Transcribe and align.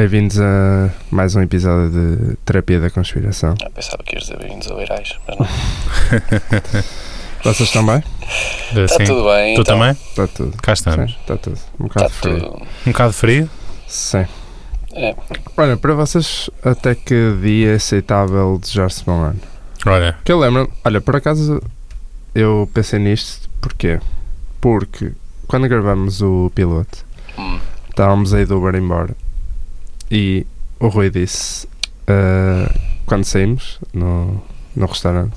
Bem-vindos 0.00 0.40
a 0.40 0.88
mais 1.10 1.36
um 1.36 1.42
episódio 1.42 1.90
de 1.90 2.34
Terapia 2.36 2.80
da 2.80 2.88
Conspiração. 2.88 3.54
Ah, 3.62 3.68
pensava 3.68 4.02
que 4.02 4.14
ias 4.16 4.22
dizer 4.24 4.38
bem-vindos 4.38 4.70
ao 4.70 4.80
Eirais, 4.80 5.18
mas 5.28 5.38
não. 5.38 5.46
Vocês 7.44 7.68
estão 7.68 7.84
bem? 7.84 8.02
Está 8.74 8.96
Sim. 8.96 9.04
tudo 9.04 9.24
bem. 9.24 9.54
Tu 9.56 9.60
então. 9.60 9.78
também? 9.78 9.90
Está 9.90 10.26
tudo. 10.26 10.56
Cá 10.62 10.72
estamos. 10.72 11.10
Sim, 11.12 11.18
está 11.20 11.36
tudo. 11.36 11.58
Um 11.78 11.84
Está 11.84 12.00
bocado 12.04 12.10
frio. 12.14 12.40
tudo. 12.40 12.62
Um 12.86 12.92
bocado 12.92 13.12
frio? 13.12 13.50
Sim. 13.86 14.26
É. 14.94 15.14
Olha, 15.58 15.76
para 15.76 15.92
vocês, 15.92 16.48
até 16.64 16.94
que 16.94 17.36
dia 17.42 17.72
é 17.72 17.74
aceitável 17.74 18.56
desejar-se 18.58 19.04
bom 19.04 19.20
ano? 19.20 19.40
Olha, 19.84 20.16
Que 20.24 20.32
eu 20.32 20.38
lembro, 20.38 20.72
olha, 20.82 21.02
por 21.02 21.14
acaso 21.16 21.62
eu 22.34 22.66
pensei 22.72 22.98
nisto, 22.98 23.50
porquê? 23.60 24.00
Porque 24.62 25.12
quando 25.46 25.68
gravamos 25.68 26.22
o 26.22 26.50
piloto, 26.54 27.04
Hum. 27.36 27.60
estávamos 27.90 28.32
aí 28.32 28.46
do 28.46 28.56
Uber 28.56 28.74
embora 28.76 29.14
e 30.10 30.46
o 30.78 30.88
Rui 30.88 31.10
disse, 31.10 31.68
ah, 32.06 32.72
quando 33.06 33.24
saímos 33.24 33.78
no, 33.92 34.42
no 34.74 34.86
restaurante, 34.86 35.36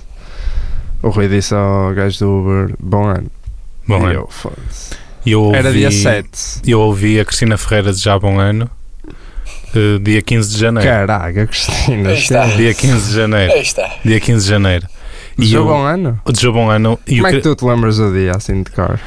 o 1.01 1.09
Rui 1.09 1.27
disse 1.27 1.53
ao 1.53 1.93
gajo 1.93 2.19
do 2.19 2.39
Uber, 2.39 2.75
bom 2.79 3.05
ano. 3.05 3.31
bom 3.87 4.09
e 4.09 4.11
ano. 4.11 4.13
eu, 4.13 4.53
eu 5.25 5.41
ouvi, 5.41 5.57
Era 5.57 5.71
dia 5.71 5.91
7. 5.91 6.61
Eu 6.65 6.79
ouvi 6.79 7.19
a 7.19 7.25
Cristina 7.25 7.57
Ferreira 7.57 7.91
desejar 7.91 8.19
bom 8.19 8.39
ano 8.39 8.69
eh, 9.75 9.99
dia 9.99 10.21
15 10.21 10.53
de 10.53 10.59
janeiro. 10.59 10.87
Caraca, 10.87 11.47
Cristina. 11.47 12.13
Está. 12.13 12.45
Dia 12.47 12.73
15 12.73 13.09
de 13.09 13.15
janeiro. 13.15 13.53
Está. 13.53 13.91
Dia 14.05 14.19
15 14.19 14.43
de 14.43 14.49
janeiro. 14.49 14.87
E 15.37 15.41
Desejou 15.41 15.65
bom 15.65 15.81
ano? 15.83 16.19
desejou 16.27 16.53
bom 16.53 16.69
ano. 16.69 16.99
E 17.07 17.15
Como 17.15 17.23
o 17.23 17.27
é 17.27 17.31
que 17.31 17.41
tu 17.41 17.55
te 17.55 17.65
lembras 17.65 17.97
do 17.97 18.13
dia 18.13 18.31
assim 18.35 18.61
de 18.63 18.71
cor? 18.71 18.99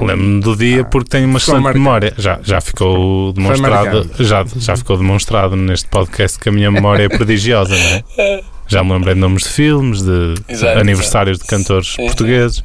Lembro-me 0.00 0.40
do 0.40 0.56
dia 0.56 0.80
Ah, 0.82 0.84
porque 0.84 1.08
tenho 1.10 1.26
uma 1.28 1.38
excelente 1.38 1.62
marcado. 1.62 1.78
memória. 1.78 2.14
Já, 2.18 2.40
já 2.42 2.60
ficou 2.60 3.32
demonstrado, 3.32 4.10
já, 4.18 4.44
já 4.56 4.76
ficou 4.76 4.96
demonstrado 4.96 5.54
neste 5.56 5.88
podcast 5.88 6.38
que 6.38 6.48
a 6.48 6.52
minha 6.52 6.70
memória 6.70 7.04
é 7.04 7.08
prodigiosa, 7.16 7.74
não 7.76 8.24
é? 8.24 8.42
Já 8.68 8.84
me 8.84 8.92
lembrei 8.92 9.14
de 9.14 9.20
nomes 9.20 9.42
de 9.44 9.48
filmes, 9.48 10.02
de 10.02 10.34
Exato, 10.48 10.78
aniversários 10.78 11.38
de 11.38 11.44
cantores 11.46 11.94
Sim, 11.94 12.06
portugueses, 12.06 12.62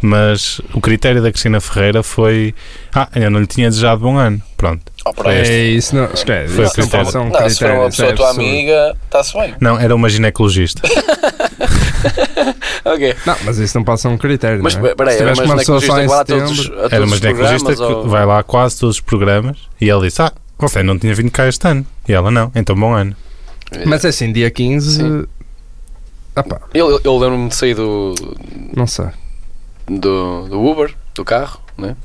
mas 0.00 0.60
o 0.72 0.80
critério 0.80 1.22
da 1.22 1.30
Cristina 1.30 1.60
Ferreira 1.60 2.02
foi: 2.02 2.54
Ah, 2.92 3.08
ainda 3.14 3.30
não 3.30 3.38
lhe 3.40 3.46
tinha 3.46 3.68
desejado 3.68 4.00
bom 4.00 4.16
ano. 4.16 4.42
Pronto. 4.56 4.82
Oh, 5.04 5.12
pronto. 5.12 5.30
É 5.30 5.62
isso, 5.64 5.94
não, 5.94 6.04
esquece. 6.06 6.54
Foi 6.54 6.64
isso 6.64 6.74
o 6.74 6.80
não 6.80 6.88
critério. 6.88 7.20
um 7.20 7.24
não, 7.28 7.30
se 7.30 7.38
for 7.38 7.46
critério, 7.46 7.74
uma 7.76 7.84
é 7.86 7.90
pessoa 7.90 8.12
tua 8.14 8.28
absurdo. 8.30 8.48
amiga, 8.48 8.96
está-se 9.04 9.32
bem. 9.34 9.54
Não, 9.60 9.78
era 9.78 9.94
uma 9.94 10.08
ginecologista. 10.08 10.82
Ok. 12.84 13.14
Não, 13.26 13.36
mas 13.44 13.58
isso 13.58 13.78
não 13.78 13.96
ser 13.96 14.08
um 14.08 14.18
critério. 14.18 14.62
Mas 14.62 14.74
não 14.74 14.86
é? 14.86 14.94
peraí, 14.94 15.16
era 15.16 15.32
uma 15.34 15.46
ginecologista 15.46 15.80
que 15.80 15.88
vai 15.92 16.06
lá 16.06 16.20
a 16.20 16.24
todos, 16.24 16.60
a 16.60 16.72
todos 16.72 16.92
Era 16.92 17.04
uma 17.04 17.14
os 17.14 17.20
ginecologista 17.20 17.74
que 17.76 17.82
ou- 17.82 18.08
vai 18.08 18.26
lá 18.26 18.38
a 18.38 18.42
quase 18.42 18.78
todos 18.80 18.96
os 18.96 19.00
programas 19.00 19.56
e 19.80 19.88
ele 19.88 20.00
disse: 20.02 20.20
Ah, 20.22 20.32
você 20.58 20.82
não 20.82 20.98
tinha 20.98 21.14
vindo 21.14 21.30
cá 21.30 21.46
este 21.48 21.66
ano. 21.68 21.86
E 22.08 22.12
ela: 22.12 22.30
Não, 22.30 22.50
então 22.54 22.74
bom 22.74 22.92
ano. 22.92 23.14
Mas 23.86 24.04
é 24.04 24.08
assim, 24.08 24.32
dia 24.32 24.50
15. 24.50 24.96
Sim. 24.96 25.24
Ah 26.34 26.42
pá, 26.42 26.60
Eu, 26.72 27.00
eu 27.04 27.18
lembro-me 27.18 27.48
de 27.48 27.54
sair 27.56 27.74
do, 27.74 28.14
não 28.74 28.86
sei. 28.86 29.06
do, 29.86 30.48
do 30.48 30.60
Uber, 30.64 30.94
do 31.14 31.24
carro, 31.24 31.60
né? 31.76 31.96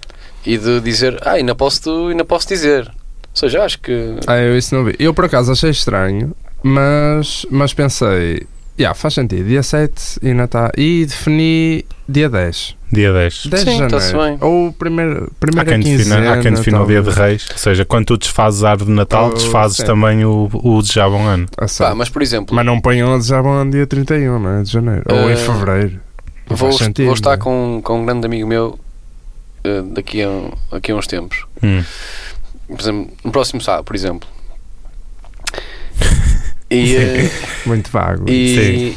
e 0.45 0.57
de 0.57 0.79
dizer, 0.81 1.17
ah, 1.25 1.31
ainda 1.31 1.53
posso, 1.53 2.07
ainda 2.07 2.23
posso 2.23 2.47
dizer. 2.47 2.87
Ou 2.87 2.95
seja, 3.33 3.63
acho 3.63 3.79
que. 3.79 4.15
Ah, 4.25 4.37
eu 4.37 4.57
isso 4.57 4.73
não 4.73 4.83
vi. 4.85 4.95
Eu 4.97 5.13
por 5.13 5.25
acaso 5.25 5.51
achei 5.51 5.69
estranho, 5.69 6.33
mas, 6.63 7.45
mas 7.51 7.73
pensei, 7.73 8.47
yeah, 8.79 8.93
faz 8.97 9.13
sentido, 9.13 9.47
dia 9.47 9.63
7 9.63 10.19
ainda 10.23 10.43
está. 10.45 10.71
E 10.77 11.05
defini 11.05 11.85
dia 12.07 12.29
10. 12.29 12.75
Dia 12.91 13.11
10. 13.11 13.45
10 13.47 13.61
Sim, 13.63 13.65
de 13.87 13.99
janeiro. 13.99 14.17
bem. 14.17 14.37
Ou 14.41 14.71
primeiro, 14.71 15.31
Há 15.35 15.39
primeira 15.39 15.69
quem, 15.71 15.79
defina, 15.79 15.97
quinzena. 16.15 16.33
há 16.33 16.37
quem 16.41 16.53
defina 16.53 16.81
o 16.81 16.87
dia 16.87 17.01
de 17.01 17.09
reis, 17.09 17.45
ou 17.51 17.57
seja, 17.57 17.83
quando 17.85 18.05
tu 18.05 18.17
desfazes 18.17 18.63
a 18.63 18.71
árvore 18.71 18.89
de 18.91 18.95
Natal, 18.95 19.29
Oh, 19.29 19.33
desfazes 19.33 19.77
sim. 19.77 19.85
também 19.85 20.23
o, 20.23 20.49
o 20.53 20.81
desejar 20.81 21.09
bom 21.09 21.21
ano. 21.25 21.45
Ah. 21.57 21.65
Pá, 21.77 21.93
mas 21.95 22.09
por 22.09 22.21
exemplo, 22.21 22.55
Mas 22.55 22.65
não 22.65 22.79
ponham 22.79 23.13
a 23.13 23.17
desejar 23.17 23.43
bom 23.43 23.51
ano 23.51 23.71
dia 23.71 23.85
31, 23.85 24.39
não 24.39 24.59
é? 24.59 24.63
De 24.63 24.71
janeiro. 24.71 25.03
Ou 25.09 25.29
em 25.29 25.33
Eh, 25.33 25.35
fevereiro. 25.35 25.99
Não 26.49 26.55
vou, 26.55 26.69
faz 26.71 26.81
sentido, 26.81 27.05
vou 27.07 27.13
estar 27.13 27.31
não 27.31 27.35
é? 27.35 27.37
com, 27.39 27.81
com 27.83 28.01
um 28.01 28.05
grande 28.05 28.25
amigo 28.25 28.47
meu 28.47 28.79
eh, 29.65 29.81
daqui, 29.93 30.23
a, 30.23 30.29
daqui 30.71 30.93
a 30.93 30.95
uns 30.95 31.07
tempos. 31.07 31.45
Hum. 31.61 31.83
Por 32.69 32.79
exemplo, 32.79 33.11
no 33.23 33.31
próximo 33.33 33.59
sábado, 33.61 33.83
por 33.83 33.95
exemplo. 33.97 34.27
E, 36.69 36.95
eh, 36.95 37.31
Muito 37.65 37.89
vago. 37.91 38.25
e, 38.29 38.95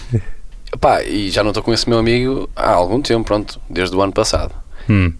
pá, 0.80 1.02
e 1.02 1.30
já 1.30 1.42
não 1.42 1.50
estou 1.50 1.62
com 1.62 1.72
esse 1.72 1.88
meu 1.88 1.98
amigo 1.98 2.48
há 2.56 2.70
algum 2.70 3.00
tempo, 3.00 3.24
pronto, 3.24 3.60
desde 3.68 3.94
o 3.94 4.02
ano 4.02 4.12
passado. 4.12 4.52
Hum. 4.88 5.12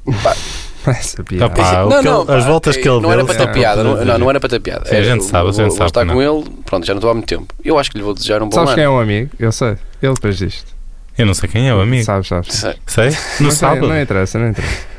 Essa 0.86 1.22
piada. 1.22 1.46
Ah, 1.46 1.50
pá, 1.50 1.72
não, 1.84 2.02
não, 2.02 2.22
ele- 2.22 2.32
as 2.32 2.44
pá, 2.44 2.50
voltas 2.50 2.76
que 2.76 2.82
ele 2.88 3.00
não 3.00 3.00
deu 3.02 3.10
era 3.12 3.24
para 3.24 3.34
ter 3.34 3.52
piada, 3.52 3.84
não, 3.84 4.04
não, 4.04 4.14
a- 4.14 4.18
não 4.18 4.30
era 4.30 4.40
para 4.40 4.48
ter 4.48 4.60
piada. 4.60 4.88
Sim, 4.88 4.94
a 4.96 4.98
É, 4.98 5.04
gente 5.04 5.24
sabe, 5.24 5.38
a 5.38 5.42
vou, 5.42 5.52
gente 5.52 5.68
vou 5.68 5.76
sabe 5.76 5.90
estar 5.90 6.06
que 6.06 6.12
com 6.12 6.22
ele, 6.22 6.50
pronto, 6.64 6.86
já 6.86 6.94
não 6.94 6.98
estou 6.98 7.10
há 7.10 7.14
muito 7.14 7.26
tempo. 7.28 7.54
Eu 7.64 7.78
acho 7.78 7.90
que 7.90 7.98
lhe 7.98 8.02
vou 8.02 8.14
desejar 8.14 8.42
um 8.42 8.46
bom 8.48 8.52
Sabes 8.54 8.70
ano. 8.70 8.76
quem 8.76 8.84
é 8.84 8.88
o 8.88 8.98
amigo? 8.98 9.30
Eu 9.38 9.52
sei. 9.52 9.76
Ele 10.02 10.14
depois 10.14 10.38
disto. 10.38 10.74
Eu 11.18 11.26
não 11.26 11.34
sei 11.34 11.48
quem 11.50 11.68
é 11.68 11.74
o 11.74 11.80
amigo. 11.80 12.02
Sabes, 12.04 12.28
sabes. 12.28 12.54
Sei. 12.54 12.74
Sei? 12.86 13.04
No 13.10 13.10
Não 13.10 13.50
sei, 13.50 13.50
sábado. 13.50 13.88
Não 13.88 14.00
interessa, 14.00 14.38
não 14.38 14.48
interessa. 14.48 14.89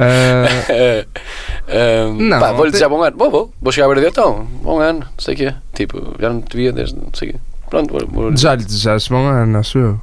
Ah, 0.00 0.46
Eh, 0.68 1.06
eh, 1.68 2.04
Não, 2.18 2.40
pá, 2.40 2.48
vou-lhe 2.52 2.70
tem- 2.70 2.70
desejar 2.72 2.88
bom 2.88 3.02
ano. 3.02 3.16
Vou, 3.16 3.30
vou, 3.30 3.54
vou 3.60 3.72
chegar 3.72 3.90
a 3.90 3.94
ver 3.94 4.08
então, 4.08 4.44
bom 4.62 4.78
ano, 4.80 5.00
não 5.00 5.08
sei 5.18 5.34
o 5.34 5.36
quê. 5.36 5.54
Tipo, 5.74 6.14
já 6.18 6.30
não 6.30 6.40
te 6.40 6.56
via 6.56 6.72
desde 6.72 6.96
não 6.96 7.10
sei 7.14 7.30
o 7.30 7.32
quê. 7.34 7.38
Pronto, 7.68 7.92
vou, 7.92 8.06
vou- 8.08 8.36
já 8.36 8.54
lhe 8.54 8.64
desejaste 8.64 9.10
bom 9.10 9.26
ano, 9.26 9.58
acho 9.58 9.78
eu. 9.78 10.00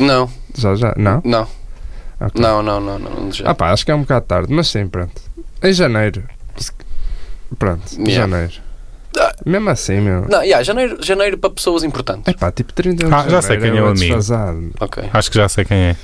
Não, 0.00 0.30
Já, 0.54 0.74
já. 0.74 0.94
Não? 0.96 1.20
não, 1.24 1.42
Ok. 2.20 2.40
não, 2.40 2.62
não, 2.62 2.80
não, 2.80 2.98
não, 2.98 3.10
não. 3.10 3.30
Ah 3.44 3.54
pá, 3.54 3.70
acho 3.72 3.84
que 3.84 3.90
é 3.90 3.94
um 3.94 4.00
bocado 4.02 4.24
tarde, 4.26 4.52
mas 4.52 4.68
sim, 4.68 4.86
pronto. 4.86 5.20
Em 5.62 5.72
janeiro. 5.72 6.22
Pronto, 7.58 7.82
Yeah. 7.94 8.14
janeiro. 8.26 8.52
Ah. 9.18 9.32
Mesmo 9.46 9.70
assim, 9.70 10.00
meu. 10.00 10.26
Não, 10.28 10.42
yeah, 10.42 10.62
janeiro, 10.62 10.98
janeiro 11.02 11.38
para 11.38 11.50
pessoas 11.50 11.82
importantes. 11.84 12.24
É 12.26 12.36
pá, 12.36 12.50
tipo 12.52 12.72
31 12.72 13.08
de 13.08 13.14
Ah, 13.14 13.28
já 13.28 13.40
sei 13.40 13.54
janeiro 13.56 13.76
quem 13.76 13.78
é 13.78 13.82
o 13.82 13.86
amigo. 13.90 14.00
desfasado. 14.04 14.70
Ok. 14.80 15.04
Acho 15.12 15.30
que 15.30 15.36
já 15.38 15.48
sei 15.48 15.64
quem 15.64 15.76
é. 15.78 15.96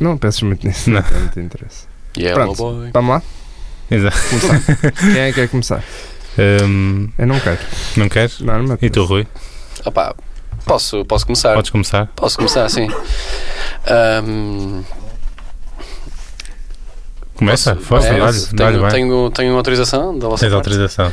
Não 0.00 0.16
penses 0.16 0.42
muito 0.42 0.66
nisso, 0.66 0.90
não, 0.90 1.00
Não. 1.00 1.08
tem 1.08 1.18
muito 1.18 1.40
interesse. 1.40 1.86
Yellow 2.16 2.54
Pronto. 2.54 2.56
boy. 2.56 2.90
Vamos 2.92 3.10
lá? 3.10 3.22
Exato. 3.90 4.16
Começar. 4.28 4.92
Quem 5.00 5.18
é 5.20 5.28
que 5.28 5.34
quer 5.34 5.48
começar? 5.48 5.82
Hum, 6.38 7.08
Eu 7.18 7.26
não 7.26 7.40
quero. 7.40 7.58
não 7.96 8.08
queres? 8.08 8.40
Não, 8.40 8.62
não 8.62 8.78
E 8.80 8.90
tu. 8.90 9.04
Rui? 9.04 9.26
Pá, 9.92 10.14
posso, 10.64 11.04
posso 11.04 11.26
começar? 11.26 11.54
Podes 11.54 11.70
começar? 11.70 12.06
Posso 12.14 12.36
começar, 12.36 12.68
sim. 12.68 12.86
Ahm, 13.86 14.82
Começa? 17.36 17.74
posso- 17.76 17.86
Força, 17.86 18.08
é, 18.08 18.18
dá-lhe 18.18 18.38
tenho, 18.76 18.80
bem. 18.82 18.90
tenho, 18.90 19.30
tenho 19.30 19.56
autorização 19.56 20.18
da 20.18 20.28
vossa 20.28 20.40
Tens 20.44 20.52
parte? 20.52 20.68
autorização. 20.68 21.12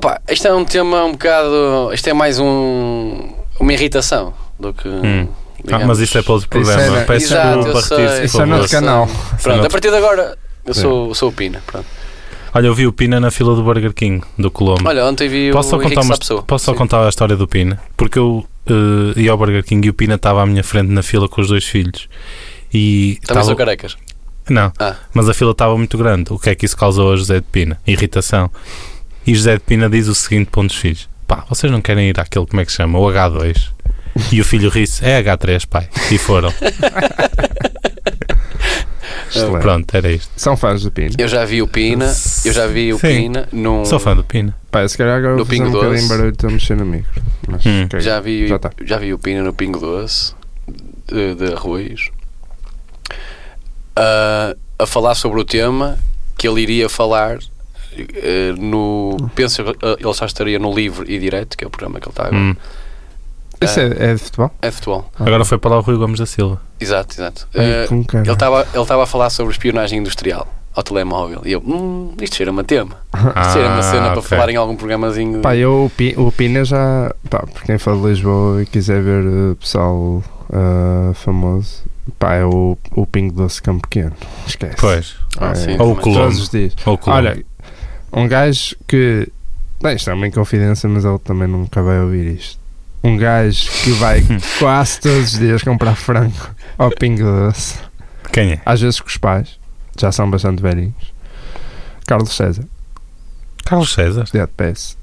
Pá, 0.00 0.20
isto 0.28 0.48
é 0.48 0.54
um 0.54 0.64
tema 0.64 1.04
um 1.04 1.12
bocado. 1.12 1.90
Isto 1.92 2.08
é 2.08 2.12
mais 2.12 2.38
um, 2.38 3.32
uma 3.60 3.72
irritação 3.72 4.34
do 4.58 4.72
que. 4.72 4.88
Hum. 4.88 5.28
Ah, 5.70 5.78
mas 5.86 5.98
isso 6.00 6.18
é 6.18 6.22
para 6.22 6.32
outro 6.32 6.48
Isso 6.60 6.70
programa. 6.72 6.98
é- 6.98 7.04
Peço 7.04 7.26
Exato, 7.26 7.62
desculpa, 7.64 7.80
retire-se, 7.96 8.24
Isso 8.24 8.42
é 8.42 8.46
noutro 8.46 8.68
canal. 8.70 9.08
Pronto, 9.42 9.66
a 9.66 9.70
partir 9.70 9.90
de 9.90 9.96
agora 9.96 10.36
eu 10.66 10.74
sou, 10.74 11.14
sou 11.14 11.28
o 11.28 11.32
Pina. 11.32 11.62
Pronto. 11.66 11.86
Olha, 12.54 12.66
eu 12.66 12.74
vi 12.74 12.86
o 12.86 12.92
Pina 12.92 13.18
na 13.18 13.30
fila 13.30 13.54
do 13.54 13.62
Burger 13.62 13.92
King, 13.94 14.22
do 14.38 14.50
Colombo. 14.50 14.86
Olha, 14.86 15.06
ontem 15.06 15.28
vi 15.28 15.50
Posso 15.52 15.70
só 15.70 15.76
o 15.76 15.80
Henrique 15.82 15.96
contar, 15.96 16.34
uma, 16.34 16.42
posso 16.42 16.64
só 16.66 16.72
Sim. 16.72 16.78
contar 16.78 17.06
a 17.06 17.08
história 17.08 17.34
do 17.36 17.48
Pina? 17.48 17.80
Porque 17.96 18.18
eu 18.18 18.46
eh, 18.66 19.20
ia 19.20 19.30
ao 19.32 19.38
Burger 19.38 19.64
King 19.64 19.86
e 19.86 19.90
o 19.90 19.94
Pina 19.94 20.14
estava 20.16 20.42
à 20.42 20.46
minha 20.46 20.62
frente 20.62 20.88
na 20.90 21.02
fila 21.02 21.28
com 21.28 21.40
os 21.40 21.48
dois 21.48 21.64
filhos. 21.64 22.08
E 22.74 23.18
Também 23.22 23.40
estava- 23.40 23.44
sou 23.44 23.56
carecas. 23.56 23.96
Não, 24.50 24.72
Ah. 24.78 24.96
mas 25.14 25.28
a 25.28 25.34
fila 25.34 25.52
estava 25.52 25.76
muito 25.78 25.96
grande. 25.96 26.32
O 26.32 26.38
que 26.38 26.50
é 26.50 26.54
que 26.54 26.66
isso 26.66 26.76
causou 26.76 27.12
a 27.12 27.16
José 27.16 27.36
de 27.36 27.46
Pina? 27.50 27.80
Irritação. 27.86 28.50
E 29.26 29.34
José 29.34 29.54
de 29.54 29.60
Pina 29.60 29.88
diz 29.88 30.08
o 30.08 30.14
seguinte 30.14 30.48
para 30.50 30.60
um 30.60 30.66
dos 30.66 30.76
filhos: 30.76 31.08
Pá, 31.26 31.44
vocês 31.48 31.70
não 31.72 31.80
querem 31.80 32.08
ir 32.10 32.18
àquele, 32.20 32.44
como 32.46 32.60
é 32.60 32.64
que 32.66 32.70
se 32.72 32.76
chama? 32.78 32.98
O 32.98 33.06
H2. 33.08 33.70
E 34.30 34.40
o 34.40 34.44
filho 34.44 34.68
ri-se: 34.70 35.04
É 35.04 35.22
H3, 35.22 35.66
pai. 35.66 35.88
E 36.10 36.18
foram. 36.18 36.52
Excelente. 39.30 39.62
Pronto, 39.62 39.94
era 39.94 40.10
isto. 40.12 40.30
São 40.36 40.56
fãs 40.56 40.82
do 40.82 40.90
Pino. 40.90 41.14
Eu 41.18 41.26
já 41.26 41.44
vi 41.44 41.62
o 41.62 41.66
Pina, 41.68 42.12
eu 42.44 42.52
já 42.52 42.66
vi 42.66 42.92
o 42.92 42.98
Sim. 42.98 43.06
Pina 43.08 43.48
num. 43.50 43.84
Sou 43.84 43.98
fã 43.98 44.14
do 44.14 44.22
Pina. 44.22 44.54
Pá, 44.70 44.86
se 44.86 44.96
calhar 44.98 45.16
agora 45.16 45.32
No 45.36 45.38
vou 45.38 45.46
fazer 45.46 45.62
um 45.62 45.64
Pingo 45.64 45.76
bocadinho 45.78 45.96
Doce. 46.02 46.08
barulho 46.08 46.32
estou 46.32 46.50
a 46.50 46.52
mexer 46.52 46.76
no 46.76 46.84
micro. 46.84 47.22
Mas, 47.48 47.64
Hum. 47.64 47.84
ok. 47.84 48.00
Já 48.00 48.20
vi, 48.20 48.46
Já 48.46 48.58
tá. 48.58 48.70
já 48.84 48.98
vi 48.98 49.14
o 49.14 49.18
Pina 49.18 49.42
no 49.42 49.54
Pingo 49.54 49.78
Doce 49.80 50.34
de, 51.08 51.34
de 51.34 51.52
arroz 51.54 52.10
a, 53.96 54.54
a 54.78 54.86
falar 54.86 55.14
sobre 55.14 55.40
o 55.40 55.44
tema 55.44 55.98
que 56.36 56.46
ele 56.46 56.60
iria 56.60 56.88
falar 56.90 57.38
eh, 57.96 58.52
no. 58.58 59.30
Penso 59.34 59.64
que 59.64 59.70
eh, 59.70 59.96
ele 59.98 60.12
já 60.12 60.26
estaria 60.26 60.58
no 60.58 60.74
Livre 60.74 61.10
e 61.12 61.18
Direto, 61.18 61.56
que 61.56 61.64
é 61.64 61.66
o 61.66 61.70
programa 61.70 62.00
que 62.00 62.06
ele 62.06 62.12
está 62.12 62.26
agora. 62.26 62.36
Hum. 62.42 62.56
Isso 63.64 63.80
é, 63.80 64.10
é 64.10 64.14
de 64.14 64.20
futebol? 64.20 64.50
É 64.62 64.68
de 64.68 64.74
futebol. 64.74 65.10
Agora 65.18 65.44
foi 65.44 65.58
para 65.58 65.70
lá 65.72 65.78
o 65.78 65.80
Rui 65.82 65.96
Gomes 65.96 66.18
da 66.18 66.26
Silva. 66.26 66.60
Exato, 66.80 67.14
exato. 67.14 67.48
Ai, 67.54 67.64
Eh, 67.84 67.86
com 67.88 68.04
cara. 68.04 68.24
ele 68.24 68.32
estava 68.32 68.66
ele 68.72 68.82
estava 68.82 69.02
a 69.04 69.06
falar 69.06 69.30
sobre 69.30 69.52
espionagem 69.52 69.98
industrial 70.00 70.46
ao 70.74 70.82
telemóvel. 70.82 71.42
E 71.44 71.52
eu, 71.52 71.60
hum, 71.60 72.14
isto 72.20 72.36
cheira-me 72.36 72.60
a 72.60 72.64
tema. 72.64 72.96
Isto 73.14 73.52
cheira-me 73.52 73.78
a 73.78 73.82
cena 73.82 74.00
para 74.02 74.08
Ah, 74.14 74.18
ok. 74.18 74.22
falar 74.22 74.48
em 74.50 74.56
algum 74.56 74.74
programazinho. 74.76 75.40
Pá, 75.40 75.54
eu, 75.56 75.84
o 75.86 75.90
Pi- 75.90 76.14
o 76.16 76.32
Pina 76.32 76.64
já. 76.64 77.14
Pá, 77.28 77.40
por 77.40 77.62
quem 77.62 77.78
for 77.78 77.94
de 77.96 78.06
Lisboa 78.08 78.62
e 78.62 78.66
quiser 78.66 79.02
ver 79.02 79.24
uh, 79.26 79.54
pessoal 79.56 80.22
uh, 80.50 81.14
famoso, 81.14 81.82
pá, 82.18 82.34
é 82.36 82.44
o, 82.44 82.76
o 82.92 83.06
Pingo 83.06 83.34
Doce 83.34 83.60
Campo 83.62 83.82
Pequeno. 83.88 84.12
Esquece. 84.46 84.76
Pois. 84.78 85.14
Ah, 85.38 85.54
sim, 85.54 85.72
É, 85.72 85.82
Ou 85.82 85.92
o 85.92 85.94
também. 85.96 86.02
Colombo. 86.02 86.20
Todos 86.22 86.40
os 86.40 86.48
dias. 86.48 86.74
Ou 86.86 86.94
o 86.94 86.98
Colombo. 86.98 87.18
Olha, 87.28 87.44
Um 88.12 88.26
gajo 88.28 88.74
que. 88.88 89.28
Bem, 89.82 89.96
isto 89.96 90.08
é 90.10 90.14
uma 90.14 90.26
inconfidência, 90.28 90.88
mas 90.88 91.04
ele 91.04 91.18
também 91.18 91.48
nunca 91.48 91.82
vai 91.82 92.00
ouvir 92.00 92.36
isto. 92.36 92.61
Um 93.04 93.16
gajo 93.16 93.68
que 93.82 93.90
vai 93.92 94.22
quase 94.58 95.00
todos 95.00 95.32
os 95.34 95.38
dias 95.38 95.62
comprar 95.62 95.94
frango 95.96 96.34
ao 96.78 96.90
Pingo 96.90 97.24
Doce. 97.24 97.76
Quem 98.32 98.52
é? 98.52 98.60
Às 98.64 98.80
vezes 98.80 99.00
com 99.00 99.08
os 99.08 99.16
pais, 99.16 99.58
já 99.98 100.10
são 100.12 100.30
bastante 100.30 100.62
velhinhos. 100.62 100.94
Carlos 102.06 102.34
César, 102.34 102.64
Carlos 103.64 103.92
César. 103.92 104.24
de 104.24 104.46
PS. 104.46 104.96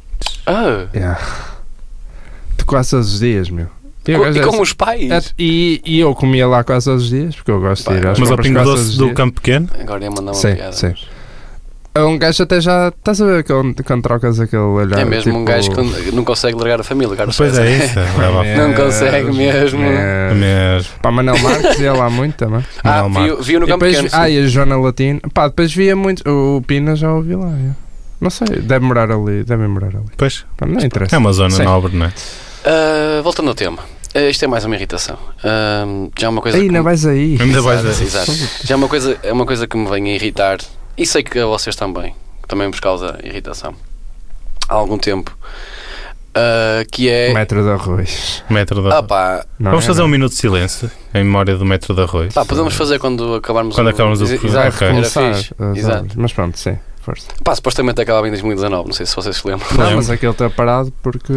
Ah, 0.46 0.88
Yeah. 0.94 1.20
Tu 2.58 2.66
quase 2.66 2.90
todos 2.92 3.14
os 3.14 3.20
dias, 3.20 3.50
meu. 3.50 3.68
E, 4.08 4.16
co- 4.18 4.28
e 4.28 4.40
é 4.40 4.44
com 4.44 4.62
os 4.62 4.74
pais? 4.74 5.12
É, 5.12 5.22
e, 5.38 5.82
e 5.86 6.00
eu 6.00 6.14
comia 6.16 6.48
lá 6.48 6.64
quase 6.64 6.86
todos 6.86 7.04
os 7.04 7.10
dias, 7.10 7.36
porque 7.36 7.52
eu 7.52 7.60
gosto 7.60 7.90
de 7.92 7.98
ir 8.00 8.08
às 8.08 8.18
Mas 8.20 8.32
ao 8.32 8.38
Pingo 8.38 8.64
Doce 8.64 8.98
do. 8.98 9.14
Campo 9.14 9.36
Pequeno? 9.40 9.70
Agora 9.80 10.04
ia 10.04 10.10
mandar 10.10 10.32
uma 10.32 10.34
Sim, 10.34 10.56
piada. 10.56 10.72
sim. 10.74 10.94
É 11.96 12.02
Um 12.02 12.18
gajo 12.18 12.44
até 12.44 12.62
já. 12.62 12.90
Estás 12.90 13.20
a 13.22 13.26
ver 13.26 13.44
quando, 13.44 13.84
quando 13.84 14.04
trocas 14.04 14.40
aquele 14.40 14.62
olhar? 14.62 15.00
É 15.00 15.06
mesmo 15.06 15.32
um 15.34 15.44
tipo, 15.44 15.46
gajo 15.46 15.72
que 15.72 16.12
não 16.16 16.24
consegue 16.24 16.56
largar 16.58 16.80
a 16.80 16.84
família. 16.84 17.16
Carlos 17.16 17.36
Pois 17.36 17.58
é 17.58 17.78
isso. 17.78 18.00
a- 18.00 18.44
Não 18.68 18.74
consegue 18.74 19.32
mesmo. 19.34 19.82
É 19.84 20.34
mesmo. 20.34 20.90
Pá, 21.02 21.12
Manel 21.12 21.38
Marques 21.40 21.80
ia 21.80 21.92
lá 21.94 22.10
muito 22.10 22.36
também. 22.36 22.64
Ah, 22.84 23.08
viu, 23.08 23.42
viu 23.42 23.60
no 23.60 23.68
campo 23.68 23.86
depois, 23.86 24.04
pequeno. 24.04 24.22
ah, 24.24 24.30
e 24.30 24.38
a 24.44 24.48
Joana 24.48 24.78
Latino. 24.80 25.20
Pá, 25.34 25.48
depois 25.48 25.74
via 25.74 25.96
muito. 25.96 26.24
O 26.30 26.62
Pina 26.62 26.96
já 26.96 27.12
ouvi 27.14 27.36
lá. 27.36 27.50
é. 27.50 27.72
Não 28.22 28.30
sei, 28.30 28.48
deve 28.48 28.86
morar 28.86 29.10
ali. 29.12 29.44
Deve 29.44 29.68
morar 29.68 29.88
ali. 29.96 30.06
Pois, 30.16 30.46
Pá, 30.58 30.66
não 30.68 30.80
interessa. 30.80 31.16
é 31.16 31.20
uma 31.20 31.34
zona 31.34 31.52
Sim. 31.56 31.64
nobre, 31.64 31.96
não 31.98 32.06
é? 32.06 32.14
Ah, 32.66 33.22
voltando 33.24 33.48
ao 33.50 33.56
tema. 33.56 33.80
Ah, 34.14 34.22
isto 34.30 34.44
é 34.46 34.48
mais 34.48 34.64
uma 34.64 34.76
irritação. 34.76 35.18
Ah, 35.44 35.86
já 36.18 36.28
é 36.28 36.30
uma 36.30 36.42
coisa. 36.42 36.58
Aí, 36.58 36.70
me- 36.70 36.82
vais 36.82 37.06
aí. 37.06 37.38
Ainda 37.42 37.62
vais 37.62 37.80
Exato, 37.84 38.00
a... 38.02 38.04
exato. 38.06 38.50
Já 38.64 38.76
é 38.76 38.78
uma 38.78 38.88
coisa, 38.88 39.18
é 39.24 39.34
uma 39.34 39.46
coisa 39.46 39.68
que 39.68 39.76
me 39.78 39.90
vem 39.90 40.12
a 40.12 40.16
irritar 40.16 40.58
e 41.00 41.06
sei 41.06 41.24
que 41.24 41.40
a 41.40 41.46
vocês 41.46 41.76
também, 41.76 42.14
também 42.48 42.70
vos 42.70 42.80
causa 42.80 43.18
irritação 43.24 43.74
há 44.68 44.74
algum 44.76 44.98
tempo. 44.98 45.36
Ah, 46.36 46.84
que 46.92 47.10
é. 47.10 47.34
Metro 47.34 47.64
de 47.64 47.70
arroz. 47.70 48.44
Metro 48.50 48.84
da... 48.84 49.00
Ah, 49.00 49.04
pá, 49.04 49.46
Não 49.58 49.72
Vamos 49.72 49.84
é, 49.86 49.88
fazer 49.88 50.00
não. 50.02 50.08
um 50.08 50.12
minuto 50.12 50.32
de 50.32 50.38
silêncio 50.38 50.90
em 51.14 51.24
memória 51.24 51.56
do 51.58 51.66
Metro 51.66 51.94
de 51.96 52.02
Arroz. 52.02 52.34
pá, 52.34 52.46
podemos 52.46 52.76
fazer 52.76 53.00
quando 53.00 53.36
acabarmos 53.36 53.76
Quando 53.76 53.90
acabarmos 53.90 54.22
o 54.22 54.26
programa. 54.26 54.68
Exato, 54.68 54.76
Ok. 54.76 54.88
era 54.88 54.96
Começar 54.96 55.34
fixe. 55.34 55.54
as 55.58 55.78
Exato. 55.78 55.98
obras. 56.00 56.16
Mas 56.16 56.34
pronto, 56.34 56.60
sim, 56.60 56.78
força. 57.02 57.28
Pá, 57.44 57.56
supostamente 57.56 58.00
acabava 58.02 58.28
em 58.28 58.32
2019, 58.32 58.88
não 58.88 58.94
sei 58.94 59.06
se 59.08 59.16
vocês 59.16 59.36
se 59.38 59.48
lembram. 59.48 59.68
Não, 59.76 59.96
mas 59.96 60.10
aquele 60.10 60.32
está 60.32 60.50
parado 60.52 60.94
porque 61.02 61.34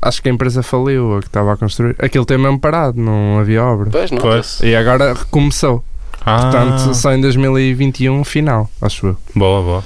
acho 0.00 0.22
que 0.22 0.28
a 0.28 0.32
empresa 0.32 0.62
faliu, 0.62 1.16
a 1.16 1.20
que 1.20 1.26
estava 1.26 1.52
a 1.52 1.56
construir. 1.56 1.96
Aquilo 1.98 2.24
tem 2.24 2.38
mesmo 2.38 2.58
parado, 2.60 2.98
não 3.00 3.40
havia 3.40 3.64
obra. 3.64 3.90
Pois, 3.90 4.10
não. 4.12 4.18
Pois. 4.18 4.60
E 4.62 4.76
agora 4.76 5.12
recomeçou. 5.12 5.84
Ah, 6.24 6.40
Portanto, 6.40 6.94
só 6.94 7.12
em 7.12 7.20
2021 7.20 8.24
final, 8.24 8.70
acho 8.80 9.08
eu. 9.08 9.16
boa, 9.34 9.62
boa. 9.62 9.84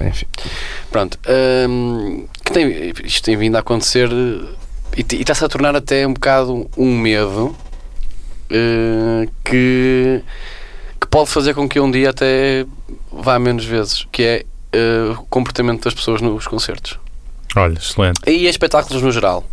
Enfim. 0.00 0.26
Pronto. 0.90 1.18
hum, 1.68 2.26
que 2.44 2.52
tem, 2.52 2.92
isto 3.04 3.24
tem 3.24 3.36
vindo 3.36 3.56
a 3.56 3.60
acontecer 3.60 4.08
eh, 4.10 4.54
e, 4.96 5.16
e 5.16 5.20
está-se 5.20 5.44
a 5.44 5.48
tornar 5.48 5.74
até 5.74 6.06
um 6.06 6.12
bocado 6.12 6.68
um 6.76 6.96
medo 6.98 7.56
eh, 8.50 9.28
que, 9.44 10.22
que 11.00 11.06
pode 11.08 11.30
fazer 11.30 11.54
com 11.54 11.68
que 11.68 11.80
um 11.80 11.90
dia 11.90 12.10
até 12.10 12.66
vá 13.10 13.38
menos 13.38 13.64
vezes, 13.64 14.06
que 14.12 14.22
é 14.22 14.44
eh, 14.72 15.14
o 15.18 15.24
comportamento 15.24 15.84
das 15.84 15.94
pessoas 15.94 16.20
nos 16.20 16.46
concertos. 16.46 16.98
Olha, 17.56 17.78
excelente. 17.78 18.20
E 18.26 18.46
em 18.46 18.50
espetáculos 18.50 19.02
no 19.02 19.12
geral. 19.12 19.44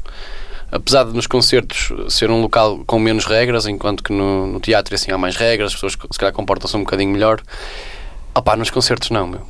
Apesar 0.71 1.03
de 1.03 1.13
nos 1.13 1.27
concertos 1.27 1.91
ser 2.13 2.31
um 2.31 2.41
local 2.41 2.79
com 2.87 2.97
menos 2.97 3.25
regras, 3.25 3.65
enquanto 3.65 4.01
que 4.03 4.13
no, 4.13 4.47
no 4.47 4.59
teatro 4.59 4.95
assim 4.95 5.11
há 5.11 5.17
mais 5.17 5.35
regras, 5.35 5.67
as 5.69 5.73
pessoas 5.73 5.93
se 6.11 6.17
calhar 6.19 6.33
comportam-se 6.33 6.75
um 6.77 6.79
bocadinho 6.81 7.11
melhor. 7.11 7.41
Opá, 8.33 8.55
nos 8.55 8.69
concertos 8.69 9.09
não, 9.09 9.27
meu. 9.27 9.41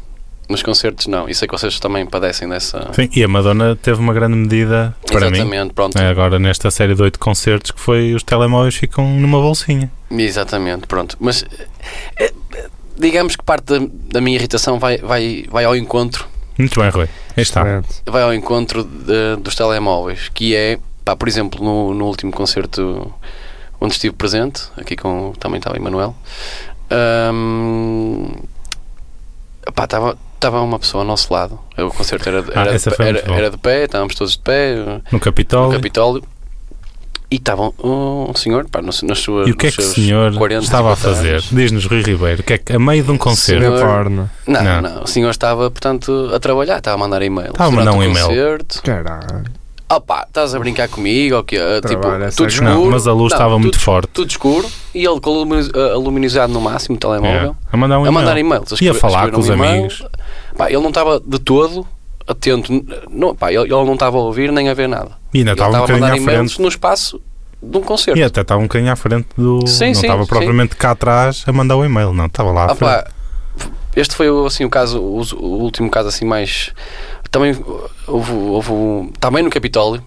Nos 0.50 0.64
concertos 0.64 1.06
não. 1.08 1.30
E 1.30 1.36
sei 1.36 1.48
que 1.48 1.54
vocês 1.58 1.80
também 1.80 2.06
padecem 2.06 2.50
dessa. 2.50 2.90
Sim, 2.94 3.08
e 3.16 3.24
a 3.24 3.28
Madonna 3.28 3.76
teve 3.76 4.00
uma 4.00 4.14
grande 4.14 4.36
medida 4.36 4.96
para 5.08 5.30
mim. 5.30 5.38
Exatamente, 5.38 5.74
pronto. 5.74 5.98
É, 5.98 6.08
agora 6.10 6.40
nesta 6.40 6.70
série 6.72 6.96
de 6.96 7.02
oito 7.04 7.20
concertos 7.20 7.72
que 7.72 7.80
foi 7.80 8.14
os 8.14 8.24
telemóveis 8.24 8.76
ficam 8.76 9.08
numa 9.08 9.40
bolsinha. 9.40 9.90
Exatamente, 10.10 10.88
pronto. 10.88 11.16
Mas 11.20 11.46
eh, 12.18 12.34
eh, 12.56 12.68
digamos 12.98 13.36
que 13.36 13.44
parte 13.44 13.80
da, 13.80 13.88
da 14.14 14.20
minha 14.22 14.36
irritação 14.38 14.78
vai, 14.80 14.98
vai, 14.98 15.46
vai 15.50 15.64
ao 15.64 15.76
encontro 15.76 16.26
Muito 16.58 16.80
bem, 16.82 16.90
Rui. 16.90 17.08
Aí 17.38 17.44
está. 17.44 17.64
vai 18.08 18.24
ao 18.24 18.34
encontro 18.34 18.84
de- 18.84 19.38
dos 19.42 19.56
telemóveis, 19.56 20.30
que 20.34 20.54
é, 20.56 20.78
pá, 21.06 21.16
por 21.16 21.28
exemplo, 21.28 21.64
no, 21.64 21.94
no 21.94 22.06
último 22.06 22.32
concerto 22.32 23.14
onde 23.80 23.94
estive 23.94 24.16
presente, 24.16 24.64
aqui 24.78 24.96
com 24.96 25.34
também 25.40 25.58
estava 25.58 25.76
Emanuel, 25.78 26.16
hum, 27.34 28.32
pá, 29.76 29.84
estava 29.86 30.18
estava 30.36 30.60
uma 30.62 30.80
pessoa 30.80 31.04
ao 31.04 31.08
nosso 31.08 31.32
lado. 31.32 31.60
O 31.78 31.90
concerto 31.92 32.28
era, 32.28 32.40
Ah, 32.56 32.62
era, 32.62 32.74
essa 32.74 32.90
de, 32.90 32.98
pé- 32.98 33.10
era, 33.10 33.20
era 33.34 33.50
de 33.52 33.58
pé, 33.58 33.84
estávamos 33.84 34.16
todos 34.16 34.34
de 34.34 34.40
pé 34.40 34.76
No 34.76 35.02
no 35.12 35.20
Capitólio. 35.20 35.72
Capitólio. 35.78 36.24
E 37.30 37.36
estava 37.36 37.62
um, 37.82 38.28
um 38.30 38.34
senhor, 38.36 38.68
pá, 38.70 38.82
nas, 38.82 39.04
nas 39.04 39.20
suas. 39.20 39.48
E 39.48 39.52
o 39.52 39.56
que 39.56 39.68
é 39.68 39.72
que 39.72 39.80
o 39.80 39.84
senhor 39.86 40.34
40, 40.36 40.64
estava 40.66 40.92
a 40.92 40.96
50 40.98 41.16
fazer? 41.16 41.42
Diz-nos, 41.52 41.86
Rui 41.86 42.02
Ribeiro, 42.02 42.42
que 42.44 42.54
é 42.54 42.58
que 42.58 42.74
a 42.74 42.80
meio 42.80 43.04
de 43.04 43.12
um 43.12 43.18
concerto. 43.18 43.64
Senhor- 43.64 43.80
porno. 43.80 44.30
Não, 44.48 44.64
Não. 44.64 44.82
não, 44.82 45.04
O 45.04 45.08
senhor 45.08 45.30
estava, 45.30 45.70
portanto, 45.72 46.30
a 46.34 46.40
trabalhar, 46.40 46.80
estava 46.80 46.96
a 46.96 46.98
mandar 46.98 47.22
e-mails. 47.22 47.52
Estava 47.52 47.70
a 47.70 47.72
mandar 47.72 47.94
um 47.94 48.04
e-mail. 48.04 48.28
Caralho. 48.84 49.46
Ah 49.94 50.00
pá, 50.00 50.24
estás 50.26 50.56
a 50.56 50.60
brincar 50.60 50.88
comigo? 50.88 51.36
ou 51.36 51.44
quê? 51.44 51.58
Ah, 51.58 51.86
tipo, 51.86 52.02
tudo 52.02 52.46
é 52.46 52.48
escuro. 52.48 52.64
Não, 52.64 52.86
mas 52.92 53.06
a 53.08 53.12
luz 53.12 53.34
estava 53.34 53.52
tudo, 53.56 53.60
muito 53.62 53.78
forte. 53.78 54.08
Tudo 54.14 54.30
escuro 54.30 54.70
e 54.96 55.06
ele 55.06 55.20
com 55.20 55.32
a 55.32 55.94
a 55.94 55.98
luminosidade 55.98 56.54
no 56.54 56.62
máximo, 56.62 56.96
o 56.96 56.98
telemóvel, 56.98 57.56
É. 57.62 57.74
A 57.74 57.78
mandar 57.78 58.00
um 58.00 58.06
a 58.06 58.12
mandar 58.12 58.38
e-mail. 58.38 58.64
E 58.80 58.88
a 58.88 58.94
falar 58.94 59.30
com 59.32 59.42
os 59.42 59.50
um 59.50 59.54
amigos. 59.54 60.02
Pá, 60.56 60.68
ele 60.70 60.80
não 60.80 60.88
estava 60.88 61.20
de 61.20 61.40
todo 61.40 61.86
atento. 62.26 62.72
Não, 63.10 63.36
pá, 63.36 63.52
ele, 63.52 63.64
ele 63.64 63.84
não 63.84 63.96
estava 63.96 64.18
a 64.18 64.22
ouvir 64.22 64.50
nem 64.54 64.70
a 64.70 64.74
ver 64.74 64.88
nada. 64.88 65.12
E 65.34 65.40
ainda 65.40 65.52
estava 65.52 65.82
um 65.82 65.84
a 65.84 65.88
mandar 65.88 66.14
à 66.14 66.18
e-mails 66.18 66.54
frente. 66.54 66.62
no 66.62 66.70
espaço 66.70 67.20
de 67.62 67.78
um 67.78 67.82
concerto. 67.82 68.18
E 68.18 68.24
até 68.24 68.40
estava 68.42 68.62
um 68.62 68.64
bocadinho 68.64 68.94
à 68.94 68.96
frente 68.96 69.28
do. 69.38 69.68
Sim, 69.68 69.88
não 69.88 69.94
sim, 69.96 70.02
estava 70.06 70.24
sim. 70.24 70.30
propriamente 70.30 70.74
cá 70.78 70.92
atrás 70.92 71.44
a 71.46 71.52
mandar 71.52 71.76
o 71.76 71.84
e-mail, 71.84 72.14
não. 72.14 72.28
Estava 72.28 72.50
lá 72.54 72.64
à 72.64 72.72
Ah, 72.72 72.76
frente. 72.76 72.90
pá, 72.90 73.08
este 73.94 74.16
foi 74.16 74.28
assim, 74.48 74.64
o 74.64 74.70
caso, 74.70 75.02
o, 75.02 75.22
o 75.36 75.62
último 75.64 75.90
caso 75.92 76.08
assim 76.08 76.24
mais. 76.24 76.72
Também 77.32 77.56
houve, 78.08 78.32
houve 78.32 79.12
também 79.20 79.42
no 79.44 79.50
Capitólio. 79.50 80.04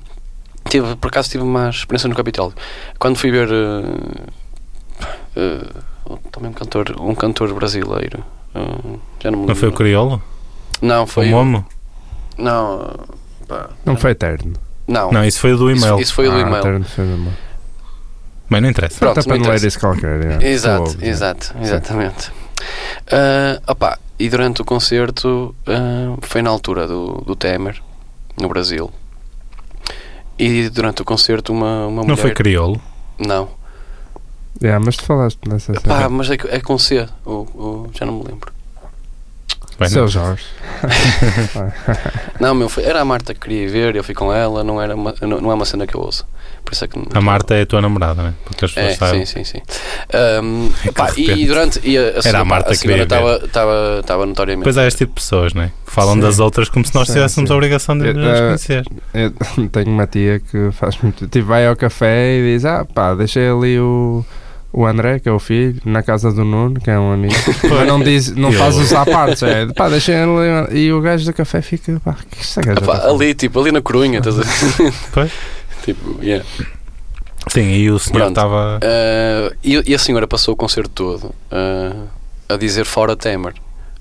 Tive, 0.69 0.95
por 0.97 1.09
acaso 1.09 1.31
tive 1.31 1.43
uma 1.43 1.71
experiência 1.71 2.09
no 2.09 2.15
Capitólio. 2.15 2.55
Quando 2.99 3.17
fui 3.17 3.31
ver 3.31 3.49
eh, 3.51 5.07
eh, 5.37 5.67
também 6.31 6.51
um 6.51 6.55
cantor, 6.55 6.95
um 7.01 7.15
cantor 7.15 7.53
brasileiro. 7.55 8.23
eh, 8.55 8.99
já 9.23 9.31
não 9.31 9.41
me 9.41 9.47
Não 9.47 9.55
foi 9.55 9.69
o. 9.69 9.73
Crioulo? 9.73 10.23
Não, 10.83 11.07
Foi 11.07 11.27
o 11.29 11.31
Momo? 11.31 11.65
Não, 12.37 13.07
pá, 13.49 13.71
Não 13.87 13.97
foi 13.97 14.11
eterno. 14.11 14.53
não. 14.87 15.11
Não, 15.13 15.25
isso 15.25 15.41
foi 15.41 15.53
o 15.55 15.57
do 15.57 15.71
Isso- 15.71 15.85
e-mail. 15.87 16.01
Isso, 16.03 16.13
foi 16.15 16.29
o 16.29 16.31
do 16.31 16.37
ah, 16.37 16.41
e-mail. 16.41 16.57
Eterno 16.59 16.85
foi 16.85 17.05
do 17.07 17.15
e-mail. 17.15 17.33
Bem, 18.51 18.61
não 18.61 18.69
interessa. 18.69 18.99
Pronto, 18.99 19.21
Até 19.21 19.29
para 19.29 19.39
não 19.39 19.45
ler 19.45 19.57
interessa. 19.57 19.67
isso 19.69 19.81
qualquer. 19.81 20.43
é. 20.43 20.49
Exato, 20.49 20.97
é. 21.01 21.09
exato, 21.09 21.55
exatamente. 21.63 22.31
Ah, 23.11 23.61
opá, 23.69 23.99
e 24.19 24.29
durante 24.29 24.63
o 24.63 24.65
concerto 24.65 25.55
ah, 25.67 26.17
foi 26.23 26.43
na 26.43 26.51
altura 26.51 26.87
do, 26.87 27.23
do 27.27 27.35
Temer, 27.37 27.83
no 28.41 28.49
Brasil. 28.49 28.91
E 30.39 30.69
durante 30.69 31.03
o 31.03 31.05
concerto 31.05 31.53
uma, 31.53 31.87
uma 31.87 32.01
Não 32.03 32.09
mulher. 32.09 32.17
foi 32.17 32.31
Crioulo? 32.33 32.81
Não. 33.19 33.49
Yeah, 34.63 34.83
mas 34.85 34.97
tu 34.97 35.05
falaste 35.05 35.39
nessa 35.49 35.73
Pá, 35.75 35.81
cena. 35.81 36.09
mas 36.09 36.31
é, 36.31 36.35
é 36.49 36.61
com 36.61 36.79
C, 36.79 37.09
o, 37.27 37.31
o- 37.33 37.91
já 37.93 38.07
não 38.07 38.15
me 38.19 38.25
lembro. 38.25 38.53
Bem, 39.79 39.89
Seu 39.89 40.03
não- 40.03 40.09
Jorge. 40.09 40.45
Não, 42.41 42.55
meu, 42.55 42.69
foi, 42.69 42.85
era 42.85 43.01
a 43.01 43.05
Marta 43.05 43.33
que 43.35 43.41
queria 43.41 43.63
ir 43.65 43.69
ver, 43.69 43.97
eu 43.97 44.05
fui 44.05 44.15
com 44.15 44.33
ela, 44.33 44.63
não, 44.65 44.81
era 44.81 44.95
uma, 44.95 45.15
não, 45.21 45.41
não 45.41 45.51
é 45.51 45.55
uma 45.55 45.65
cena 45.65 45.87
que 45.87 45.95
eu 45.97 46.01
ouço. 46.01 46.27
Por 46.65 46.73
isso 46.73 46.85
é 46.85 46.89
que 46.89 46.99
A 47.13 47.21
Marta 47.21 47.55
é 47.55 47.63
a 47.63 47.67
tua 47.67 47.81
namorada, 47.81 48.23
né? 48.23 48.35
Porque 48.45 48.65
as 48.65 48.73
pessoas 48.73 48.93
É, 48.93 48.97
sabem. 48.97 49.27
sim, 49.27 49.45
sim, 49.45 49.59
sim. 49.59 49.63
Ahm, 50.13 50.71
pá, 50.95 51.13
e 51.17 51.45
durante. 51.47 51.79
E 51.85 51.99
a, 51.99 52.19
a 52.19 52.23
senhora, 52.23 52.41
a 52.41 52.45
Marta 52.45 52.69
a 52.71 52.73
que 52.73 52.79
senhora 52.79 53.05
queria 53.07 53.17
estava 53.33 53.45
estava- 53.47 54.01
estava 54.01 54.27
notoriamente. 54.27 54.61
Depois 54.65 54.79
há 54.79 54.87
este 54.87 54.99
tipo 54.99 55.11
de 55.15 55.21
pessoas, 55.21 55.53
né? 55.53 55.73
Que 55.87 55.93
falam 55.93 56.15
Sim. 56.15 56.21
das 56.21 56.39
outras 56.39 56.69
como 56.71 56.85
se 56.85 56.95
nós 56.95 57.07
Sim, 57.09 57.15
tivéssemos 57.15 57.49
sim. 57.49 57.53
a 57.53 57.57
obrigação 57.57 57.99
de 57.99 58.07
Eu, 58.07 58.11
as 58.33 58.39
eh, 58.41 58.47
conhecer. 58.47 58.85
Eu 59.13 59.31
tenho 59.71 59.89
uma 59.91 60.07
tia 60.07 60.41
que 60.41 60.71
faz 60.73 60.97
muito. 61.03 61.27
Tipo, 61.29 61.47
vai 61.49 61.67
ao 61.67 61.77
café 61.77 62.39
e 62.39 62.55
diz: 62.55 62.65
Ah, 62.65 62.85
pá, 62.85 63.15
deixei 63.15 63.47
ali 63.49 63.79
o, 63.79 64.25
o 64.77 64.85
André, 64.85 65.21
que 65.21 65.29
é 65.29 65.33
o 65.33 65.39
filho, 65.39 65.81
na 65.85 66.03
casa 66.03 66.33
do 66.33 66.45
Nuno, 66.45 66.81
que 66.81 66.91
é 66.91 66.99
um 66.99 67.13
amigo. 67.13 67.35
Mas 67.71 67.87
não, 67.87 68.01
diz, 68.01 68.35
não 68.35 68.53
faz 68.53 68.77
os 68.77 68.93
à 68.93 69.07
parte. 69.07 69.45
É, 69.45 69.67
pá, 69.73 69.89
deixei 69.89 70.17
ali. 70.17 70.77
E 70.77 70.93
o 70.93 71.01
gajo 71.01 71.25
do 71.25 71.33
café 71.33 71.63
fica: 71.63 72.01
Pá, 72.05 72.17
que 72.29 72.61
Epá, 72.61 72.75
tá 72.75 72.93
a 72.93 72.97
fazer?" 72.99 73.09
ali, 73.09 73.35
tipo, 73.35 73.61
ali 73.61 73.71
na 73.71 73.81
Corunha, 73.81 74.19
estás 74.19 74.37
a 74.37 74.43
tipo, 75.85 76.19
yeah. 76.21 76.45
Sim, 77.49 77.71
e 77.71 77.91
o 77.91 77.99
senhor 78.01 78.29
estava. 78.29 78.81
Ah, 78.83 79.53
e, 79.63 79.91
e 79.91 79.95
a 79.95 79.99
senhora 79.99 80.27
passou 80.27 80.55
o 80.55 80.57
concerto 80.57 80.91
todo 80.91 81.35
ah, 81.53 82.07
a 82.49 82.57
dizer 82.57 82.85
fora 82.85 83.15
Temer. 83.15 83.55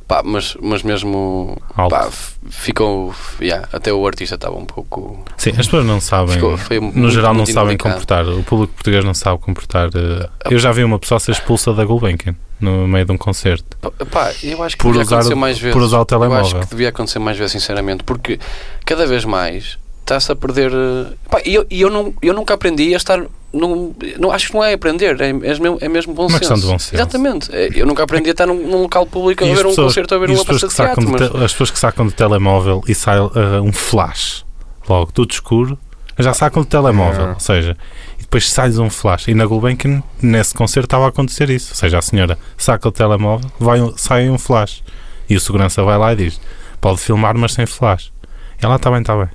Pá, 0.08 0.22
mas, 0.24 0.56
mas 0.62 0.84
mesmo 0.84 1.58
pá, 1.76 2.10
ficou. 2.50 3.14
yeah, 3.42 3.68
até 3.72 3.92
o 3.94 4.06
artista 4.06 4.36
estava 4.36 4.56
um 4.58 4.66
pouco. 4.66 5.24
Sim, 5.38 5.52
as 5.52 5.58
pessoas 5.66 5.86
não 5.86 6.00
sabem. 6.02 6.36
Ficou- 6.36 6.58
no 6.82 6.82
muito- 6.82 7.10
geral, 7.10 7.34
não 7.34 7.40
muito 7.42 7.54
sabem 7.54 7.74
indelicado. 7.76 7.94
comportar. 7.94 8.28
O 8.28 8.44
público 8.44 8.74
português 8.74 9.04
não 9.06 9.14
sabe 9.14 9.40
comportar. 9.40 9.90
eh, 9.96 10.30
Eu 10.52 10.60
já 10.60 10.72
vi 10.72 10.84
uma 10.84 11.00
pessoa 11.00 11.20
ser 11.20 11.32
expulsa 11.32 11.74
da 11.74 11.86
Gulbenkian 11.86 12.36
no 12.60 12.88
meio 12.88 13.06
de 13.06 13.12
um 13.12 13.18
concerto 13.18 13.66
Pá, 14.12 14.32
eu 14.44 14.62
acho 14.64 14.78
que 14.78 14.84
por 14.84 14.90
devia 14.94 15.02
usar, 15.06 15.16
acontecer 15.18 15.36
mais 15.36 15.58
vezes. 15.60 15.74
por 15.74 15.82
usar 15.82 15.98
o 15.98 16.00
Eu 16.00 16.02
acho 16.04 16.08
telemóvel. 16.08 16.60
que 16.62 16.68
devia 16.68 16.90
acontecer 16.90 17.20
mais 17.20 17.38
vezes, 17.38 17.52
sinceramente, 17.54 18.04
porque 18.04 18.40
cada 18.86 19.06
vez 19.08 19.26
mais 19.26 19.78
está-se 20.04 20.32
a 20.32 20.36
perder. 20.36 20.72
eh, 20.72 21.14
Pá, 21.30 21.42
e 21.46 21.56
eu, 21.56 21.66
eu, 21.70 21.90
não, 21.90 22.14
eu 22.22 22.34
nunca 22.34 22.54
aprendi 22.54 22.94
a 22.94 22.98
estar. 22.98 23.24
Não, 23.52 23.94
não, 24.20 24.32
acho 24.32 24.48
que 24.48 24.54
não 24.56 24.64
é 24.64 24.74
aprender, 24.74 25.20
é, 25.22 25.30
é 25.30 25.34
mesmo, 25.34 25.78
é 25.80 25.88
mesmo 25.88 26.12
bom 26.14 26.26
Uma 26.28 26.40
senso. 26.40 26.56
de 26.56 26.62
bom 26.68 26.80
senso. 26.80 26.96
Exatamente. 26.96 27.56
É, 27.56 27.70
Eu 27.76 27.86
nunca 27.86 28.02
aprendi 28.04 28.30
a 28.30 28.32
estar 28.32 28.48
num, 28.48 28.56
num 28.68 28.82
local 28.82 29.06
público 29.06 29.44
a 29.44 29.48
ver 29.48 29.54
um 29.66 29.70
pessoas- 29.70 29.88
concerto 29.94 30.16
ou 30.16 30.22
a 30.24 30.26
ver 30.26 30.34
uma 30.34 30.44
peça 30.46 30.68
de 30.68 30.74
teatro. 30.76 31.10
Mas, 31.10 31.30
te- 31.30 31.38
as 31.38 31.52
pessoas 31.52 31.70
que 31.72 31.78
sacam 31.80 32.06
do 32.08 32.12
telemóvel 32.12 32.82
e 32.88 32.96
sai 32.96 33.20
eh, 33.20 33.62
um 33.62 33.72
flash 33.72 34.44
logo, 34.90 35.12
tudo 35.12 35.32
escuro, 35.32 35.78
já 36.18 36.34
sacam 36.34 36.64
do 36.64 36.68
telemóvel. 36.68 37.28
É. 37.28 37.34
Ou 37.34 37.40
seja, 37.40 37.78
e 38.18 38.22
depois 38.22 38.50
sai 38.52 38.72
um 38.72 38.90
flash. 38.90 39.28
E 39.28 39.36
na 39.36 39.46
Gulbenkian, 39.46 40.02
nesse 40.20 40.56
concerto, 40.56 40.88
estava 40.88 41.06
a 41.06 41.10
acontecer 41.10 41.48
isso. 41.52 41.74
Ou 41.74 41.76
seja, 41.76 42.00
a 42.00 42.02
senhora 42.02 42.40
saca 42.58 42.88
o 42.88 42.92
telemóvel, 42.92 43.52
vai, 43.60 43.80
um- 43.80 43.94
sai 43.96 44.32
um 44.32 44.38
flash. 44.40 44.84
E 45.30 45.36
o 45.36 45.40
segurança 45.40 45.84
vai 45.84 45.98
lá 46.00 46.12
e 46.12 46.16
diz: 46.16 46.42
pode 46.82 47.00
filmar, 47.00 47.38
mas 47.38 47.54
sem 47.54 47.68
flash. 47.68 48.12
E 48.60 48.66
ela 48.66 48.78
está 48.78 48.90
bem, 48.90 49.02
está 49.02 49.16
bem. 49.16 49.30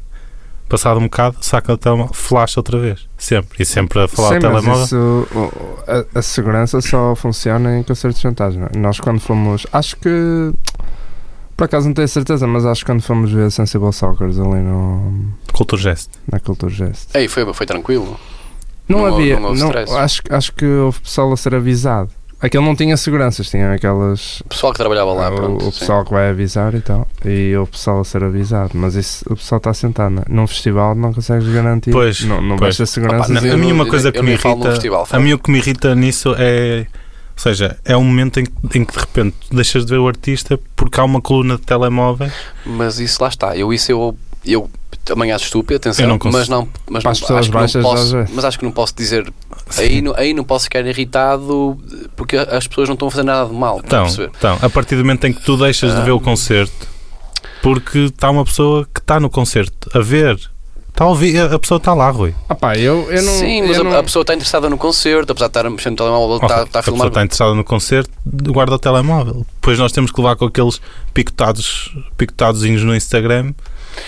Passado 0.69 0.99
um 1.01 1.05
bocado, 1.05 1.37
saca 1.41 1.73
o 1.73 1.79
telemóvel, 1.79 2.13
flash 2.13 2.57
outra 2.59 2.79
vez. 2.79 3.09
Sempre. 3.17 3.63
E 3.63 3.65
sempre 3.65 4.01
a 4.01 4.09
falar 4.09 4.39
Sim, 4.41 4.47
ao 4.47 4.53
mas 4.53 4.63
telemóvel. 4.63 4.85
isso, 4.85 5.29
a, 6.15 6.19
a 6.19 6.23
segurança 6.23 6.81
só 6.81 7.15
funciona 7.15 7.79
em 7.79 7.83
concertos 7.83 8.19
de 8.21 8.23
chantagem. 8.23 8.63
é? 8.63 8.77
Nós 8.79 9.01
quando 9.01 9.19
fomos, 9.21 9.67
acho 9.73 9.97
que 9.97 10.53
por 11.57 11.65
acaso 11.65 11.89
não 11.89 11.95
tenho 11.95 12.07
certeza, 12.07 12.47
mas 12.47 12.65
acho 12.67 12.83
que 12.83 12.87
quando 12.93 13.03
fomos 13.03 13.33
ver 13.33 13.51
Sensible 13.51 13.93
Soccers 13.93 14.39
ali 14.39 14.61
no, 14.61 15.33
Culture 15.53 15.81
Gest. 15.81 16.11
na 16.31 16.39
Culture 16.39 16.73
Gest. 16.73 17.15
Ei, 17.15 17.27
foi, 17.29 17.53
foi 17.53 17.67
tranquilo. 17.67 18.19
Não, 18.89 19.01
Não 19.01 19.07
havia, 19.07 19.41
não 19.41 19.55
não, 19.55 19.71
acho, 19.99 20.23
acho 20.31 20.53
que 20.53 20.65
houve 20.65 21.01
pessoal 21.01 21.33
a 21.33 21.37
ser 21.37 21.55
avisado. 21.55 22.11
Aquele 22.41 22.65
não 22.65 22.77
tinha 22.77 22.97
seguranças, 22.97 23.51
tinha 23.51 23.73
aquelas. 23.73 24.41
O 24.43 24.45
pessoal 24.51 24.73
que 24.73 24.79
trabalhava 24.79 25.13
lá, 25.13 25.29
o, 25.31 25.35
pronto. 25.35 25.67
o 25.69 25.73
sim. 25.73 25.81
pessoal 25.81 26.05
que 26.05 26.13
vai 26.13 26.31
avisar 26.31 26.73
e 26.75 26.81
tal. 26.81 27.07
E 27.25 27.57
o 27.57 27.67
pessoal 27.67 28.01
a 28.01 28.05
ser 28.05 28.23
avisado. 28.23 28.71
Mas 28.75 28.95
isso, 28.95 29.25
o 29.29 29.35
pessoal 29.35 29.57
está 29.59 29.75
sentado. 29.75 30.15
né? 30.15 30.23
Num 30.29 30.47
festival 30.47 30.95
não 30.95 31.13
consegues 31.13 31.49
garantir. 31.49 31.91
Pois, 31.91 32.21
não, 32.23 32.41
não 32.41 32.51
pois. 32.57 32.61
vais 32.61 32.77
ter 32.77 32.87
segurança. 32.87 33.33
Opa, 33.33 33.45
eu 33.45 33.55
a 33.55 33.57
mim 33.57 33.67
não- 33.69 33.75
uma 33.75 33.87
coisa 33.87 34.13
que 34.13 34.19
eu 34.19 34.23
me 34.23 34.33
irrita- 34.35 34.71
festival, 34.71 35.07
A 35.11 35.19
mim 35.19 35.33
o 35.33 35.39
que 35.39 35.51
me 35.51 35.59
irrita 35.59 35.95
nisso 35.97 36.33
é. 36.39 36.87
Ou 37.37 37.43
seja, 37.43 37.77
é 37.85 37.97
um 37.97 38.03
momento 38.05 38.41
em, 38.41 38.45
que- 38.45 38.79
em 38.79 38.85
que 38.85 38.93
de 38.93 38.99
repente 38.99 39.37
tu 39.49 39.55
deixas 39.57 39.85
de 39.87 39.93
ver 39.93 39.99
o 39.99 40.07
artista 40.09 40.59
porque 40.77 40.99
há 41.01 41.05
uma 41.05 41.21
coluna 41.21 41.57
de 41.57 41.63
telemóvel. 41.63 42.31
Mas 42.67 42.99
isso 43.01 43.21
lá 43.23 43.29
está. 43.29 43.57
Eu 43.57 43.73
isso 43.73 43.91
eu, 43.93 44.17
eu 44.45 44.71
também 45.05 45.33
acho 45.33 45.45
estúpido, 45.47 45.77
atenção, 45.77 46.05
Eu 46.05 46.09
não 46.09 46.19
consigo. 46.19 46.39
mas 46.39 46.49
não, 46.49 46.69
mas 46.89 47.03
não, 47.05 47.11
acho 47.11 47.25
que 47.25 47.33
não 47.33 47.83
posso, 47.83 48.17
mas 48.35 48.45
acho 48.45 48.59
que 48.59 48.65
não 48.65 48.73
posso 48.73 48.95
dizer 48.95 49.33
aí 49.79 50.03
não, 50.03 50.15
aí 50.17 50.35
não 50.35 50.45
posso 50.45 50.65
ficar 50.65 50.85
irritado 50.85 51.79
porque 52.15 52.37
as 52.37 52.67
pessoas 52.67 52.89
não 52.89 52.95
estão 52.95 53.09
a 53.09 53.11
fazer 53.11 53.23
nada 53.25 53.49
de 53.49 53.55
mal. 53.55 53.81
Então, 53.85 54.07
então, 54.07 54.59
a 54.61 54.69
partir 54.69 54.97
do 54.97 55.03
momento 55.05 55.27
em 55.27 55.33
que 55.33 55.43
tu 55.43 55.57
deixas 55.57 55.95
de 55.95 56.03
ver 56.03 56.11
o 56.13 56.17
Ah. 56.17 56.21
concerto 56.21 56.87
porque 57.63 57.99
está 58.01 58.31
uma 58.31 58.45
pessoa 58.45 58.87
que 58.93 59.01
está 59.01 59.19
no 59.19 59.31
concerto 59.31 59.91
a 59.97 60.01
ver. 60.03 60.39
Está 60.89 61.05
a 61.05 61.09
ouvir, 61.11 61.39
a 61.41 61.57
pessoa 61.61 61.79
está 61.79 61.95
lá, 61.95 62.11
Rui. 62.11 62.35
Ah 62.49 62.57
pá, 62.57 62.77
eu, 62.77 63.09
eu 63.09 63.23
não. 63.23 63.33
Sim, 63.35 63.63
mas 63.63 63.77
eu 63.77 63.83
a, 63.83 63.85
não- 63.85 63.97
a 63.99 64.03
pessoa 64.03 64.23
está 64.25 64.35
interessada 64.35 64.69
no 64.69 64.77
concerto, 64.77 65.31
apesar 65.31 65.47
de 65.47 65.51
estar 65.51 65.65
a 65.67 65.71
mexer 65.71 65.91
no 65.91 65.97
telemóvel, 65.97 66.37
está, 66.37 66.47
Ok, 66.47 66.57
está 66.65 66.79
a 66.79 66.81
a 66.81 66.83
pessoa 66.83 66.83
filmar. 66.83 67.07
está 67.09 67.23
interessada 67.23 67.55
no 67.55 67.63
concerto, 67.63 68.11
guarda 68.27 68.75
o 68.75 68.79
telemóvel. 68.81 69.47
Depois 69.61 69.79
nós 69.79 69.93
temos 69.93 70.11
que 70.11 70.21
levar 70.21 70.35
com 70.35 70.47
aqueles 70.47 70.81
picotados, 71.15 71.95
picotadozinhos 72.17 72.83
no 72.83 72.97
Instagram 72.97 73.53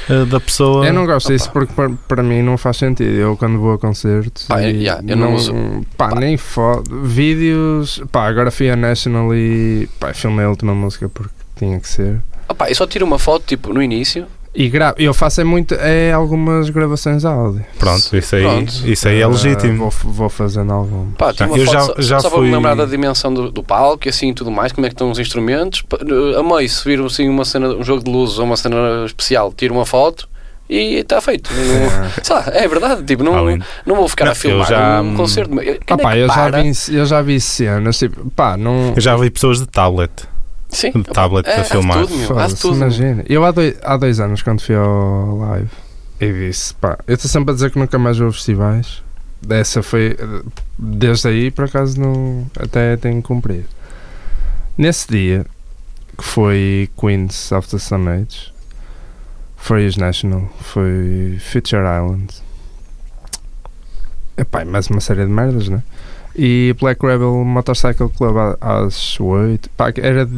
eh, 0.09 0.25
da 0.25 0.41
pessoa. 0.41 0.87
Eu 0.87 0.93
não 0.93 1.07
gosto 1.07 1.27
Opa. 1.27 1.35
disso 1.35 1.51
porque 1.53 1.73
para, 1.73 1.91
para 2.09 2.23
mim 2.23 2.43
não 2.43 2.57
faz 2.59 2.77
sentido. 2.79 3.11
Eu 3.11 3.37
quando 3.37 3.59
vou 3.59 3.73
a 3.75 3.79
concertos 3.79 4.45
Pá, 4.45 4.63
e 4.63 4.83
yeah, 4.85 5.03
eu 5.07 5.17
não 5.17 5.35
uso- 5.35 5.55
pá, 5.97 6.09
pá. 6.09 6.21
nem 6.21 6.37
foto, 6.37 6.91
vídeos, 7.03 8.03
pá, 8.11 8.27
agora 8.29 8.51
fui 8.51 8.71
a 8.71 8.77
National 8.77 9.35
e 9.35 9.89
pá, 9.99 10.13
filmei 10.15 10.45
a 10.45 10.49
última 10.51 10.75
música 10.75 11.09
porque 11.09 11.33
tinha 11.57 11.79
que 11.81 11.89
ser. 11.89 12.21
Opa, 12.49 12.69
eu 12.69 12.75
só 12.75 12.87
tiro 12.87 13.05
uma 13.07 13.19
foto 13.19 13.45
tipo 13.47 13.73
no 13.73 13.83
início. 13.83 14.27
E 14.53 14.69
gra 14.69 14.93
eu 14.99 15.15
faço 15.15 15.41
é 15.41 15.45
muito 15.45 15.75
é 15.77 16.11
algumas 16.13 16.69
gravações 16.71 17.25
áudio. 17.25 17.65
Pronto, 17.79 18.17
isso 18.17 18.35
aí, 18.35 18.43
Pronto. 18.43 18.73
Isso 18.85 19.07
aí 19.09 19.21
é 19.21 19.23
Ah, 19.23 19.29
legítimo. 19.29 19.79
vou, 19.91 20.13
vou 20.13 20.29
fazendo 20.29 20.73
algum. 20.73 21.13
Pá, 21.13 21.33
uma 21.43 21.57
Eu 21.57 21.65
foto 21.67 21.73
já- 21.73 21.81
só, 21.83 21.95
já 21.99 22.21
só 22.21 22.31
para 22.31 22.41
me 22.41 22.47
fui- 22.49 22.57
lembrar 22.57 22.75
da 22.75 22.85
dimensão 22.85 23.33
do, 23.33 23.53
do 23.53 23.63
palco 23.63 24.07
e 24.07 24.11
assim 24.11 24.35
tudo 24.35 24.51
mais, 24.51 24.73
como 24.73 24.85
é 24.87 24.91
que 24.91 24.95
estão 24.95 25.09
os 25.11 25.21
instrumentos. 25.21 25.83
Pa- 25.83 25.99
A 26.37 26.43
meio, 26.43 26.69
se 26.69 26.85
vir 26.85 27.01
assim, 27.01 27.29
uma 27.29 27.45
cena, 27.45 27.69
um 27.69 27.85
jogo 27.85 28.03
de 28.03 28.11
luzes 28.11 28.39
ou 28.41 28.45
uma 28.45 28.57
cena 28.57 29.05
especial, 29.07 29.53
tiro 29.57 29.73
uma 29.73 29.87
foto 29.87 30.29
e 30.69 30.97
está 30.97 31.21
feito. 31.21 31.49
Não- 31.55 32.37
lá, 32.37 32.45
é 32.53 32.67
verdade, 32.67 33.05
tipo, 33.05 33.23
não, 33.23 33.37
Além- 33.37 33.63
não 33.87 33.95
vou 33.95 34.09
ficar 34.09 34.25
Não, 34.25 34.33
a 34.33 34.35
filmar 34.35 34.67
eu 34.69 34.77
já- 34.77 35.01
um 35.01 35.15
concerto. 35.15 35.61
Ah, 35.61 35.63
é 35.65 35.75
pá, 35.97 36.13
que 36.13 36.19
eu, 36.19 36.29
já 36.29 36.51
vi, 36.51 36.73
eu 36.97 37.07
já 37.07 37.23
vi 37.23 37.41
cenas, 37.41 37.99
tipo, 37.99 38.29
pá, 38.33 38.57
não. 38.57 38.95
Eu 38.97 39.01
já 39.01 39.17
vi 39.17 39.31
pessoas 39.31 39.61
de 39.61 39.67
tablet. 39.69 40.11
Sim, 40.71 40.93
de 40.93 41.03
tablet 41.05 41.47
é, 41.47 41.55
a 41.55 41.61
há 41.61 41.63
de 41.63 41.69
filmar. 41.69 42.07
tudo, 42.07 42.17
meu, 42.17 42.57
tudo. 42.57 42.77
imagina. 42.77 43.25
Eu 43.29 43.45
há 43.45 43.51
dois, 43.51 43.77
há 43.83 43.97
dois 43.97 44.21
anos, 44.21 44.43
quando 44.43 44.61
fui 44.61 44.75
ao 44.75 45.37
live, 45.39 45.71
eu 46.21 46.33
disse, 46.33 46.75
pá, 46.75 46.99
eu 47.07 47.15
estou 47.15 47.31
sempre 47.31 47.51
a 47.51 47.55
dizer 47.55 47.71
que 47.71 47.79
nunca 47.79 47.99
mais 47.99 48.19
vou 48.19 48.29
a 48.29 48.33
festivais. 48.33 49.03
Dessa 49.43 49.83
foi, 49.83 50.17
desde 50.79 51.29
aí, 51.29 51.51
por 51.51 51.65
acaso, 51.65 51.99
não, 51.99 52.47
até 52.59 52.97
tenho 52.97 53.23
cumprido. 53.23 53.67
Nesse 54.77 55.09
dia, 55.09 55.47
que 56.17 56.25
foi 56.25 56.91
Queens 56.99 57.51
of 57.53 57.69
the 57.69 57.79
Stone 57.79 58.09
Age, 58.09 58.53
foi 59.57 59.87
os 59.87 59.97
National, 59.97 60.49
foi 60.61 61.39
Future 61.41 61.83
Island. 61.83 62.35
Epá, 64.37 64.63
e 64.63 64.65
mais 64.65 64.87
uma 64.89 65.01
série 65.01 65.25
de 65.25 65.31
merdas, 65.31 65.69
né? 65.69 65.83
E 66.37 66.75
Black 66.81 67.05
Rebel 67.05 67.45
Motorcycle 67.45 68.09
Club 68.09 68.37
às 68.61 69.19
8. 69.19 69.71
Pá, 69.71 69.93
era 69.97 70.29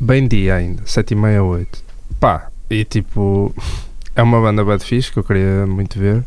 bem 0.00 0.26
dia 0.26 0.56
ainda, 0.56 0.82
7 0.84 1.12
e 1.12 1.14
meia, 1.14 1.42
8. 1.42 1.82
Pá, 2.18 2.48
e 2.68 2.84
tipo, 2.84 3.54
é 4.14 4.22
uma 4.22 4.40
banda 4.40 4.64
bad 4.64 4.84
fixe 4.84 5.12
que 5.12 5.18
eu 5.18 5.24
queria 5.24 5.66
muito 5.66 5.98
ver. 5.98 6.24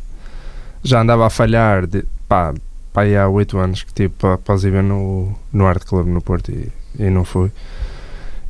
Já 0.84 1.02
andava 1.02 1.26
a 1.26 1.30
falhar, 1.30 1.88
de, 1.88 2.04
pá, 2.28 2.54
pá, 2.92 3.04
há 3.04 3.28
8 3.28 3.58
anos 3.58 3.84
que 3.84 3.94
tipo, 3.94 4.28
após 4.28 4.64
ir 4.64 4.72
ver 4.72 4.84
no, 4.84 5.34
no 5.52 5.66
Art 5.66 5.84
Club 5.86 6.08
no 6.08 6.22
Porto 6.22 6.52
e, 6.52 6.72
e 7.00 7.10
não 7.10 7.26
fui. 7.26 7.52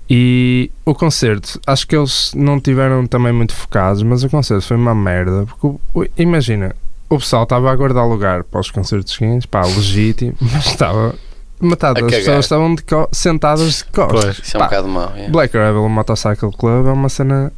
E 0.09 0.69
o 0.85 0.93
concerto, 0.93 1.59
acho 1.65 1.87
que 1.87 1.95
eles 1.95 2.33
não 2.35 2.59
tiveram 2.59 3.07
também 3.07 3.31
muito 3.31 3.53
focados, 3.53 4.03
mas 4.03 4.23
o 4.23 4.29
concerto 4.29 4.63
foi 4.63 4.77
uma 4.77 4.93
merda. 4.93 5.45
Porque, 5.45 6.11
imagina, 6.17 6.75
o 7.13 7.19
pessoal 7.19 7.43
estava 7.43 7.69
a 7.69 7.71
aguardar 7.71 8.07
lugar 8.07 8.43
para 8.43 8.59
os 8.59 8.69
concertos 8.71 9.13
seguintes, 9.13 9.45
pá, 9.45 9.61
legítimo, 9.61 10.35
mas 10.41 10.65
estava. 10.67 11.15
Metade 11.61 12.01
das 12.01 12.11
pessoas 12.11 12.45
estavam 12.45 12.75
de 12.75 12.83
co- 12.83 13.07
sentadas 13.11 13.77
de 13.77 13.83
costas. 13.85 14.21
Pois. 14.23 14.39
Isso 14.39 14.57
é 14.57 14.59
um 14.59 14.61
Pá, 14.63 14.65
bocado 14.67 14.87
mau. 14.89 15.13
é. 15.15 15.29
Black 15.29 15.55
Rebel 15.57 15.87
Motorcycle 15.87 16.51
Club 16.51 16.87
é 16.87 16.91
uma 16.91 17.07
cena 17.07 17.53